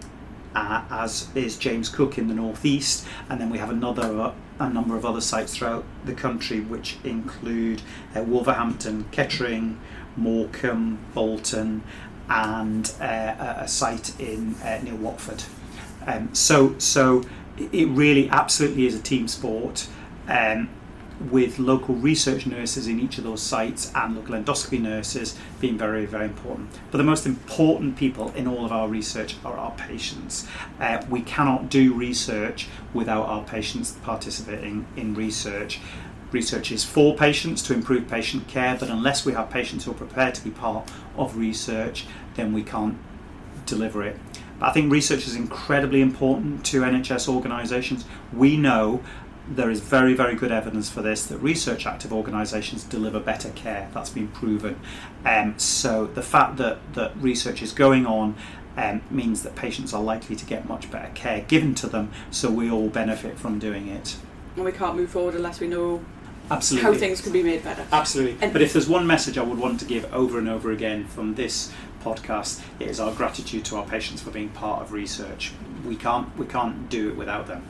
uh, 0.55 0.85
as 0.91 1.29
is 1.35 1.57
James 1.57 1.89
Cook 1.89 2.19
in 2.19 2.29
the 2.29 2.35
northeast, 2.35 3.07
and 3.29 3.41
then 3.41 3.51
we 3.51 3.59
have 3.59 3.71
another 3.71 4.21
uh, 4.21 4.35
a 4.61 4.69
number 4.69 4.97
of 4.97 5.05
other 5.05 5.21
sites 5.21 5.57
throughout 5.57 5.85
the 6.05 6.13
country, 6.13 6.61
which 6.61 6.97
include 7.05 7.81
uh, 8.17 8.23
Wolverhampton, 8.23 9.05
Kettering, 9.13 9.79
Morecambe, 10.17 10.99
Bolton, 11.15 11.83
and 12.29 12.93
uh, 13.01 13.55
a, 13.59 13.69
site 13.69 14.19
in 14.21 14.55
uh, 14.57 14.81
near 14.83 14.97
Watford. 14.97 15.45
Um, 16.07 16.35
so, 16.35 16.77
so 16.79 17.23
it 17.57 17.89
really 17.89 18.29
absolutely 18.31 18.87
is 18.87 18.95
a 18.95 19.01
team 19.01 19.29
sport. 19.29 19.87
Um, 20.29 20.69
with 21.21 21.59
local 21.59 21.95
research 21.97 22.47
nurses 22.47 22.87
in 22.87 23.01
each 23.01 23.19
of 23.19 23.25
those 23.25 23.43
sites 23.43 23.93
and 23.95 24.15
local 24.15 24.35
endoscopy 24.35 24.81
nurses 24.81 25.37
being 25.61 25.77
very, 25.77 26.07
very 26.07 26.25
important. 26.25 26.69
But 26.91 26.99
the 26.99 27.05
most 27.05 27.27
important 27.27 27.97
people 27.97 28.31
in 28.33 28.47
all 28.47 28.65
of 28.65 28.73
our 28.73 28.89
research 28.89 29.37
are 29.45 29.57
our 29.57 29.73
patients. 29.73 30.47
Uh, 30.81 31.05
we 31.11 31.23
cannot 31.23 31.69
do 31.69 31.93
research 31.93 32.69
without 32.95 33.27
our 33.27 33.45
patients 33.45 33.93
participating 34.03 34.87
in 34.97 35.15
research. 35.15 35.81
Research 36.31 36.71
is 36.71 36.85
for 36.85 37.17
patients 37.17 37.63
to 37.63 37.75
improve 37.75 38.07
patient 38.07 38.47
care, 38.49 38.77
but 38.79 38.89
unless 38.89 39.25
we 39.25 39.33
have 39.33 39.51
patients 39.51 39.85
who 39.85 39.91
are 39.91 39.95
prepared 39.95 40.35
to 40.35 40.45
be 40.45 40.51
part 40.51 40.91
of 41.17 41.37
research, 41.37 42.07
then 42.35 42.53
we 42.53 42.63
can't 42.63 42.99
deliver 43.67 44.03
it. 44.03 44.17
But 44.59 44.71
I 44.71 44.73
think 44.73 44.91
research 44.93 45.27
is 45.27 45.37
incredibly 45.37 46.01
important 46.01 46.65
to 46.67 46.83
NHS 46.83 47.29
organisations. 47.29 48.05
We 48.33 48.57
know 48.57 49.03
there 49.51 49.71
is 49.71 49.81
very, 49.81 50.15
very 50.15 50.35
good 50.35 50.53
evidence 50.53 50.91
for 50.91 51.03
this 51.03 51.27
that 51.27 51.39
research 51.39 51.87
active 51.87 52.13
organisations 52.13 52.85
deliver 52.85 53.21
better 53.21 53.51
care. 53.51 53.89
That's 53.95 54.11
been 54.11 54.29
proven. 54.29 54.81
Um, 55.25 55.59
so 55.59 56.07
the 56.07 56.23
fact 56.23 56.57
that, 56.59 56.79
that 56.95 57.17
research 57.17 57.63
is 57.63 57.73
going 57.73 58.07
on 58.07 58.37
um, 58.77 59.03
means 59.11 59.43
that 59.43 59.57
patients 59.57 59.93
are 59.93 60.03
likely 60.03 60.37
to 60.37 60.45
get 60.45 60.69
much 60.69 60.91
better 60.91 61.11
care 61.15 61.41
given 61.41 61.75
to 61.77 61.89
them, 61.89 62.13
so 62.31 62.51
we 62.51 62.71
all 62.71 62.89
benefit 62.89 63.39
from 63.39 63.59
doing 63.59 63.89
it. 63.89 64.17
And 64.57 64.65
we 64.65 64.73
can't 64.73 64.97
move 64.97 65.11
forward 65.11 65.35
unless 65.35 65.61
we 65.61 65.67
know 65.67 66.05
Absolutely. 66.51 66.93
how 66.93 66.99
things 66.99 67.21
can 67.21 67.33
be 67.33 67.43
made 67.43 67.65
better. 67.65 67.87
Absolutely. 67.93 68.39
And- 68.41 68.53
but 68.53 68.63
if 68.63 68.73
there's 68.73 68.89
one 68.89 69.07
message 69.07 69.37
I 69.39 69.43
would 69.43 69.59
want 69.59 69.81
to 69.81 69.87
give 69.87 70.13
over 70.13 70.39
and 70.39 70.49
over 70.49 70.71
again 70.71 71.07
from 71.07 71.35
this 71.35 71.73
podcast, 72.03 72.61
it 72.79 72.89
is 72.89 73.01
our 73.01 73.13
gratitude 73.13 73.65
to 73.67 73.77
our 73.77 73.85
patients 73.85 74.23
for 74.23 74.31
being 74.31 74.51
part 74.51 74.83
of 74.83 74.93
research. 74.93 75.53
we 75.87 75.95
can't 75.95 76.37
we 76.37 76.45
can't 76.45 76.89
do 76.91 77.09
it 77.09 77.17
without 77.17 77.47
them. 77.47 77.63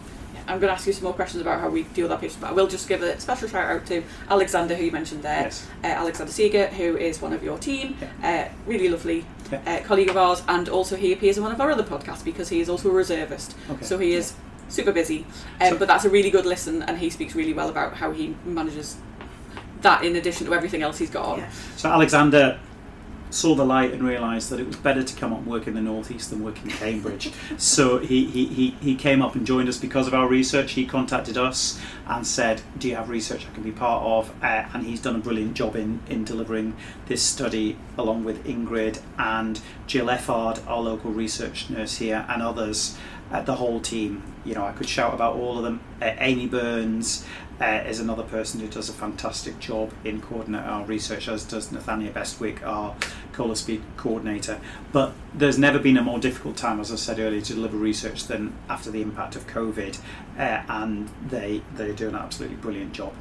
I'm 0.49 0.59
going 0.61 0.69
to 0.69 0.73
ask 0.73 0.87
you 0.87 0.93
some 0.93 1.05
more 1.05 1.13
questions 1.13 1.43
about 1.43 1.61
how 1.61 1.69
we 1.69 1.83
deal 1.83 2.05
with 2.05 2.13
our 2.13 2.19
patients, 2.19 2.39
but 2.41 2.49
I 2.51 2.53
will 2.53 2.67
just 2.67 2.89
give 2.89 3.03
a 3.03 3.21
special 3.21 3.49
shout 3.49 3.71
out 3.71 3.87
to 3.87 4.03
Alexander, 4.31 4.75
who 4.75 4.85
you 4.85 4.91
mentioned 4.91 5.23
there. 5.23 5.43
Yes. 5.43 5.67
Uh, 5.85 5.89
Alexander 5.89 6.33
Seeger, 6.33 6.67
who 6.69 6.97
is 6.97 7.21
one 7.21 7.33
of 7.35 7.43
your 7.45 7.59
team, 7.59 7.97
uh, 8.25 8.45
really 8.67 8.89
lovely 8.89 9.25
Yeah. 9.53 9.61
uh, 9.67 9.87
colleague 9.87 10.09
of 10.09 10.17
ours, 10.17 10.43
and 10.49 10.69
also 10.69 10.97
he 10.97 11.13
appears 11.13 11.37
in 11.37 11.43
one 11.43 11.53
of 11.53 11.61
our 11.61 11.71
other 11.71 11.83
podcasts 11.85 12.25
because 12.25 12.49
he 12.49 12.61
is 12.61 12.69
also 12.69 12.89
a 12.91 12.93
reservist. 12.95 13.55
Okay. 13.71 13.85
So 13.85 13.99
he 13.99 14.15
is 14.15 14.33
super 14.69 14.93
busy. 14.93 15.27
Um, 15.61 15.69
So- 15.71 15.77
but 15.79 15.89
that's 15.89 16.05
a 16.07 16.11
really 16.11 16.31
good 16.31 16.47
listen, 16.47 16.83
and 16.83 16.99
he 16.99 17.11
speaks 17.11 17.35
really 17.35 17.53
well 17.53 17.69
about 17.69 17.95
how 17.95 18.13
he 18.13 18.35
manages 18.45 18.97
that 19.83 20.03
in 20.03 20.17
addition 20.17 20.47
to 20.47 20.55
everything 20.55 20.83
else 20.83 20.99
he's 20.99 21.11
got 21.11 21.25
on. 21.27 21.39
Yeah. 21.41 21.49
So 21.77 21.91
Alexander 21.91 22.59
saw 23.31 23.55
the 23.55 23.65
light 23.65 23.93
and 23.93 24.03
realised 24.03 24.51
that 24.51 24.61
it 24.61 24.67
was 24.67 24.77
better 24.77 25.03
to 25.03 25.17
come 25.17 25.33
up 25.33 25.41
and 25.41 25.47
work 25.47 25.67
in 25.67 25.75
the 25.75 25.81
northeast 25.81 26.31
than 26.31 26.43
work 26.43 26.63
in 26.63 26.71
Cambridge. 26.71 27.33
so 27.57 27.99
he, 27.99 28.27
he, 28.27 28.47
he, 28.47 28.71
he 28.81 28.95
came 28.95 29.23
up 29.23 29.35
and 29.35 29.47
joined 29.47 29.69
us 29.69 29.79
because 29.79 30.07
of 30.07 30.15
our 30.15 30.29
research. 30.29 30.73
He 30.73 30.87
contacted 30.87 31.37
us 31.37 31.81
and 32.07 32.27
said, 32.27 32.63
"Do 32.79 32.89
you 32.89 32.97
have 32.97 33.09
research 33.09 33.47
I 33.47 33.55
can 33.55 33.63
be 33.63 33.73
part 33.73 34.05
of?" 34.05 34.31
Uh, 34.43 34.69
and 34.73 34.87
he's 34.87 35.01
done 35.01 35.17
a 35.17 35.21
brilliant 35.21 35.55
job 35.55 35.77
in, 35.77 36.01
in 36.09 36.25
delivering 36.25 36.77
this 37.07 37.23
study 37.23 37.77
along 37.97 38.25
with 38.25 38.45
Ingrid 38.45 39.01
and 39.19 39.61
Jill 39.87 40.11
Effard, 40.11 40.61
our 40.67 40.81
local 40.81 41.11
research 41.11 41.71
nurse 41.71 41.99
here, 41.99 42.25
and 42.29 42.43
others. 42.43 42.97
Uh, 43.31 43.43
the 43.43 43.57
whole 43.57 43.81
team, 43.81 44.23
you 44.45 44.55
know, 44.55 44.65
I 44.65 44.73
could 44.73 44.89
shout 44.89 45.13
about 45.15 45.37
all 45.37 45.59
of 45.59 45.65
them. 45.65 45.81
Uh, 46.01 46.13
Amy 46.19 46.47
Burns, 46.47 47.27
uh, 47.61 47.83
is 47.87 47.99
another 48.01 48.23
person 48.23 48.61
who 48.61 48.69
does 48.69 48.89
a 48.89 48.93
fantastic 48.93 49.59
job 49.59 49.93
in 50.05 50.21
coordinating 50.21 50.69
our 50.69 50.85
research, 50.85 51.29
as 51.29 51.45
does 51.45 51.69
Nathania 51.69 52.13
Bestwick, 52.13 52.63
our 52.65 52.95
Colo 53.33 53.55
Speed 53.55 53.83
coordinator. 53.97 54.61
But 54.93 55.13
there's 55.35 55.59
never 55.59 55.79
been 55.79 55.97
a 55.97 56.03
more 56.03 56.19
difficult 56.19 56.57
time, 56.57 56.81
as 56.81 56.93
I 56.93 56.97
said 56.97 57.19
earlier, 57.19 57.41
to 57.41 57.55
deliver 57.55 57.77
research 57.77 58.25
than 58.25 58.53
after 58.69 58.91
the 58.91 59.03
impact 59.03 59.35
of 59.37 59.47
COVID, 59.47 59.99
uh, 60.39 60.63
and 60.69 61.11
they 61.27 61.63
they 61.75 61.93
do 61.93 62.09
an 62.09 62.15
absolutely 62.15 62.57
brilliant 62.57 62.93
job. 62.93 63.13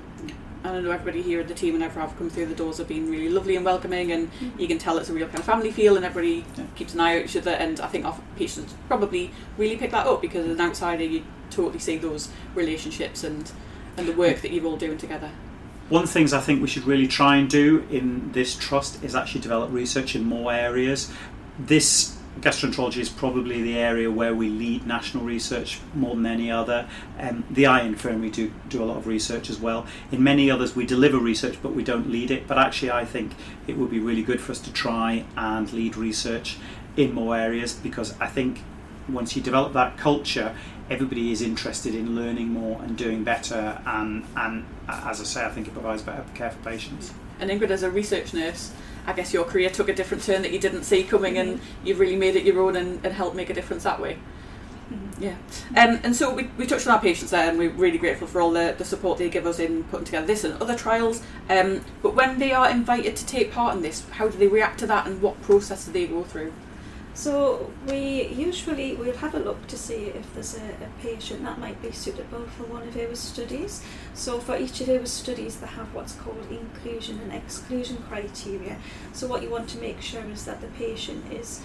And 0.63 0.75
I 0.75 0.81
know 0.81 0.91
everybody 0.91 1.21
here 1.21 1.39
at 1.39 1.47
the 1.47 1.53
team 1.53 1.75
and 1.75 1.83
everyone 1.83 2.13
come 2.17 2.29
through 2.29 2.47
the 2.47 2.55
doors 2.55 2.77
have 2.79 2.87
been 2.87 3.09
really 3.09 3.29
lovely 3.29 3.55
and 3.55 3.63
welcoming, 3.63 4.11
and 4.11 4.29
you 4.57 4.67
can 4.67 4.77
tell 4.77 4.97
it's 4.97 5.09
a 5.09 5.13
real 5.13 5.27
kind 5.27 5.39
of 5.39 5.45
family 5.45 5.71
feel, 5.71 5.95
and 5.95 6.05
everybody 6.05 6.43
Yeah. 6.57 6.65
keeps 6.75 6.93
an 6.93 6.99
eye 6.99 7.17
out 7.19 7.25
each 7.25 7.37
other. 7.37 7.51
And 7.51 7.79
I 7.79 7.87
think 7.87 8.05
our 8.05 8.17
patients 8.35 8.73
probably 8.87 9.31
really 9.57 9.77
pick 9.77 9.91
that 9.91 10.07
up 10.07 10.21
because 10.21 10.45
as 10.45 10.55
an 10.55 10.61
outsider, 10.61 11.03
you 11.03 11.23
totally 11.49 11.79
see 11.79 11.97
those 11.97 12.29
relationships 12.55 13.23
and 13.23 13.51
and 13.95 14.07
the 14.07 14.13
work 14.13 14.41
that 14.41 14.51
you're 14.51 14.65
all 14.65 14.77
doing 14.77 14.97
together. 14.97 15.31
One 15.89 16.03
of 16.03 16.09
the 16.09 16.13
things 16.13 16.31
I 16.31 16.39
think 16.39 16.61
we 16.61 16.67
should 16.67 16.85
really 16.85 17.07
try 17.07 17.37
and 17.37 17.49
do 17.49 17.83
in 17.89 18.31
this 18.33 18.53
trust 18.55 19.03
is 19.03 19.15
actually 19.15 19.41
develop 19.41 19.71
research 19.71 20.15
in 20.15 20.23
more 20.23 20.51
areas. 20.53 21.09
This 21.57 22.16
gastroenterology 22.41 22.97
is 22.97 23.09
probably 23.09 23.61
the 23.61 23.77
area 23.77 24.09
where 24.09 24.33
we 24.33 24.49
lead 24.49 24.85
national 24.85 25.23
research 25.23 25.79
more 25.93 26.15
than 26.15 26.25
any 26.25 26.51
other. 26.51 26.87
Um, 27.19 27.43
the 27.49 27.65
Eye 27.65 27.81
Infirmary 27.81 28.29
do, 28.29 28.51
do 28.69 28.83
a 28.83 28.85
lot 28.85 28.97
of 28.97 29.07
research 29.07 29.49
as 29.49 29.59
well. 29.59 29.85
In 30.11 30.23
many 30.23 30.49
others, 30.49 30.75
we 30.75 30.85
deliver 30.85 31.17
research 31.17 31.57
but 31.61 31.73
we 31.73 31.83
don't 31.83 32.09
lead 32.09 32.31
it. 32.31 32.47
But 32.47 32.57
actually, 32.57 32.91
I 32.91 33.05
think 33.05 33.33
it 33.67 33.77
would 33.77 33.89
be 33.89 33.99
really 33.99 34.23
good 34.23 34.41
for 34.41 34.51
us 34.51 34.59
to 34.59 34.73
try 34.73 35.25
and 35.35 35.71
lead 35.73 35.97
research 35.97 36.57
in 36.95 37.13
more 37.13 37.35
areas 37.35 37.73
because 37.73 38.19
I 38.19 38.27
think 38.27 38.61
once 39.07 39.35
you 39.35 39.41
develop 39.41 39.73
that 39.73 39.97
culture, 39.97 40.55
everybody 40.89 41.31
is 41.31 41.41
interested 41.41 41.95
in 41.95 42.15
learning 42.15 42.49
more 42.49 42.81
and 42.81 42.97
doing 42.97 43.23
better. 43.23 43.81
And, 43.85 44.25
and 44.35 44.65
as 44.87 45.21
I 45.21 45.23
say, 45.23 45.45
I 45.45 45.49
think 45.49 45.67
it 45.67 45.73
provides 45.73 46.01
better 46.01 46.23
care 46.33 46.51
for 46.51 46.63
patients. 46.69 47.13
And 47.39 47.49
Ingrid, 47.49 47.69
as 47.69 47.83
a 47.83 47.91
research 47.91 48.33
nurse, 48.33 48.71
I 49.07 49.13
guess 49.13 49.33
your 49.33 49.45
career 49.45 49.69
took 49.69 49.89
a 49.89 49.93
different 49.93 50.23
turn 50.23 50.41
that 50.43 50.51
you 50.51 50.59
didn't 50.59 50.83
see 50.83 51.03
coming, 51.03 51.37
and 51.37 51.59
you've 51.83 51.99
really 51.99 52.17
made 52.17 52.35
it 52.35 52.43
your 52.43 52.61
own 52.61 52.75
and, 52.75 53.03
and 53.03 53.13
helped 53.13 53.35
make 53.35 53.49
a 53.49 53.53
difference 53.53 53.83
that 53.83 53.99
way. 53.99 54.19
Yeah. 55.19 55.35
Um, 55.75 55.99
and 56.03 56.15
so 56.15 56.33
we, 56.33 56.49
we 56.57 56.67
touched 56.67 56.87
on 56.87 56.93
our 56.93 57.01
patients 57.01 57.31
there, 57.31 57.49
and 57.49 57.57
we're 57.57 57.71
really 57.71 57.97
grateful 57.97 58.27
for 58.27 58.41
all 58.41 58.51
the, 58.51 58.75
the 58.77 58.85
support 58.85 59.17
they 59.17 59.29
give 59.29 59.47
us 59.47 59.59
in 59.59 59.83
putting 59.85 60.05
together 60.05 60.27
this 60.27 60.43
and 60.43 60.61
other 60.61 60.75
trials. 60.75 61.23
Um, 61.49 61.83
but 62.03 62.15
when 62.15 62.37
they 62.37 62.51
are 62.51 62.69
invited 62.69 63.15
to 63.15 63.25
take 63.25 63.51
part 63.51 63.75
in 63.75 63.81
this, 63.81 64.07
how 64.11 64.27
do 64.29 64.37
they 64.37 64.47
react 64.47 64.79
to 64.79 64.87
that, 64.87 65.07
and 65.07 65.21
what 65.21 65.41
process 65.41 65.85
do 65.85 65.91
they 65.91 66.05
go 66.05 66.23
through? 66.23 66.53
So 67.17 67.71
we 67.87 68.27
usually 68.27 68.93
we'll 68.93 69.17
have 69.17 69.33
a 69.33 69.39
look 69.39 69.65
to 69.69 69.75
see 69.77 70.05
if 70.19 70.31
there's 70.35 70.55
a, 70.55 70.69
a 70.85 71.01
patient 71.01 71.41
that 71.45 71.57
might 71.57 71.81
be 71.81 71.91
suitable 71.91 72.45
for 72.55 72.65
one 72.65 72.87
of 72.87 72.95
our 72.95 73.15
studies. 73.15 73.81
So 74.13 74.37
for 74.39 74.55
each 74.55 74.81
of 74.81 74.89
our 74.89 75.03
studies, 75.07 75.55
they 75.55 75.65
have 75.65 75.91
what's 75.95 76.13
called 76.13 76.45
inclusion 76.51 77.19
and 77.21 77.33
exclusion 77.33 77.97
criteria. 78.07 78.77
So 79.13 79.25
what 79.25 79.41
you 79.41 79.49
want 79.49 79.67
to 79.69 79.79
make 79.79 79.99
sure 79.99 80.23
is 80.29 80.45
that 80.45 80.61
the 80.61 80.67
patient 80.67 81.33
is 81.33 81.61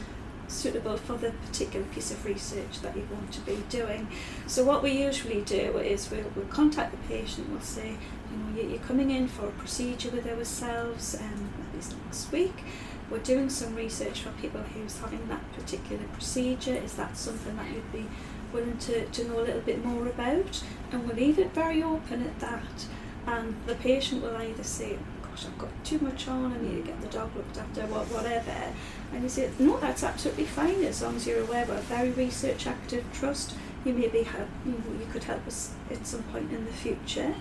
suitable 0.49 0.97
for 0.97 1.19
the 1.19 1.33
particular 1.47 1.85
piece 1.95 2.11
of 2.11 2.25
research 2.25 2.81
that 2.81 2.97
you 2.97 3.07
want 3.13 3.31
to 3.33 3.41
be 3.43 3.59
doing. 3.69 4.09
So 4.47 4.65
what 4.65 4.83
we 4.83 5.03
usually 5.03 5.43
do 5.43 5.77
is 5.77 6.11
we'll, 6.11 6.33
we'll 6.35 6.47
contact 6.47 6.93
the 6.93 7.09
patient, 7.15 7.51
we'll 7.51 7.61
say, 7.61 7.99
you 8.31 8.37
know, 8.39 8.57
you- 8.63 8.71
you're 8.71 8.79
coming 8.89 9.11
in 9.11 9.29
for 9.29 9.49
a 9.49 9.53
procedure 9.53 10.11
with 10.11 10.27
ourselves 10.27 11.15
um, 11.21 11.51
this 11.75 11.95
next 12.05 12.33
week. 12.33 12.65
We're 13.13 13.19
doing 13.19 13.51
some 13.51 13.75
research 13.75 14.23
for 14.23 14.31
people 14.41 14.63
who's 14.63 14.99
having 14.99 15.29
that 15.29 15.53
particular 15.53 16.03
procedure. 16.15 16.75
Is 16.75 16.95
that 16.95 17.15
something 17.15 17.55
that 17.57 17.71
you'd 17.71 17.93
be 17.93 18.07
willing 18.55 18.79
to, 18.79 19.05
to 19.05 19.29
know 19.29 19.41
a 19.41 19.45
little 19.45 19.61
bit 19.61 19.85
more 19.85 20.07
about? 20.07 20.63
And 20.91 21.07
we'll 21.07 21.17
leave 21.17 21.39
it 21.39 21.53
very 21.53 21.83
open 21.83 22.23
at 22.23 22.41
that. 22.41 22.87
And 23.27 23.55
the 23.67 23.75
patient 23.75 24.23
will 24.23 24.35
either 24.35 24.65
say, 24.65 24.97
oh 24.97 25.29
gosh, 25.29 25.45
I've 25.45 25.59
got 25.59 25.69
too 25.85 25.99
much 25.99 26.27
on, 26.27 26.55
I 26.55 26.61
need 26.63 26.77
to 26.77 26.91
get 26.91 27.03
the 27.03 27.09
dog 27.09 27.37
looked 27.37 27.59
after, 27.59 27.85
wha- 27.85 28.05
whatever. 28.05 28.73
And 29.13 29.23
you 29.23 29.29
say, 29.29 29.51
no, 29.59 29.79
that's 29.79 30.03
absolutely 30.03 30.47
fine 30.47 30.83
as 30.83 31.03
long 31.03 31.17
as 31.17 31.27
you're 31.27 31.43
aware 31.43 31.67
we're 31.67 31.75
a 31.75 31.83
very 31.83 32.13
research 32.13 32.67
active 32.67 33.05
trust. 33.13 33.55
You 33.85 33.93
maybe 33.93 34.23
have, 34.23 34.49
you 34.65 34.73
know, 34.73 34.99
you 34.99 35.07
could 35.13 35.25
help 35.25 35.47
us 35.47 35.75
at 35.91 36.07
some 36.07 36.23
point 36.25 36.51
in 36.51 36.65
the 36.65 36.73
future. 36.73 37.35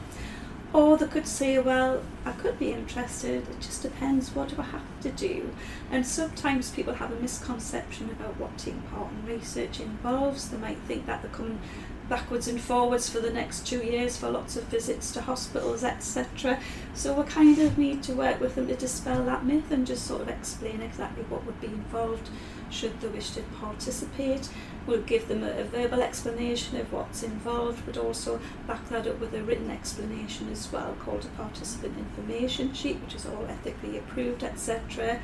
Or 0.73 0.97
they 0.97 1.07
could 1.07 1.27
say, 1.27 1.59
well, 1.59 2.01
I 2.25 2.31
could 2.31 2.57
be 2.57 2.71
interested, 2.71 3.47
it 3.49 3.59
just 3.59 3.81
depends, 3.81 4.33
what 4.33 4.49
do 4.49 4.55
I 4.57 4.63
have 4.63 5.01
to 5.01 5.09
do? 5.09 5.49
And 5.91 6.07
sometimes 6.07 6.71
people 6.71 6.93
have 6.93 7.11
a 7.11 7.15
misconception 7.15 8.09
about 8.09 8.39
what 8.39 8.57
taking 8.57 8.81
part 8.83 9.09
in 9.11 9.25
research 9.25 9.81
involves. 9.81 10.49
They 10.49 10.57
might 10.57 10.77
think 10.87 11.07
that 11.07 11.21
they're 11.21 11.31
coming 11.31 11.59
backwards 12.07 12.47
and 12.47 12.59
forwards 12.59 13.09
for 13.09 13.19
the 13.19 13.31
next 13.31 13.65
two 13.65 13.79
years 13.79 14.17
for 14.17 14.29
lots 14.29 14.55
of 14.55 14.63
visits 14.65 15.11
to 15.11 15.21
hospitals, 15.21 15.83
etc. 15.83 16.59
So 16.93 17.13
we 17.13 17.23
kind 17.23 17.57
of 17.59 17.77
need 17.77 18.03
to 18.03 18.13
work 18.13 18.39
with 18.39 18.55
them 18.55 18.67
to 18.67 18.75
dispel 18.75 19.23
that 19.25 19.45
myth 19.45 19.71
and 19.71 19.87
just 19.87 20.05
sort 20.05 20.21
of 20.21 20.29
explain 20.29 20.81
exactly 20.81 21.23
what 21.23 21.45
would 21.45 21.59
be 21.59 21.67
involved 21.67 22.29
should 22.69 22.99
they 23.01 23.07
wish 23.07 23.31
to 23.31 23.41
participate. 23.59 24.49
We'll 24.87 25.01
give 25.01 25.27
them 25.27 25.43
a, 25.43 25.51
a 25.51 25.63
verbal 25.63 26.01
explanation 26.01 26.79
of 26.79 26.91
what's 26.91 27.23
involved, 27.23 27.85
but 27.85 27.97
also 27.97 28.39
back 28.67 28.89
that 28.89 29.07
up 29.07 29.19
with 29.19 29.33
a 29.33 29.43
written 29.43 29.69
explanation 29.69 30.49
as 30.51 30.71
well, 30.71 30.95
called 30.99 31.25
a 31.25 31.41
participant 31.41 31.97
information 31.97 32.73
sheet, 32.73 32.99
which 33.01 33.15
is 33.15 33.25
all 33.25 33.45
ethically 33.47 33.97
approved, 33.97 34.43
etc. 34.43 35.19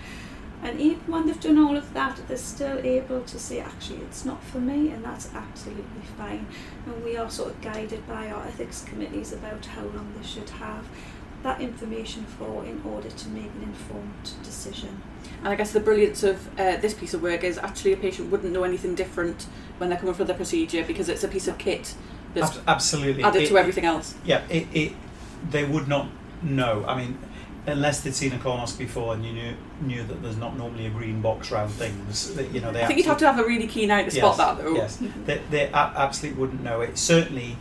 And 0.64 0.82
even 0.82 1.02
when 1.06 1.28
they've 1.28 1.40
done 1.40 1.60
all 1.60 1.78
of 1.78 1.94
that, 1.94 2.20
they're 2.28 2.38
still 2.38 2.80
able 2.80 3.22
to 3.22 3.40
say, 3.40 3.60
actually, 3.60 4.00
it's 4.00 4.26
not 4.26 4.44
for 4.44 4.60
me, 4.60 4.90
and 4.90 5.06
that's 5.06 5.34
absolutely 5.34 6.02
fine. 6.18 6.48
And 6.86 7.04
we 7.04 7.16
are 7.16 7.30
sort 7.30 7.52
of 7.52 7.62
guided 7.62 8.08
by 8.08 8.30
our 8.30 8.44
ethics 8.44 8.84
committees 8.84 9.34
about 9.34 9.66
how 9.66 9.84
long 9.84 10.14
they 10.18 10.26
should 10.26 10.50
have 10.50 10.86
that 11.48 11.62
information 11.62 12.26
for 12.26 12.66
in 12.66 12.82
order 12.86 13.10
to 13.10 13.30
make 13.30 13.46
an 13.46 13.64
informed 13.64 14.32
decision. 14.44 15.02
And 15.40 15.48
I 15.48 15.56
guess 15.56 15.72
the 15.72 15.80
brilliance 15.80 16.22
of 16.24 16.46
uh, 16.60 16.76
this 16.78 16.94
piece 16.94 17.14
of 17.14 17.22
work 17.22 17.44
is 17.46 17.58
actually 17.58 17.94
a 17.94 17.98
patient 17.98 18.30
wouldn't 18.30 18.52
know 18.52 18.64
anything 18.64 18.96
different 18.96 19.48
when 19.78 19.90
they're 19.90 19.98
coming 19.98 20.14
for 20.14 20.26
the 20.26 20.34
procedure 20.34 20.84
because 20.84 21.08
it's 21.08 21.24
a 21.24 21.28
piece 21.30 21.48
of 21.48 21.58
kit 21.58 21.96
that's 22.34 22.58
Ab- 22.58 22.64
absolutely. 22.68 23.24
added 23.24 23.44
It- 23.44 23.48
to 23.48 23.58
everything 23.58 23.86
else. 23.86 24.14
Yeah, 24.26 24.42
it, 24.50 24.68
it 24.74 24.94
they 25.50 25.64
would 25.64 25.88
not 25.88 26.08
know. 26.42 26.84
I 26.86 26.98
mean, 26.98 27.18
unless 27.66 28.02
they'd 28.02 28.14
seen 28.14 28.34
a 28.34 28.38
colonoscopy 28.38 28.80
before 28.80 29.14
and 29.14 29.24
you 29.26 29.32
knew 29.32 29.54
knew 29.82 30.04
that 30.04 30.22
there's 30.22 30.38
not 30.38 30.58
normally 30.58 30.88
a 30.88 30.90
green 30.90 31.22
box 31.22 31.50
round 31.50 31.72
things. 31.72 32.36
That, 32.36 32.52
you 32.52 32.60
know, 32.60 32.74
they 32.74 32.84
I 32.84 32.88
think 32.88 32.98
you'd 33.00 33.06
have 33.08 33.20
to 33.20 33.32
have 33.32 33.40
a 33.40 33.48
really 33.48 33.68
keen 33.68 33.90
eye 33.90 34.04
to 34.04 34.12
spot 34.12 34.36
Yes, 34.36 34.38
that 34.38 34.58
though. 34.64 34.76
Yes, 34.76 34.98
they, 35.26 35.42
they 35.50 35.64
a- 35.68 35.94
absolutely 35.96 36.42
wouldn't 36.42 36.62
know. 36.62 36.82
It 36.82 36.98
certainly 36.98 37.56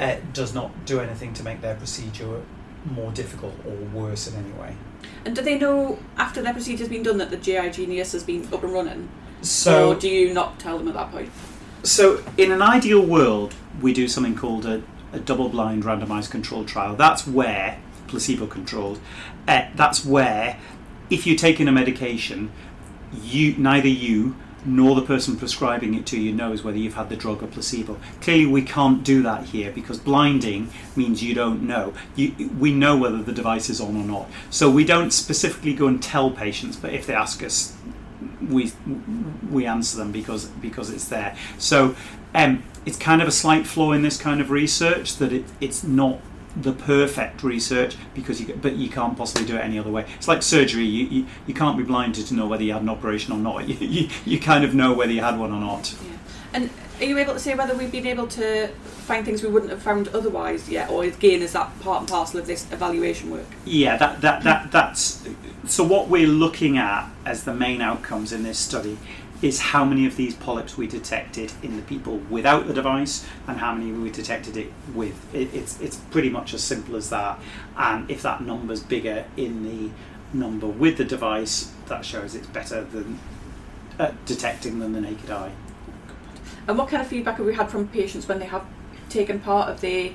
uh, 0.00 0.16
does 0.32 0.52
not 0.52 0.84
do 0.84 0.98
anything 0.98 1.32
to 1.34 1.44
make 1.44 1.60
their 1.60 1.76
procedure 1.76 2.42
more 2.84 3.12
difficult 3.12 3.54
or 3.66 3.74
worse 3.94 4.26
in 4.26 4.36
any 4.36 4.52
way. 4.52 4.74
And 5.24 5.36
do 5.36 5.42
they 5.42 5.58
know 5.58 5.98
after 6.16 6.42
their 6.42 6.52
procedure's 6.52 6.88
been 6.88 7.02
done 7.02 7.18
that 7.18 7.30
the 7.30 7.36
GI 7.36 7.70
Genius 7.70 8.12
has 8.12 8.22
been 8.22 8.46
up 8.52 8.62
and 8.62 8.72
running? 8.72 9.08
So, 9.42 9.92
or 9.92 9.94
do 9.94 10.08
you 10.08 10.32
not 10.32 10.58
tell 10.58 10.78
them 10.78 10.88
at 10.88 10.94
that 10.94 11.10
point? 11.10 11.30
So, 11.82 12.22
in 12.36 12.52
an 12.52 12.60
ideal 12.60 13.04
world, 13.04 13.54
we 13.80 13.92
do 13.92 14.06
something 14.08 14.34
called 14.34 14.66
a, 14.66 14.82
a 15.12 15.18
double 15.18 15.48
blind 15.48 15.84
randomized 15.84 16.30
controlled 16.30 16.68
trial. 16.68 16.94
That's 16.94 17.26
where, 17.26 17.78
placebo 18.06 18.46
controlled, 18.46 19.00
uh, 19.48 19.68
that's 19.74 20.04
where, 20.04 20.58
if 21.08 21.26
you're 21.26 21.38
taking 21.38 21.68
a 21.68 21.72
medication, 21.72 22.50
you 23.12 23.54
neither 23.56 23.88
you 23.88 24.36
nor 24.64 24.94
the 24.94 25.02
person 25.02 25.36
prescribing 25.36 25.94
it 25.94 26.06
to 26.06 26.20
you 26.20 26.32
knows 26.32 26.62
whether 26.62 26.78
you've 26.78 26.94
had 26.94 27.08
the 27.08 27.16
drug 27.16 27.42
or 27.42 27.46
placebo. 27.46 27.98
Clearly, 28.20 28.46
we 28.46 28.62
can't 28.62 29.02
do 29.02 29.22
that 29.22 29.46
here 29.46 29.70
because 29.70 29.98
blinding 29.98 30.70
means 30.96 31.22
you 31.22 31.34
don't 31.34 31.62
know. 31.62 31.94
You, 32.16 32.50
we 32.58 32.72
know 32.72 32.96
whether 32.96 33.22
the 33.22 33.32
device 33.32 33.70
is 33.70 33.80
on 33.80 33.96
or 33.96 34.04
not. 34.04 34.30
So, 34.50 34.70
we 34.70 34.84
don't 34.84 35.10
specifically 35.12 35.74
go 35.74 35.86
and 35.86 36.02
tell 36.02 36.30
patients, 36.30 36.76
but 36.76 36.92
if 36.92 37.06
they 37.06 37.14
ask 37.14 37.42
us, 37.42 37.76
we 38.48 38.72
we 39.50 39.66
answer 39.66 39.96
them 39.96 40.12
because 40.12 40.46
because 40.46 40.90
it's 40.90 41.08
there. 41.08 41.36
So 41.58 41.94
um, 42.34 42.62
it's 42.86 42.96
kind 42.96 43.22
of 43.22 43.28
a 43.28 43.32
slight 43.32 43.66
flaw 43.66 43.92
in 43.92 44.02
this 44.02 44.16
kind 44.16 44.40
of 44.40 44.50
research 44.50 45.16
that 45.16 45.32
it, 45.32 45.44
it's 45.60 45.84
not 45.84 46.20
the 46.56 46.72
perfect 46.72 47.42
research 47.42 47.96
because 48.14 48.40
you 48.40 48.58
but 48.60 48.74
you 48.76 48.88
can't 48.88 49.16
possibly 49.16 49.46
do 49.46 49.56
it 49.56 49.60
any 49.60 49.78
other 49.78 49.90
way. 49.90 50.04
It's 50.16 50.28
like 50.28 50.42
surgery. 50.42 50.84
You 50.84 51.06
you, 51.06 51.26
you 51.46 51.54
can't 51.54 51.76
be 51.78 51.84
blinded 51.84 52.26
to 52.26 52.34
know 52.34 52.46
whether 52.46 52.62
you 52.62 52.72
had 52.72 52.82
an 52.82 52.88
operation 52.88 53.32
or 53.32 53.38
not. 53.38 53.60
You, 53.70 53.76
you, 53.86 54.08
you 54.24 54.40
kind 54.40 54.64
of 54.64 54.74
know 54.74 54.92
whether 54.92 55.12
you 55.12 55.20
had 55.20 55.38
one 55.38 55.52
or 55.52 55.60
not. 55.60 55.94
Yeah. 56.02 56.16
And 56.54 56.70
are 57.00 57.04
you 57.04 57.16
able 57.18 57.34
to 57.34 57.38
say 57.38 57.54
whether 57.54 57.74
we've 57.74 57.92
been 57.92 58.06
able 58.06 58.26
to 58.28 58.68
find 58.68 59.24
things 59.24 59.42
we 59.42 59.48
wouldn't 59.48 59.70
have 59.70 59.82
found 59.82 60.08
otherwise 60.08 60.68
yet, 60.68 60.90
or 60.90 61.04
again 61.04 61.40
is 61.40 61.52
that 61.52 61.78
part 61.80 62.00
and 62.00 62.08
parcel 62.08 62.40
of 62.40 62.46
this 62.46 62.70
evaluation 62.72 63.30
work? 63.30 63.46
Yeah, 63.64 63.96
that, 63.96 64.20
that, 64.20 64.42
that 64.42 64.72
that's 64.72 65.26
so. 65.66 65.84
What 65.84 66.08
we're 66.08 66.26
looking 66.26 66.78
at 66.78 67.08
as 67.24 67.44
the 67.44 67.54
main 67.54 67.80
outcomes 67.80 68.32
in 68.32 68.42
this 68.42 68.58
study 68.58 68.98
is 69.42 69.60
how 69.60 69.84
many 69.84 70.06
of 70.06 70.16
these 70.16 70.34
polyps 70.34 70.76
we 70.76 70.86
detected 70.86 71.52
in 71.62 71.76
the 71.76 71.82
people 71.82 72.18
without 72.28 72.66
the 72.66 72.74
device 72.74 73.26
and 73.46 73.58
how 73.58 73.74
many 73.74 73.90
we 73.90 74.10
detected 74.10 74.56
it 74.56 74.70
with. 74.94 75.34
It, 75.34 75.54
it's 75.54 75.80
it's 75.80 75.96
pretty 75.96 76.28
much 76.28 76.52
as 76.52 76.62
simple 76.62 76.96
as 76.96 77.10
that. 77.10 77.38
And 77.76 78.10
if 78.10 78.22
that 78.22 78.42
number's 78.42 78.82
bigger 78.82 79.24
in 79.36 79.64
the 79.64 79.90
number 80.36 80.66
with 80.66 80.98
the 80.98 81.04
device, 81.04 81.72
that 81.86 82.04
shows 82.04 82.34
it's 82.34 82.46
better 82.48 82.84
than 82.84 83.18
uh, 83.98 84.12
detecting 84.26 84.78
than 84.78 84.92
the 84.92 85.00
naked 85.00 85.30
eye. 85.30 85.52
And 86.68 86.76
what 86.78 86.88
kind 86.88 87.02
of 87.02 87.08
feedback 87.08 87.38
have 87.38 87.46
we 87.46 87.54
had 87.54 87.70
from 87.70 87.88
patients 87.88 88.28
when 88.28 88.38
they 88.38 88.46
have 88.46 88.64
taken 89.08 89.40
part 89.40 89.70
of 89.70 89.80
the 89.80 90.12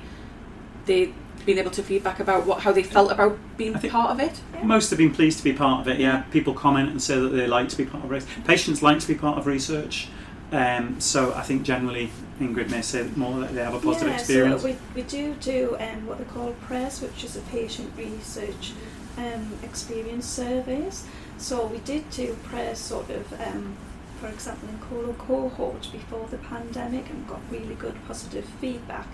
they 0.86 1.12
been 1.46 1.58
able 1.58 1.70
to 1.70 1.82
feedback 1.82 2.20
about 2.20 2.44
what 2.44 2.60
how 2.60 2.72
they 2.72 2.82
felt 2.82 3.10
about 3.10 3.38
being 3.56 3.74
I 3.76 3.88
part 3.88 4.10
of 4.10 4.20
it? 4.20 4.40
Most 4.62 4.90
have 4.90 4.98
been 4.98 5.14
pleased 5.14 5.38
to 5.38 5.44
be 5.44 5.52
part 5.52 5.80
of 5.80 5.88
it. 5.88 6.00
Yeah, 6.00 6.22
people 6.32 6.52
comment 6.52 6.90
and 6.90 7.00
say 7.00 7.18
that 7.18 7.28
they 7.28 7.46
like 7.46 7.68
to 7.70 7.76
be 7.76 7.86
part 7.86 8.04
of 8.04 8.10
research. 8.10 8.44
Patients 8.44 8.82
like 8.82 8.98
to 9.00 9.08
be 9.08 9.14
part 9.14 9.38
of 9.38 9.46
research. 9.46 10.08
Um, 10.52 11.00
so 11.00 11.34
I 11.34 11.42
think 11.42 11.64
generally 11.64 12.10
Ingrid 12.38 12.70
may 12.70 12.82
say 12.82 13.08
more 13.16 13.40
that 13.40 13.54
they 13.54 13.62
have 13.62 13.74
a 13.74 13.80
positive 13.80 14.08
yeah, 14.08 14.18
experience. 14.18 14.62
So 14.62 14.68
we, 14.68 14.76
we 14.94 15.02
do 15.02 15.34
do 15.34 15.76
um, 15.80 16.06
what 16.06 16.18
they 16.18 16.24
call 16.24 16.52
PRES, 16.66 17.00
which 17.00 17.24
is 17.24 17.36
a 17.36 17.40
patient 17.42 17.92
research 17.96 18.72
um, 19.16 19.52
experience 19.62 20.26
surveys. 20.26 21.04
So 21.38 21.66
we 21.66 21.78
did 21.78 22.08
do 22.10 22.36
PRES 22.44 22.78
sort 22.78 23.10
of, 23.10 23.40
um, 23.40 23.76
for 24.20 24.28
example, 24.28 24.68
in 24.68 24.78
colo 24.78 25.14
cohort 25.14 25.88
before 25.90 26.26
the 26.30 26.38
pandemic 26.38 27.10
and 27.10 27.26
got 27.26 27.40
really 27.50 27.74
good 27.74 27.96
positive 28.06 28.44
feedback. 28.60 29.08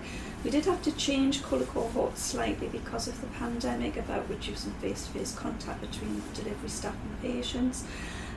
We 0.45 0.51
did 0.51 0.64
have 0.64 0.82
to 0.82 0.93
change 0.93 1.43
Colo 1.43 1.64
Cohort 1.64 2.18
slightly 2.18 2.66
because 2.66 3.07
of 3.07 3.20
the 3.20 3.28
pandemic 3.28 3.97
about 3.97 4.28
reducing 4.28 4.72
face-to-face 4.72 5.36
contact 5.36 5.80
between 5.80 6.20
delivery 6.34 6.68
staff 6.68 6.97
and 7.05 7.22
patients. 7.22 7.84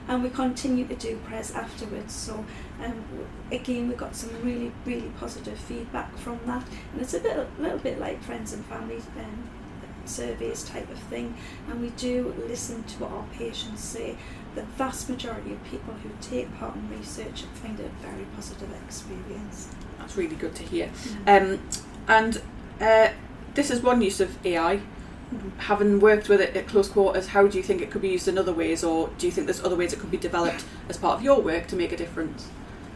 And 0.08 0.22
we 0.22 0.30
continue 0.30 0.86
to 0.88 0.96
do 0.96 1.20
PRES 1.26 1.52
afterwards. 1.52 2.14
So 2.14 2.46
um, 2.84 3.04
again, 3.52 3.88
we 3.90 3.96
got 3.96 4.16
some 4.16 4.30
really, 4.44 4.72
really 4.86 5.12
positive 5.20 5.58
feedback 5.58 6.16
from 6.18 6.40
that, 6.46 6.64
and 6.94 7.02
it's 7.02 7.16
a 7.16 7.20
bit, 7.20 7.36
a 7.38 7.48
little 7.60 7.80
bit 7.80 8.00
like 8.00 8.22
friends 8.22 8.54
and 8.54 8.64
family 8.68 8.98
um, 9.18 9.50
surveys 10.06 10.64
type 10.64 10.88
of 10.92 11.00
thing. 11.00 11.36
And 11.68 11.82
we 11.82 11.90
do 11.90 12.36
listen 12.48 12.84
to 12.84 13.00
what 13.00 13.12
our 13.14 13.26
patients 13.34 13.84
say. 13.84 14.16
The 14.54 14.62
vast 14.62 15.10
majority 15.10 15.54
of 15.54 15.64
people 15.64 15.96
who 15.96 16.10
take 16.22 16.56
part 16.60 16.76
in 16.76 16.88
research 16.90 17.46
find 17.56 17.80
it 17.80 17.88
a 17.88 18.06
very 18.06 18.26
positive 18.36 18.70
experience. 18.86 19.70
That's 19.98 20.16
really 20.16 20.36
good 20.36 20.54
to 20.54 20.64
hear. 20.64 20.92
Um, 21.26 21.60
and 22.08 22.42
uh, 22.80 23.10
this 23.54 23.72
is 23.72 23.82
one 23.82 24.02
use 24.02 24.20
of 24.20 24.46
AI. 24.46 24.82
Having 25.58 26.00
worked 26.00 26.30
with 26.30 26.40
it 26.40 26.56
at 26.56 26.68
close 26.68 26.88
quarters, 26.88 27.28
how 27.28 27.48
do 27.48 27.58
you 27.58 27.64
think 27.64 27.82
it 27.82 27.90
could 27.90 28.02
be 28.02 28.10
used 28.10 28.28
in 28.28 28.38
other 28.38 28.54
ways, 28.54 28.84
or 28.84 29.10
do 29.18 29.26
you 29.26 29.32
think 29.32 29.48
there's 29.48 29.64
other 29.64 29.76
ways 29.76 29.92
it 29.92 30.00
could 30.00 30.12
be 30.12 30.18
developed 30.18 30.66
as 30.88 30.98
part 30.98 31.18
of 31.18 31.24
your 31.24 31.42
work 31.42 31.68
to 31.68 31.76
make 31.76 31.92
a 31.92 31.98
difference? 31.98 32.48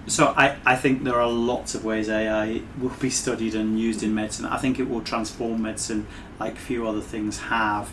So 0.08 0.34
I, 0.36 0.58
I 0.66 0.76
think 0.76 1.04
there 1.04 1.20
are 1.20 1.30
lots 1.30 1.76
of 1.76 1.86
ways 1.86 2.10
AI 2.10 2.62
will 2.80 2.90
be 2.90 3.10
studied 3.10 3.54
and 3.56 3.80
used 3.80 4.02
in 4.02 4.14
medicine. 4.16 4.46
I 4.46 4.58
think 4.58 4.80
it 4.80 4.90
will 4.90 5.02
transform 5.02 5.62
medicine 5.62 6.08
like 6.40 6.58
few 6.58 6.88
other 6.88 7.02
things 7.02 7.40
have. 7.40 7.92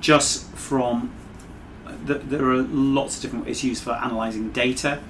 Just 0.00 0.50
from 0.52 1.10
there 2.04 2.50
are 2.50 2.62
lots 2.62 3.16
of 3.16 3.22
different 3.22 3.64
used 3.64 3.82
for 3.82 3.98
analysing 4.02 4.50
data. 4.50 5.00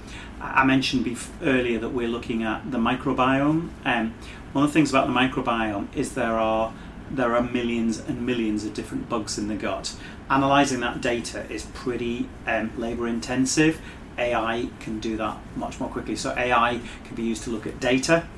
I 0.40 0.64
mentioned 0.64 1.16
earlier 1.42 1.78
that 1.80 1.90
we're 1.90 2.08
looking 2.08 2.42
at 2.42 2.70
the 2.70 2.78
microbiome. 2.78 3.70
Um, 3.84 4.14
one 4.52 4.64
of 4.64 4.70
the 4.70 4.74
things 4.74 4.90
about 4.90 5.06
the 5.06 5.12
microbiome 5.12 5.94
is 5.94 6.14
there 6.14 6.38
are 6.38 6.72
there 7.10 7.34
are 7.34 7.42
millions 7.42 7.98
and 7.98 8.24
millions 8.26 8.64
of 8.64 8.74
different 8.74 9.08
bugs 9.08 9.38
in 9.38 9.48
the 9.48 9.56
gut. 9.56 9.96
Analysing 10.28 10.80
that 10.80 11.00
data 11.00 11.50
is 11.50 11.64
pretty 11.72 12.28
um, 12.46 12.70
labour 12.78 13.08
intensive. 13.08 13.80
AI 14.18 14.68
can 14.80 15.00
do 15.00 15.16
that 15.16 15.38
much 15.56 15.80
more 15.80 15.88
quickly. 15.88 16.16
So 16.16 16.34
AI 16.36 16.80
can 17.04 17.16
be 17.16 17.22
used 17.22 17.44
to 17.44 17.50
look 17.50 17.66
at 17.66 17.80
data. 17.80 18.28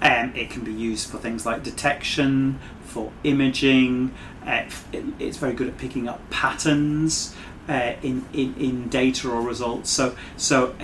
Um, 0.00 0.34
it 0.34 0.50
can 0.50 0.62
be 0.62 0.72
used 0.72 1.10
for 1.10 1.18
things 1.18 1.44
like 1.44 1.62
detection, 1.62 2.58
for 2.84 3.12
imaging. 3.24 4.14
Uh, 4.46 4.64
it, 4.92 5.04
it's 5.18 5.36
very 5.36 5.52
good 5.52 5.68
at 5.68 5.76
picking 5.76 6.08
up 6.08 6.28
patterns 6.30 7.34
uh, 7.68 7.94
in, 8.02 8.24
in, 8.32 8.54
in 8.56 8.88
data 8.88 9.30
or 9.30 9.40
results. 9.40 9.90
So 9.90 10.16
so 10.36 10.74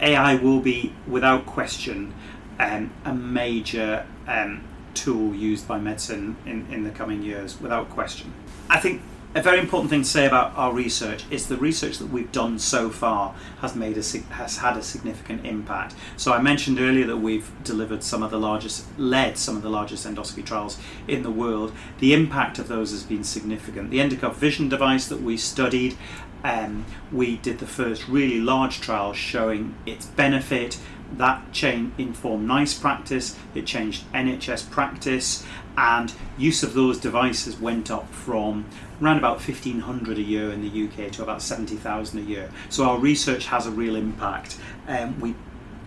AI 0.00 0.34
will 0.34 0.60
be 0.60 0.92
without 1.06 1.46
question 1.46 2.14
um, 2.58 2.92
a 3.04 3.14
major 3.14 4.06
um, 4.26 4.62
tool 4.94 5.34
used 5.34 5.66
by 5.66 5.78
medicine 5.78 6.36
in, 6.46 6.66
in 6.70 6.84
the 6.84 6.90
coming 6.90 7.22
years, 7.22 7.60
without 7.60 7.88
question. 7.90 8.32
I 8.68 8.78
think 8.78 9.02
a 9.32 9.40
very 9.40 9.60
important 9.60 9.90
thing 9.90 10.02
to 10.02 10.08
say 10.08 10.26
about 10.26 10.56
our 10.56 10.72
research 10.72 11.24
is 11.30 11.46
the 11.46 11.56
research 11.56 11.98
that 11.98 12.08
we've 12.08 12.32
done 12.32 12.58
so 12.58 12.90
far 12.90 13.32
has 13.60 13.76
made 13.76 13.96
a 13.96 14.02
has 14.34 14.56
had 14.56 14.76
a 14.76 14.82
significant 14.82 15.46
impact. 15.46 15.94
So 16.16 16.32
I 16.32 16.42
mentioned 16.42 16.80
earlier 16.80 17.06
that 17.06 17.18
we've 17.18 17.48
delivered 17.62 18.02
some 18.02 18.24
of 18.24 18.32
the 18.32 18.40
largest, 18.40 18.86
led 18.98 19.38
some 19.38 19.56
of 19.56 19.62
the 19.62 19.70
largest 19.70 20.04
endoscopy 20.04 20.44
trials 20.44 20.78
in 21.06 21.22
the 21.22 21.30
world. 21.30 21.72
The 22.00 22.12
impact 22.12 22.58
of 22.58 22.66
those 22.66 22.90
has 22.90 23.04
been 23.04 23.22
significant. 23.22 23.90
The 23.90 24.00
Endocuff 24.00 24.34
Vision 24.34 24.68
device 24.68 25.06
that 25.06 25.22
we 25.22 25.36
studied, 25.36 25.96
um, 26.44 26.84
we 27.12 27.36
did 27.36 27.58
the 27.58 27.66
first 27.66 28.08
really 28.08 28.40
large 28.40 28.80
trial 28.80 29.12
showing 29.12 29.74
its 29.86 30.06
benefit. 30.06 30.78
That 31.12 31.52
change 31.52 31.92
informed 31.98 32.46
NICE 32.46 32.78
practice, 32.78 33.36
it 33.54 33.66
changed 33.66 34.04
NHS 34.12 34.70
practice, 34.70 35.44
and 35.76 36.12
use 36.38 36.62
of 36.62 36.74
those 36.74 36.98
devices 36.98 37.58
went 37.58 37.90
up 37.90 38.08
from 38.12 38.66
around 39.02 39.18
about 39.18 39.36
1500 39.36 40.18
a 40.18 40.22
year 40.22 40.50
in 40.52 40.62
the 40.62 40.84
UK 40.84 41.10
to 41.12 41.22
about 41.22 41.42
70,000 41.42 42.18
a 42.18 42.22
year. 42.22 42.50
So 42.68 42.84
our 42.84 42.98
research 42.98 43.46
has 43.46 43.66
a 43.66 43.70
real 43.70 43.96
impact. 43.96 44.58
Um, 44.86 45.18
we 45.20 45.34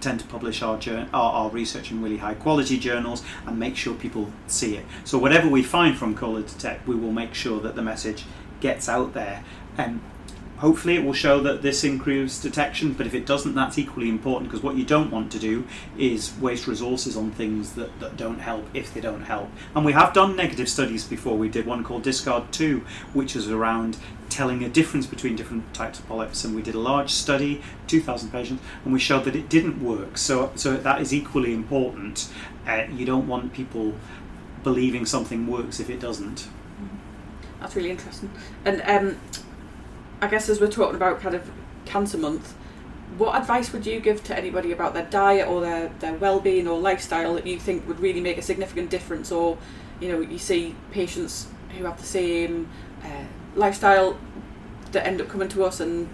tend 0.01 0.19
to 0.19 0.25
publish 0.25 0.61
our, 0.61 0.77
jour- 0.77 1.07
our, 1.13 1.31
our 1.33 1.49
research 1.49 1.91
in 1.91 2.01
really 2.01 2.17
high 2.17 2.33
quality 2.33 2.77
journals 2.77 3.23
and 3.47 3.57
make 3.57 3.77
sure 3.77 3.93
people 3.93 4.31
see 4.47 4.75
it. 4.75 4.85
So 5.05 5.17
whatever 5.17 5.47
we 5.47 5.63
find 5.63 5.97
from 5.97 6.15
Colo 6.15 6.41
Detect, 6.41 6.85
we 6.87 6.95
will 6.95 7.13
make 7.13 7.33
sure 7.33 7.61
that 7.61 7.75
the 7.75 7.81
message 7.81 8.25
gets 8.59 8.89
out 8.89 9.13
there. 9.13 9.43
And 9.77 10.01
hopefully 10.63 10.95
it 10.95 11.03
will 11.03 11.11
show 11.11 11.41
that 11.41 11.61
this 11.61 11.83
improves 11.83 12.41
detection, 12.41 12.93
but 12.93 13.05
if 13.05 13.13
it 13.13 13.25
doesn't, 13.25 13.53
that's 13.53 13.77
equally 13.77 14.07
important 14.07 14.49
because 14.49 14.63
what 14.63 14.77
you 14.77 14.85
don't 14.85 15.11
want 15.11 15.29
to 15.29 15.37
do 15.37 15.67
is 15.97 16.31
waste 16.39 16.67
resources 16.67 17.17
on 17.17 17.29
things 17.31 17.73
that, 17.73 17.99
that 17.99 18.15
don't 18.15 18.39
help 18.39 18.65
if 18.73 18.93
they 18.93 19.01
don't 19.01 19.23
help. 19.23 19.49
And 19.75 19.83
we 19.83 19.91
have 19.91 20.13
done 20.13 20.37
negative 20.37 20.69
studies 20.69 21.03
before. 21.03 21.37
We 21.37 21.49
did 21.49 21.65
one 21.65 21.83
called 21.83 22.03
Discard 22.03 22.53
2, 22.53 22.79
which 23.11 23.35
was 23.35 23.49
around 23.49 23.97
telling 24.29 24.63
a 24.63 24.69
difference 24.69 25.05
between 25.05 25.35
different 25.35 25.73
types 25.73 25.99
of 25.99 26.07
polyps 26.07 26.45
and 26.45 26.55
we 26.55 26.61
did 26.61 26.73
a 26.73 26.79
large 26.79 27.11
study 27.11 27.61
2000 27.85 28.31
patients 28.31 28.63
and 28.83 28.91
we 28.91 28.99
showed 28.99 29.25
that 29.25 29.35
it 29.35 29.47
didn't 29.47 29.83
work 29.83 30.17
so 30.17 30.51
so 30.55 30.75
that 30.75 30.99
is 30.99 31.13
equally 31.13 31.53
important 31.53 32.33
uh, 32.65 32.83
you 32.91 33.05
don't 33.05 33.27
want 33.27 33.53
people 33.53 33.93
believing 34.63 35.05
something 35.05 35.45
works 35.45 35.79
if 35.79 35.87
it 35.87 35.99
doesn't 35.99 36.47
That's 37.59 37.77
really 37.77 37.91
interesting. 37.91 38.29
And 38.65 38.81
um, 38.81 39.17
I 40.23 40.27
guess 40.27 40.47
as 40.47 40.61
we're 40.61 40.71
talking 40.71 40.95
about 40.95 41.19
kind 41.19 41.35
of 41.35 41.51
Cancer 41.83 42.17
Month, 42.17 42.53
what 43.17 43.35
advice 43.35 43.73
would 43.73 43.85
you 43.85 43.99
give 43.99 44.23
to 44.23 44.37
anybody 44.37 44.71
about 44.71 44.93
their 44.93 45.05
diet 45.07 45.49
or 45.49 45.59
their, 45.59 45.89
their 45.99 46.13
well-being 46.13 46.65
or 46.65 46.79
lifestyle 46.79 47.33
that 47.33 47.45
you 47.45 47.59
think 47.59 47.85
would 47.89 47.99
really 47.99 48.21
make 48.21 48.37
a 48.37 48.41
significant 48.41 48.89
difference? 48.89 49.33
Or, 49.33 49.57
you 49.99 50.07
know, 50.07 50.21
you 50.21 50.37
see 50.37 50.75
patients 50.91 51.47
who 51.77 51.83
have 51.83 51.97
the 51.97 52.05
same 52.05 52.69
uh, 53.03 53.25
lifestyle 53.55 54.17
that 54.93 55.05
end 55.05 55.19
up 55.19 55.27
coming 55.27 55.49
to 55.49 55.65
us 55.65 55.81
and 55.81 56.07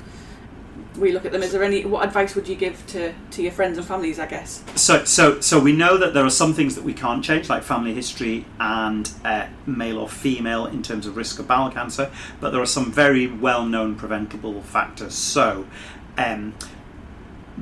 we 0.99 1.11
look 1.11 1.25
at 1.25 1.31
them. 1.31 1.43
Is 1.43 1.51
there 1.51 1.63
any, 1.63 1.85
what 1.85 2.05
advice 2.05 2.35
would 2.35 2.47
you 2.47 2.55
give 2.55 2.85
to, 2.87 3.13
to 3.31 3.41
your 3.41 3.51
friends 3.51 3.77
and 3.77 3.87
families, 3.87 4.19
I 4.19 4.25
guess? 4.25 4.63
So, 4.75 5.05
so, 5.05 5.39
so 5.41 5.59
we 5.59 5.71
know 5.71 5.97
that 5.97 6.13
there 6.13 6.25
are 6.25 6.29
some 6.29 6.53
things 6.53 6.75
that 6.75 6.83
we 6.83 6.93
can't 6.93 7.23
change, 7.23 7.49
like 7.49 7.63
family 7.63 7.93
history 7.93 8.45
and 8.59 9.09
uh, 9.23 9.47
male 9.65 9.97
or 9.97 10.09
female 10.09 10.65
in 10.65 10.83
terms 10.83 11.05
of 11.05 11.17
risk 11.17 11.39
of 11.39 11.47
bowel 11.47 11.71
cancer, 11.71 12.11
but 12.39 12.51
there 12.51 12.61
are 12.61 12.65
some 12.65 12.91
very 12.91 13.27
well-known 13.27 13.95
preventable 13.95 14.61
factors. 14.61 15.13
So, 15.13 15.65
um, 16.17 16.53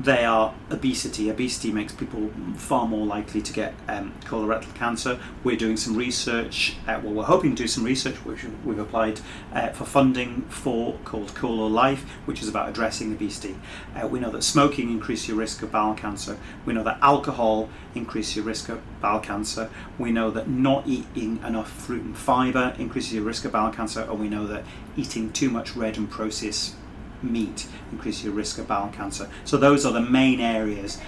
they 0.03 0.25
are 0.25 0.53
obesity. 0.69 1.29
Obesity 1.29 1.71
makes 1.71 1.91
people 1.91 2.29
far 2.55 2.87
more 2.87 3.05
likely 3.05 3.41
to 3.41 3.51
get 3.51 3.73
um, 3.87 4.13
colorectal 4.25 4.73
cancer. 4.75 5.19
We're 5.43 5.57
doing 5.57 5.75
some 5.75 5.95
research, 5.95 6.75
uh, 6.87 6.99
well, 7.03 7.13
we're 7.13 7.23
hoping 7.23 7.55
to 7.55 7.63
do 7.63 7.67
some 7.67 7.83
research, 7.83 8.15
which 8.17 8.45
we've 8.63 8.77
applied 8.77 9.19
uh, 9.53 9.69
for 9.69 9.85
funding 9.85 10.43
for 10.43 10.97
called 11.03 11.33
Colo 11.33 11.65
Life, 11.65 12.03
which 12.25 12.41
is 12.41 12.47
about 12.47 12.69
addressing 12.69 13.11
obesity. 13.11 13.55
Uh, 13.95 14.07
we 14.07 14.19
know 14.19 14.29
that 14.29 14.43
smoking 14.43 14.91
increases 14.91 15.29
your 15.29 15.37
risk 15.37 15.63
of 15.63 15.71
bowel 15.71 15.95
cancer. 15.95 16.37
We 16.65 16.73
know 16.73 16.83
that 16.83 16.99
alcohol 17.01 17.69
increases 17.95 18.35
your 18.35 18.45
risk 18.45 18.69
of 18.69 18.81
bowel 19.01 19.19
cancer. 19.19 19.71
We 19.97 20.11
know 20.11 20.29
that 20.31 20.47
not 20.47 20.87
eating 20.87 21.41
enough 21.43 21.71
fruit 21.71 22.03
and 22.03 22.15
fibre 22.15 22.75
increases 22.77 23.13
your 23.13 23.23
risk 23.23 23.45
of 23.45 23.53
bowel 23.53 23.71
cancer. 23.71 24.01
And 24.01 24.19
we 24.19 24.29
know 24.29 24.45
that 24.45 24.63
eating 24.95 25.33
too 25.33 25.49
much 25.49 25.75
red 25.75 25.97
and 25.97 26.09
processed 26.09 26.75
meat 27.21 27.67
increase 27.91 28.23
your 28.23 28.33
risk 28.33 28.57
of 28.57 28.67
bowel 28.67 28.89
cancer. 28.89 29.29
So 29.45 29.57
those 29.57 29.85
are 29.85 29.93
the 29.93 30.01
main 30.01 30.39
areas 30.39 30.99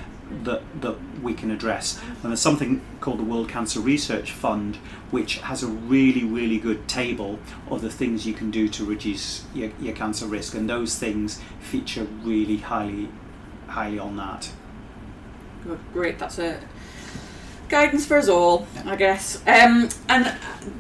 that 0.44 0.62
that 0.82 0.98
we 1.22 1.34
can 1.34 1.52
address. 1.52 2.00
And 2.22 2.32
there's 2.32 2.40
something 2.40 2.82
called 3.02 3.20
the 3.20 3.24
World 3.24 3.50
Cancer 3.50 3.80
Research 3.80 4.32
Fund, 4.32 4.76
which 5.12 5.40
has 5.40 5.64
a 5.64 5.68
really 5.68 6.24
really 6.24 6.60
good 6.60 6.88
table 6.88 7.40
of 7.70 7.82
the 7.82 7.90
things 7.90 8.26
you 8.28 8.34
can 8.34 8.52
do 8.52 8.68
to 8.70 8.86
reduce 8.86 9.46
your, 9.54 9.72
your 9.80 9.96
cancer 9.96 10.28
risk, 10.28 10.54
and 10.56 10.70
those 10.70 10.96
things 10.96 11.42
feature 11.60 12.04
really 12.24 12.58
highly 12.58 13.10
highly 13.68 14.00
on 14.00 14.18
that. 14.18 14.52
Good, 15.64 15.80
great. 15.94 16.20
That's 16.20 16.40
a 16.40 16.60
guidance 17.70 18.06
for 18.06 18.18
us 18.18 18.28
all, 18.28 18.68
I 18.86 18.96
guess. 18.96 19.42
Um, 19.48 19.90
and 20.10 20.36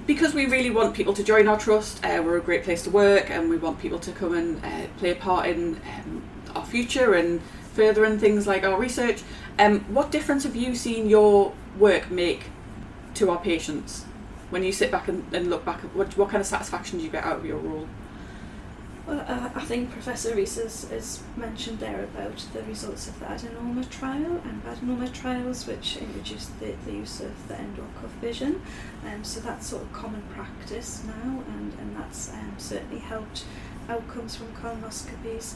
because 0.08 0.34
we 0.34 0.48
really 0.48 0.72
want 0.72 0.96
people 0.96 1.14
to 1.14 1.24
join 1.24 1.48
our 1.48 1.58
trust, 1.58 2.04
uh, 2.04 2.22
we're 2.24 2.38
a 2.38 2.42
great 2.42 2.64
place 2.64 2.84
to 2.84 2.90
work, 2.90 3.30
and 3.30 3.50
we 3.50 3.58
want 3.58 3.80
people 3.80 4.00
to 4.00 4.12
come 4.12 4.34
and 4.34 4.64
uh, 4.66 4.88
play 4.98 5.12
a 5.12 5.16
part 5.16 5.48
in 5.48 5.76
um, 5.76 6.24
our 6.56 6.66
future 6.66 7.14
and 7.14 7.42
furthering 7.74 8.20
things 8.20 8.48
like 8.48 8.64
our 8.64 8.78
research. 8.78 9.22
Um, 9.58 9.82
what 9.94 10.12
difference 10.12 10.44
have 10.44 10.56
you 10.56 10.76
seen 10.76 11.10
your 11.10 11.54
work 11.78 12.10
make 12.12 12.46
to 13.16 13.30
our 13.30 13.40
patients 13.40 14.06
when 14.50 14.64
you 14.64 14.72
sit 14.72 14.92
back 14.92 15.08
and, 15.08 15.24
and 15.34 15.50
look 15.50 15.64
back? 15.64 15.80
What, 15.96 16.18
what 16.18 16.30
kind 16.30 16.42
of 16.42 16.48
satisfaction 16.48 16.98
do 16.98 17.06
you 17.06 17.12
get 17.12 17.24
out 17.24 17.38
of 17.38 17.46
your 17.46 17.58
role? 17.58 17.88
Well, 19.10 19.26
uh, 19.28 19.50
I 19.56 19.66
think 19.66 19.90
Professor 19.90 20.36
Rees 20.36 20.58
has, 20.58 20.84
has, 20.92 21.24
mentioned 21.36 21.80
there 21.80 22.04
about 22.04 22.46
the 22.54 22.62
results 22.62 23.08
of 23.08 23.20
the 23.20 23.26
adenoma 23.26 23.90
trial 23.90 24.40
and 24.46 24.64
adenoma 24.64 25.12
trials, 25.12 25.66
which 25.66 25.98
introduced 25.98 26.60
the, 26.60 26.76
the 26.86 26.92
use 26.92 27.20
of 27.20 27.48
the 27.48 27.56
endocuff 27.56 28.12
vision. 28.22 28.62
Um, 29.04 29.24
so 29.24 29.40
that's 29.40 29.66
sort 29.66 29.82
of 29.82 29.92
common 29.94 30.22
practice 30.36 31.04
now, 31.06 31.44
and, 31.48 31.74
and 31.80 31.98
that's 31.98 32.32
um, 32.34 32.54
certainly 32.60 33.00
helped 33.00 33.46
outcomes 33.90 34.36
from 34.36 34.54
colonoscopies. 34.54 35.56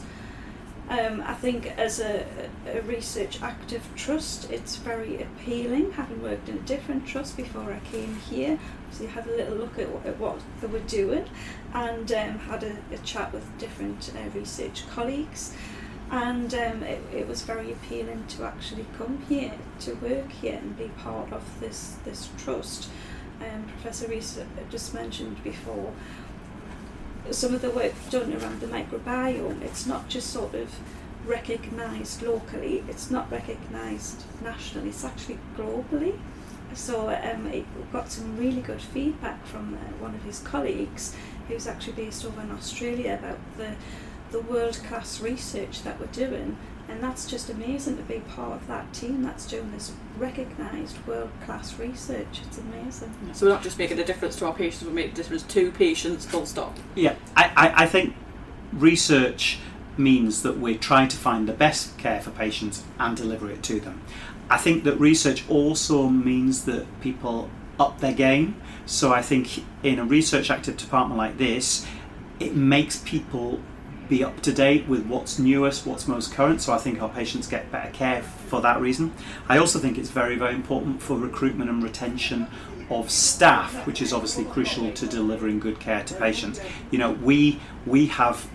Um, 0.88 1.22
I 1.26 1.32
think 1.32 1.66
as 1.78 1.98
a, 1.98 2.26
a 2.66 2.82
research 2.82 3.40
active 3.40 3.82
trust, 3.96 4.50
it's 4.50 4.76
very 4.76 5.22
appealing. 5.22 5.92
Having 5.92 6.22
worked 6.22 6.48
in 6.48 6.58
a 6.58 6.60
different 6.60 7.06
trust 7.06 7.38
before 7.38 7.72
I 7.72 7.80
came 7.90 8.16
here, 8.16 8.58
so 8.90 9.04
you 9.04 9.08
had 9.08 9.26
a 9.26 9.30
little 9.30 9.56
look 9.56 9.78
at, 9.78 9.88
at 10.04 10.18
what 10.18 10.40
they 10.60 10.66
were 10.66 10.80
doing, 10.80 11.24
and 11.72 12.12
um, 12.12 12.38
had 12.38 12.64
a, 12.64 12.76
a, 12.92 12.98
chat 12.98 13.32
with 13.32 13.46
different 13.58 14.12
uh, 14.14 14.28
research 14.38 14.86
colleagues, 14.90 15.54
and 16.10 16.52
um, 16.52 16.82
it, 16.82 17.02
it 17.12 17.26
was 17.26 17.42
very 17.42 17.72
appealing 17.72 18.26
to 18.28 18.44
actually 18.44 18.84
come 18.98 19.24
here 19.26 19.54
to 19.80 19.94
work 19.94 20.30
here 20.30 20.58
and 20.60 20.76
be 20.76 20.88
part 20.98 21.32
of 21.32 21.42
this 21.60 21.96
this 22.04 22.28
trust. 22.36 22.90
Um, 23.40 23.64
Professor 23.68 24.06
Rees 24.06 24.38
just 24.70 24.92
mentioned 24.92 25.42
before 25.42 25.92
some 27.30 27.54
of 27.54 27.62
the 27.62 27.70
work 27.70 27.92
done 28.10 28.32
around 28.34 28.60
the 28.60 28.66
microbiome, 28.66 29.62
it's 29.62 29.86
not 29.86 30.08
just 30.08 30.30
sort 30.30 30.54
of 30.54 30.70
recognised 31.26 32.22
locally, 32.22 32.84
it's 32.88 33.10
not 33.10 33.30
recognised 33.30 34.24
nationally, 34.42 34.90
it's 34.90 35.04
actually 35.04 35.38
globally. 35.56 36.18
So 36.74 37.08
um, 37.08 37.46
it 37.46 37.64
got 37.92 38.10
some 38.10 38.36
really 38.36 38.60
good 38.60 38.80
feedback 38.80 39.46
from 39.46 39.74
uh, 39.74 40.02
one 40.02 40.14
of 40.14 40.22
his 40.24 40.40
colleagues 40.40 41.14
who's 41.48 41.66
actually 41.66 41.92
based 41.92 42.24
over 42.24 42.40
in 42.40 42.50
Australia 42.50 43.16
about 43.18 43.38
the, 43.56 43.74
the 44.34 44.40
world 44.40 44.74
class 44.88 45.20
research 45.20 45.84
that 45.84 46.00
we're 46.00 46.06
doing 46.06 46.56
and 46.88 47.00
that's 47.00 47.24
just 47.24 47.48
amazing 47.48 47.96
to 47.96 48.02
be 48.02 48.18
part 48.18 48.52
of 48.52 48.66
that 48.66 48.92
team 48.92 49.22
that's 49.22 49.46
doing 49.46 49.70
this 49.70 49.92
recognised 50.18 50.98
world 51.06 51.30
class 51.44 51.78
research. 51.78 52.40
It's 52.44 52.58
amazing. 52.58 53.14
So 53.32 53.46
we're 53.46 53.52
not 53.52 53.62
just 53.62 53.78
making 53.78 54.00
a 54.00 54.04
difference 54.04 54.34
to 54.36 54.46
our 54.46 54.52
patients, 54.52 54.84
we're 54.84 54.92
making 54.92 55.12
a 55.12 55.14
difference 55.14 55.44
to 55.44 55.70
patients, 55.70 56.26
full 56.26 56.46
stop. 56.46 56.76
Yeah, 56.96 57.14
I, 57.36 57.52
I, 57.56 57.84
I 57.84 57.86
think 57.86 58.16
research 58.72 59.60
means 59.96 60.42
that 60.42 60.58
we're 60.58 60.78
trying 60.78 61.06
to 61.08 61.16
find 61.16 61.48
the 61.48 61.52
best 61.52 61.96
care 61.96 62.20
for 62.20 62.30
patients 62.30 62.82
and 62.98 63.16
deliver 63.16 63.48
it 63.48 63.62
to 63.62 63.78
them. 63.78 64.02
I 64.50 64.58
think 64.58 64.82
that 64.82 64.98
research 64.98 65.48
also 65.48 66.08
means 66.08 66.64
that 66.64 66.86
people 67.00 67.50
up 67.78 68.00
their 68.00 68.12
game. 68.12 68.60
So 68.84 69.12
I 69.12 69.22
think 69.22 69.64
in 69.84 70.00
a 70.00 70.04
research 70.04 70.50
active 70.50 70.76
department 70.76 71.18
like 71.18 71.38
this, 71.38 71.86
it 72.40 72.56
makes 72.56 72.98
people 72.98 73.60
be 74.08 74.22
up 74.22 74.40
to 74.42 74.52
date 74.52 74.86
with 74.88 75.06
what's 75.06 75.38
newest, 75.38 75.86
what's 75.86 76.06
most 76.06 76.32
current. 76.32 76.60
So 76.60 76.72
I 76.72 76.78
think 76.78 77.00
our 77.02 77.08
patients 77.08 77.46
get 77.46 77.70
better 77.72 77.90
care 77.92 78.22
for 78.22 78.60
that 78.60 78.80
reason. 78.80 79.12
I 79.48 79.58
also 79.58 79.78
think 79.78 79.98
it's 79.98 80.10
very, 80.10 80.36
very 80.36 80.54
important 80.54 81.02
for 81.02 81.16
recruitment 81.16 81.70
and 81.70 81.82
retention 81.82 82.46
of 82.90 83.10
staff, 83.10 83.86
which 83.86 84.02
is 84.02 84.12
obviously 84.12 84.44
crucial 84.44 84.92
to 84.92 85.06
delivering 85.06 85.58
good 85.58 85.80
care 85.80 86.04
to 86.04 86.14
patients. 86.14 86.60
You 86.90 86.98
know, 86.98 87.12
we 87.12 87.60
we 87.86 88.06
have 88.08 88.46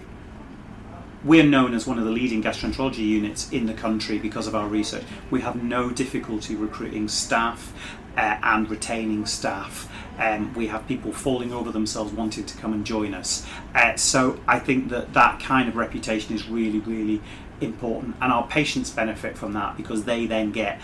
we're 1.23 1.43
known 1.43 1.73
as 1.73 1.85
one 1.85 1.99
of 1.99 2.05
the 2.05 2.11
leading 2.11 2.41
gastroenterology 2.41 2.99
units 2.99 3.51
in 3.51 3.65
the 3.65 3.73
country 3.73 4.17
because 4.17 4.47
of 4.47 4.55
our 4.55 4.67
research. 4.67 5.03
We 5.29 5.41
have 5.41 5.61
no 5.61 5.89
difficulty 5.89 6.55
recruiting 6.55 7.09
staff 7.09 7.73
uh, 8.15 8.37
and 8.41 8.69
retaining 8.69 9.25
staff. 9.25 9.91
Um, 10.19 10.53
we 10.53 10.67
have 10.67 10.87
people 10.87 11.11
falling 11.11 11.53
over 11.53 11.71
themselves 11.71 12.11
wanting 12.11 12.45
to 12.45 12.57
come 12.57 12.73
and 12.73 12.85
join 12.85 13.13
us. 13.13 13.47
Uh, 13.73 13.95
so 13.95 14.39
I 14.47 14.59
think 14.59 14.89
that 14.89 15.13
that 15.13 15.39
kind 15.39 15.69
of 15.69 15.75
reputation 15.75 16.35
is 16.35 16.47
really, 16.47 16.79
really 16.79 17.21
important, 17.61 18.15
and 18.21 18.31
our 18.31 18.47
patients 18.47 18.89
benefit 18.89 19.37
from 19.37 19.53
that 19.53 19.77
because 19.77 20.03
they 20.03 20.25
then 20.25 20.51
get 20.51 20.79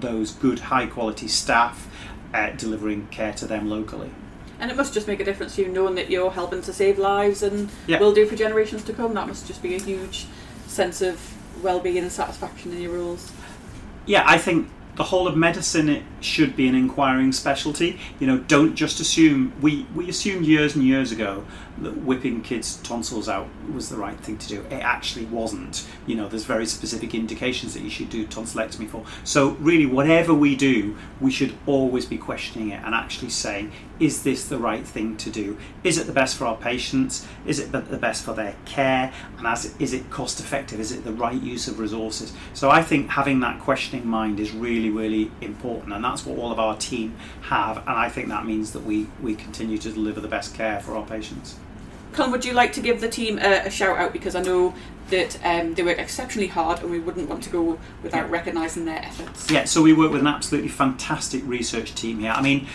those 0.00 0.32
good, 0.32 0.58
high 0.58 0.86
quality 0.86 1.28
staff 1.28 1.88
uh, 2.34 2.50
delivering 2.50 3.06
care 3.08 3.32
to 3.32 3.46
them 3.46 3.68
locally. 3.68 4.10
And 4.60 4.70
it 4.70 4.76
must 4.76 4.92
just 4.92 5.06
make 5.06 5.20
a 5.20 5.24
difference 5.24 5.54
to 5.56 5.62
you 5.62 5.68
knowing 5.68 5.94
that 5.94 6.10
you're 6.10 6.30
helping 6.30 6.62
to 6.62 6.72
save 6.72 6.98
lives 6.98 7.42
and 7.42 7.70
yeah. 7.86 8.00
will 8.00 8.12
do 8.12 8.26
for 8.26 8.36
generations 8.36 8.82
to 8.84 8.92
come. 8.92 9.14
That 9.14 9.28
must 9.28 9.46
just 9.46 9.62
be 9.62 9.76
a 9.76 9.80
huge 9.80 10.26
sense 10.66 11.00
of 11.00 11.20
well-being 11.62 11.98
and 11.98 12.10
satisfaction 12.10 12.72
in 12.72 12.82
your 12.82 12.92
roles. 12.92 13.32
Yeah, 14.06 14.24
I 14.26 14.38
think 14.38 14.68
the 14.98 15.04
whole 15.04 15.28
of 15.28 15.36
medicine 15.36 15.88
it 15.88 16.02
should 16.20 16.56
be 16.56 16.66
an 16.66 16.74
inquiring 16.74 17.30
specialty. 17.30 17.98
You 18.18 18.26
know, 18.26 18.38
don't 18.38 18.74
just 18.74 18.98
assume. 18.98 19.52
We 19.60 19.86
we 19.94 20.10
assumed 20.10 20.44
years 20.44 20.74
and 20.74 20.84
years 20.84 21.12
ago 21.12 21.44
that 21.82 21.98
whipping 21.98 22.42
kids' 22.42 22.76
tonsils 22.76 23.28
out 23.28 23.48
was 23.72 23.88
the 23.88 23.96
right 23.96 24.18
thing 24.20 24.38
to 24.38 24.48
do. 24.48 24.62
It 24.70 24.82
actually 24.82 25.26
wasn't. 25.26 25.86
You 26.06 26.16
know, 26.16 26.28
there's 26.28 26.44
very 26.44 26.66
specific 26.66 27.14
indications 27.14 27.74
that 27.74 27.82
you 27.82 27.90
should 27.90 28.10
do 28.10 28.26
tonsillectomy 28.26 28.88
for. 28.88 29.04
So 29.24 29.50
really, 29.60 29.86
whatever 29.86 30.34
we 30.34 30.56
do, 30.56 30.96
we 31.20 31.30
should 31.30 31.54
always 31.66 32.06
be 32.06 32.18
questioning 32.18 32.70
it 32.70 32.82
and 32.84 32.94
actually 32.94 33.30
saying, 33.30 33.72
is 34.00 34.22
this 34.22 34.44
the 34.44 34.58
right 34.58 34.86
thing 34.86 35.16
to 35.16 35.30
do? 35.30 35.58
Is 35.82 35.98
it 35.98 36.06
the 36.06 36.12
best 36.12 36.36
for 36.36 36.46
our 36.46 36.56
patients? 36.56 37.26
Is 37.46 37.58
it 37.58 37.72
the 37.72 37.98
best 37.98 38.24
for 38.24 38.32
their 38.32 38.54
care? 38.64 39.12
And 39.36 39.46
as 39.46 39.74
is 39.78 39.92
it 39.92 40.08
cost 40.10 40.40
effective? 40.40 40.78
Is 40.78 40.92
it 40.92 41.04
the 41.04 41.12
right 41.12 41.40
use 41.40 41.66
of 41.68 41.78
resources? 41.78 42.32
So 42.54 42.70
I 42.70 42.82
think 42.82 43.10
having 43.10 43.40
that 43.40 43.60
questioning 43.60 44.06
mind 44.06 44.38
is 44.40 44.52
really, 44.52 44.90
really 44.90 45.30
important, 45.40 45.92
and 45.92 46.04
that's 46.04 46.24
what 46.24 46.38
all 46.38 46.52
of 46.52 46.58
our 46.58 46.76
team 46.76 47.16
have. 47.42 47.78
And 47.78 47.90
I 47.90 48.08
think 48.08 48.28
that 48.28 48.46
means 48.46 48.72
that 48.72 48.84
we 48.84 49.08
we 49.22 49.34
continue 49.34 49.78
to 49.78 49.90
deliver 49.90 50.20
the 50.20 50.28
best 50.28 50.54
care 50.54 50.80
for 50.80 50.96
our 50.96 51.04
patients. 51.04 51.56
Colin, 52.12 52.32
would 52.32 52.44
you 52.44 52.52
like 52.52 52.72
to 52.74 52.80
give 52.80 53.00
the 53.00 53.08
team 53.08 53.38
a, 53.38 53.66
a 53.66 53.70
shout 53.70 53.98
out 53.98 54.12
because 54.12 54.34
I 54.34 54.42
know 54.42 54.74
that 55.10 55.38
um, 55.44 55.74
they 55.74 55.82
work 55.82 55.98
exceptionally 55.98 56.48
hard 56.48 56.80
and 56.80 56.90
we 56.90 56.98
wouldn't 56.98 57.28
want 57.28 57.42
to 57.44 57.50
go 57.50 57.78
without 58.02 58.26
yeah. 58.26 58.30
recognising 58.30 58.84
their 58.84 58.98
efforts. 58.98 59.50
Yeah, 59.50 59.64
so 59.64 59.82
we 59.82 59.92
work 59.92 60.12
with 60.12 60.20
an 60.20 60.26
absolutely 60.26 60.68
fantastic 60.68 61.42
research 61.46 61.94
team 61.94 62.20
here. 62.20 62.32
I 62.32 62.42
mean, 62.42 62.66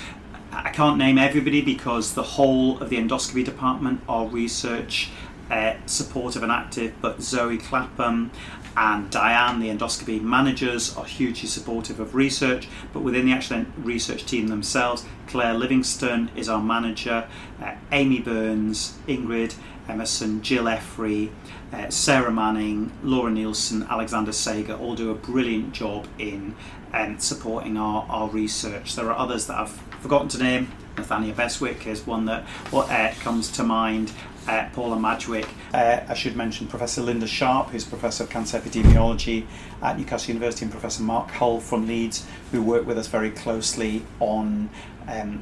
I 0.51 0.69
can't 0.69 0.97
name 0.97 1.17
everybody 1.17 1.61
because 1.61 2.13
the 2.13 2.23
whole 2.23 2.79
of 2.79 2.89
the 2.89 2.97
endoscopy 2.97 3.43
department 3.45 4.01
are 4.07 4.27
research 4.27 5.09
uh, 5.49 5.75
supportive 5.85 6.43
and 6.43 6.51
active, 6.51 6.93
but 7.01 7.21
Zoe 7.21 7.57
Clapham 7.57 8.31
and 8.75 9.09
Diane, 9.09 9.59
the 9.59 9.69
endoscopy 9.69 10.21
managers, 10.21 10.95
are 10.95 11.05
hugely 11.05 11.47
supportive 11.47 11.99
of 11.99 12.15
research. 12.15 12.67
But 12.91 13.01
within 13.01 13.25
the 13.25 13.33
actual 13.33 13.65
research 13.77 14.25
team 14.25 14.47
themselves, 14.47 15.05
Claire 15.27 15.53
Livingston 15.53 16.31
is 16.35 16.49
our 16.49 16.61
manager, 16.61 17.27
uh, 17.61 17.75
Amy 17.91 18.19
Burns, 18.19 18.97
Ingrid 19.07 19.55
Emmerson, 19.87 20.41
Jill 20.41 20.65
Effrey, 20.65 21.29
uh, 21.71 21.89
Sarah 21.89 22.31
Manning, 22.31 22.91
Laura 23.03 23.31
Nielsen, 23.31 23.83
Alexander 23.83 24.31
Sager 24.31 24.73
all 24.73 24.95
do 24.95 25.11
a 25.11 25.15
brilliant 25.15 25.73
job 25.73 26.07
in 26.17 26.55
um, 26.93 27.19
supporting 27.19 27.77
our, 27.77 28.05
our 28.09 28.29
research. 28.29 28.95
There 28.95 29.11
are 29.11 29.17
others 29.17 29.47
that 29.47 29.57
I've 29.57 29.71
forgotten 30.01 30.29
to 30.29 30.37
name. 30.37 30.71
Nathania 30.95 31.33
Beswick 31.33 31.87
is 31.87 32.05
one 32.05 32.25
that 32.25 32.45
uh, 32.71 33.11
comes 33.19 33.51
to 33.53 33.63
mind. 33.63 34.11
Uh, 34.45 34.67
Paula 34.73 34.97
Madgwick. 34.97 35.47
Uh, 35.73 36.01
I 36.07 36.13
should 36.13 36.35
mention 36.35 36.67
Professor 36.67 37.01
Linda 37.01 37.27
Sharp, 37.27 37.69
who's 37.69 37.85
Professor 37.85 38.25
of 38.25 38.29
Cancer 38.29 38.59
Epidemiology 38.59 39.45
at 39.81 39.97
Newcastle 39.97 40.33
University, 40.33 40.65
and 40.65 40.71
Professor 40.71 41.01
Mark 41.01 41.31
Hull 41.31 41.61
from 41.61 41.87
Leeds, 41.87 42.27
who 42.51 42.61
work 42.61 42.85
with 42.85 42.97
us 42.97 43.07
very 43.07 43.31
closely 43.31 44.05
on 44.19 44.69
um, 45.07 45.41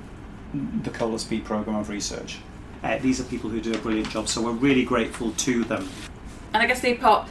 the 0.83 0.91
Colo 0.91 1.17
Speed 1.17 1.45
Programme 1.45 1.77
of 1.77 1.89
Research. 1.89 2.37
Uh, 2.83 2.99
these 2.99 3.19
are 3.19 3.23
people 3.23 3.49
who 3.49 3.59
do 3.59 3.73
a 3.73 3.77
brilliant 3.79 4.09
job, 4.09 4.27
so 4.27 4.41
we're 4.41 4.51
really 4.51 4.83
grateful 4.83 5.31
to 5.31 5.63
them. 5.63 5.89
And 6.53 6.61
I 6.61 6.67
guess 6.67 6.81
they 6.81 6.93
part 6.93 7.27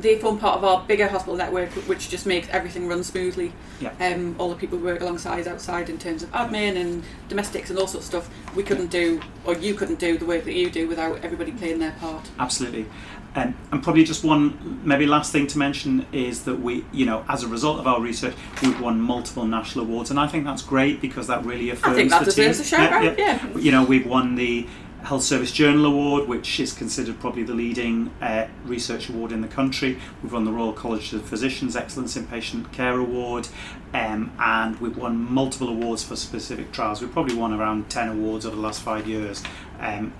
they 0.00 0.18
form 0.18 0.38
part 0.38 0.58
of 0.58 0.64
our 0.64 0.84
bigger 0.86 1.08
hospital 1.08 1.36
network, 1.36 1.70
which 1.88 2.08
just 2.08 2.26
makes 2.26 2.48
everything 2.48 2.88
run 2.88 3.04
smoothly. 3.04 3.52
Yeah. 3.80 3.92
Um, 4.00 4.34
all 4.38 4.48
the 4.48 4.56
people 4.56 4.78
who 4.78 4.84
work 4.84 5.00
alongside 5.00 5.46
outside 5.46 5.88
in 5.88 5.98
terms 5.98 6.22
of 6.22 6.30
admin 6.32 6.76
and 6.76 7.04
domestics 7.28 7.70
and 7.70 7.78
all 7.78 7.86
sorts 7.86 8.06
of 8.06 8.24
stuff, 8.24 8.56
we 8.56 8.62
couldn't 8.62 8.90
do, 8.90 9.20
or 9.44 9.54
you 9.54 9.74
couldn't 9.74 9.98
do 9.98 10.18
the 10.18 10.26
work 10.26 10.44
that 10.44 10.54
you 10.54 10.70
do 10.70 10.88
without 10.88 11.24
everybody 11.24 11.52
playing 11.52 11.78
their 11.78 11.92
part. 11.92 12.30
Absolutely. 12.38 12.86
Um, 13.34 13.56
and 13.70 13.82
probably 13.82 14.04
just 14.04 14.24
one, 14.24 14.82
maybe 14.84 15.06
last 15.06 15.32
thing 15.32 15.46
to 15.46 15.58
mention 15.58 16.04
is 16.12 16.42
that 16.44 16.60
we, 16.60 16.84
you 16.92 17.06
know, 17.06 17.24
as 17.28 17.42
a 17.42 17.48
result 17.48 17.78
of 17.78 17.86
our 17.86 17.98
research, 17.98 18.34
we've 18.62 18.78
won 18.78 19.00
multiple 19.00 19.46
national 19.46 19.86
awards, 19.86 20.10
and 20.10 20.20
I 20.20 20.26
think 20.26 20.44
that's 20.44 20.62
great 20.62 21.00
because 21.00 21.28
that 21.28 21.44
really 21.44 21.70
affirms 21.70 21.94
I 21.94 21.96
think 21.96 22.10
that 22.10 22.18
the 22.20 22.24
deserves 22.26 22.58
team. 22.58 22.80
a 22.80 22.88
shout 22.88 22.92
out. 22.92 23.18
Yeah. 23.18 23.56
You 23.56 23.72
know, 23.72 23.84
we've 23.84 24.06
won 24.06 24.34
the 24.34 24.66
Health 25.02 25.22
Service 25.22 25.50
Journal 25.50 25.86
Award, 25.86 26.28
which 26.28 26.60
is 26.60 26.72
considered 26.72 27.18
probably 27.18 27.42
the 27.42 27.54
leading 27.54 28.10
uh, 28.20 28.46
research 28.64 29.08
award 29.08 29.32
in 29.32 29.40
the 29.40 29.48
country. 29.48 29.98
We've 30.22 30.32
won 30.32 30.44
the 30.44 30.52
Royal 30.52 30.72
College 30.72 31.12
of 31.12 31.24
Physicians 31.24 31.74
Excellence 31.74 32.16
in 32.16 32.26
Patient 32.28 32.72
Care 32.72 32.98
Award, 32.98 33.48
um, 33.92 34.32
and 34.38 34.78
we've 34.80 34.96
won 34.96 35.18
multiple 35.18 35.68
awards 35.68 36.04
for 36.04 36.14
specific 36.14 36.70
trials. 36.70 37.00
We've 37.00 37.12
probably 37.12 37.34
won 37.34 37.52
around 37.52 37.90
10 37.90 38.10
awards 38.10 38.46
over 38.46 38.54
the 38.54 38.62
last 38.62 38.82
five 38.82 39.08
years, 39.08 39.42
um, 39.80 40.12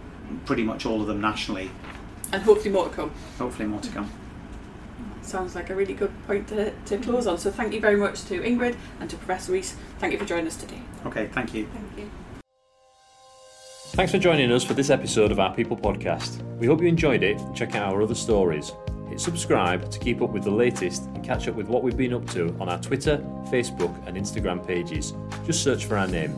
pretty 0.46 0.64
much 0.64 0.84
all 0.84 1.00
of 1.00 1.06
them 1.06 1.20
nationally. 1.20 1.70
And 2.32 2.42
hopefully 2.42 2.70
more 2.70 2.88
to 2.88 2.94
come. 2.94 3.12
Hopefully, 3.38 3.68
more 3.68 3.80
to 3.80 3.90
come. 3.90 4.10
Sounds 5.20 5.54
like 5.54 5.70
a 5.70 5.76
really 5.76 5.94
good 5.94 6.10
point 6.26 6.48
to, 6.48 6.72
to 6.72 6.98
close 6.98 7.28
on. 7.28 7.38
So 7.38 7.50
thank 7.50 7.72
you 7.72 7.80
very 7.80 7.96
much 7.96 8.24
to 8.24 8.40
Ingrid 8.40 8.76
and 8.98 9.08
to 9.08 9.16
Professor 9.16 9.52
Rees. 9.52 9.76
Thank 9.98 10.12
you 10.12 10.18
for 10.18 10.24
joining 10.24 10.48
us 10.48 10.56
today. 10.56 10.80
Okay, 11.06 11.28
thank 11.28 11.54
you. 11.54 11.68
Thank 11.72 11.98
you. 11.98 12.10
Thanks 13.92 14.10
for 14.10 14.18
joining 14.18 14.50
us 14.50 14.64
for 14.64 14.72
this 14.72 14.88
episode 14.88 15.30
of 15.30 15.38
our 15.38 15.54
People 15.54 15.76
Podcast. 15.76 16.40
We 16.56 16.66
hope 16.66 16.80
you 16.80 16.86
enjoyed 16.86 17.22
it 17.22 17.38
check 17.54 17.74
out 17.74 17.92
our 17.92 18.00
other 18.00 18.14
stories. 18.14 18.72
Hit 19.10 19.20
subscribe 19.20 19.90
to 19.90 19.98
keep 19.98 20.22
up 20.22 20.30
with 20.30 20.44
the 20.44 20.50
latest 20.50 21.04
and 21.08 21.22
catch 21.22 21.46
up 21.46 21.56
with 21.56 21.68
what 21.68 21.82
we've 21.82 21.94
been 21.96 22.14
up 22.14 22.26
to 22.30 22.56
on 22.58 22.70
our 22.70 22.80
Twitter, 22.80 23.18
Facebook, 23.50 23.94
and 24.06 24.16
Instagram 24.16 24.66
pages. 24.66 25.12
Just 25.44 25.62
search 25.62 25.84
for 25.84 25.98
our 25.98 26.06
name 26.06 26.34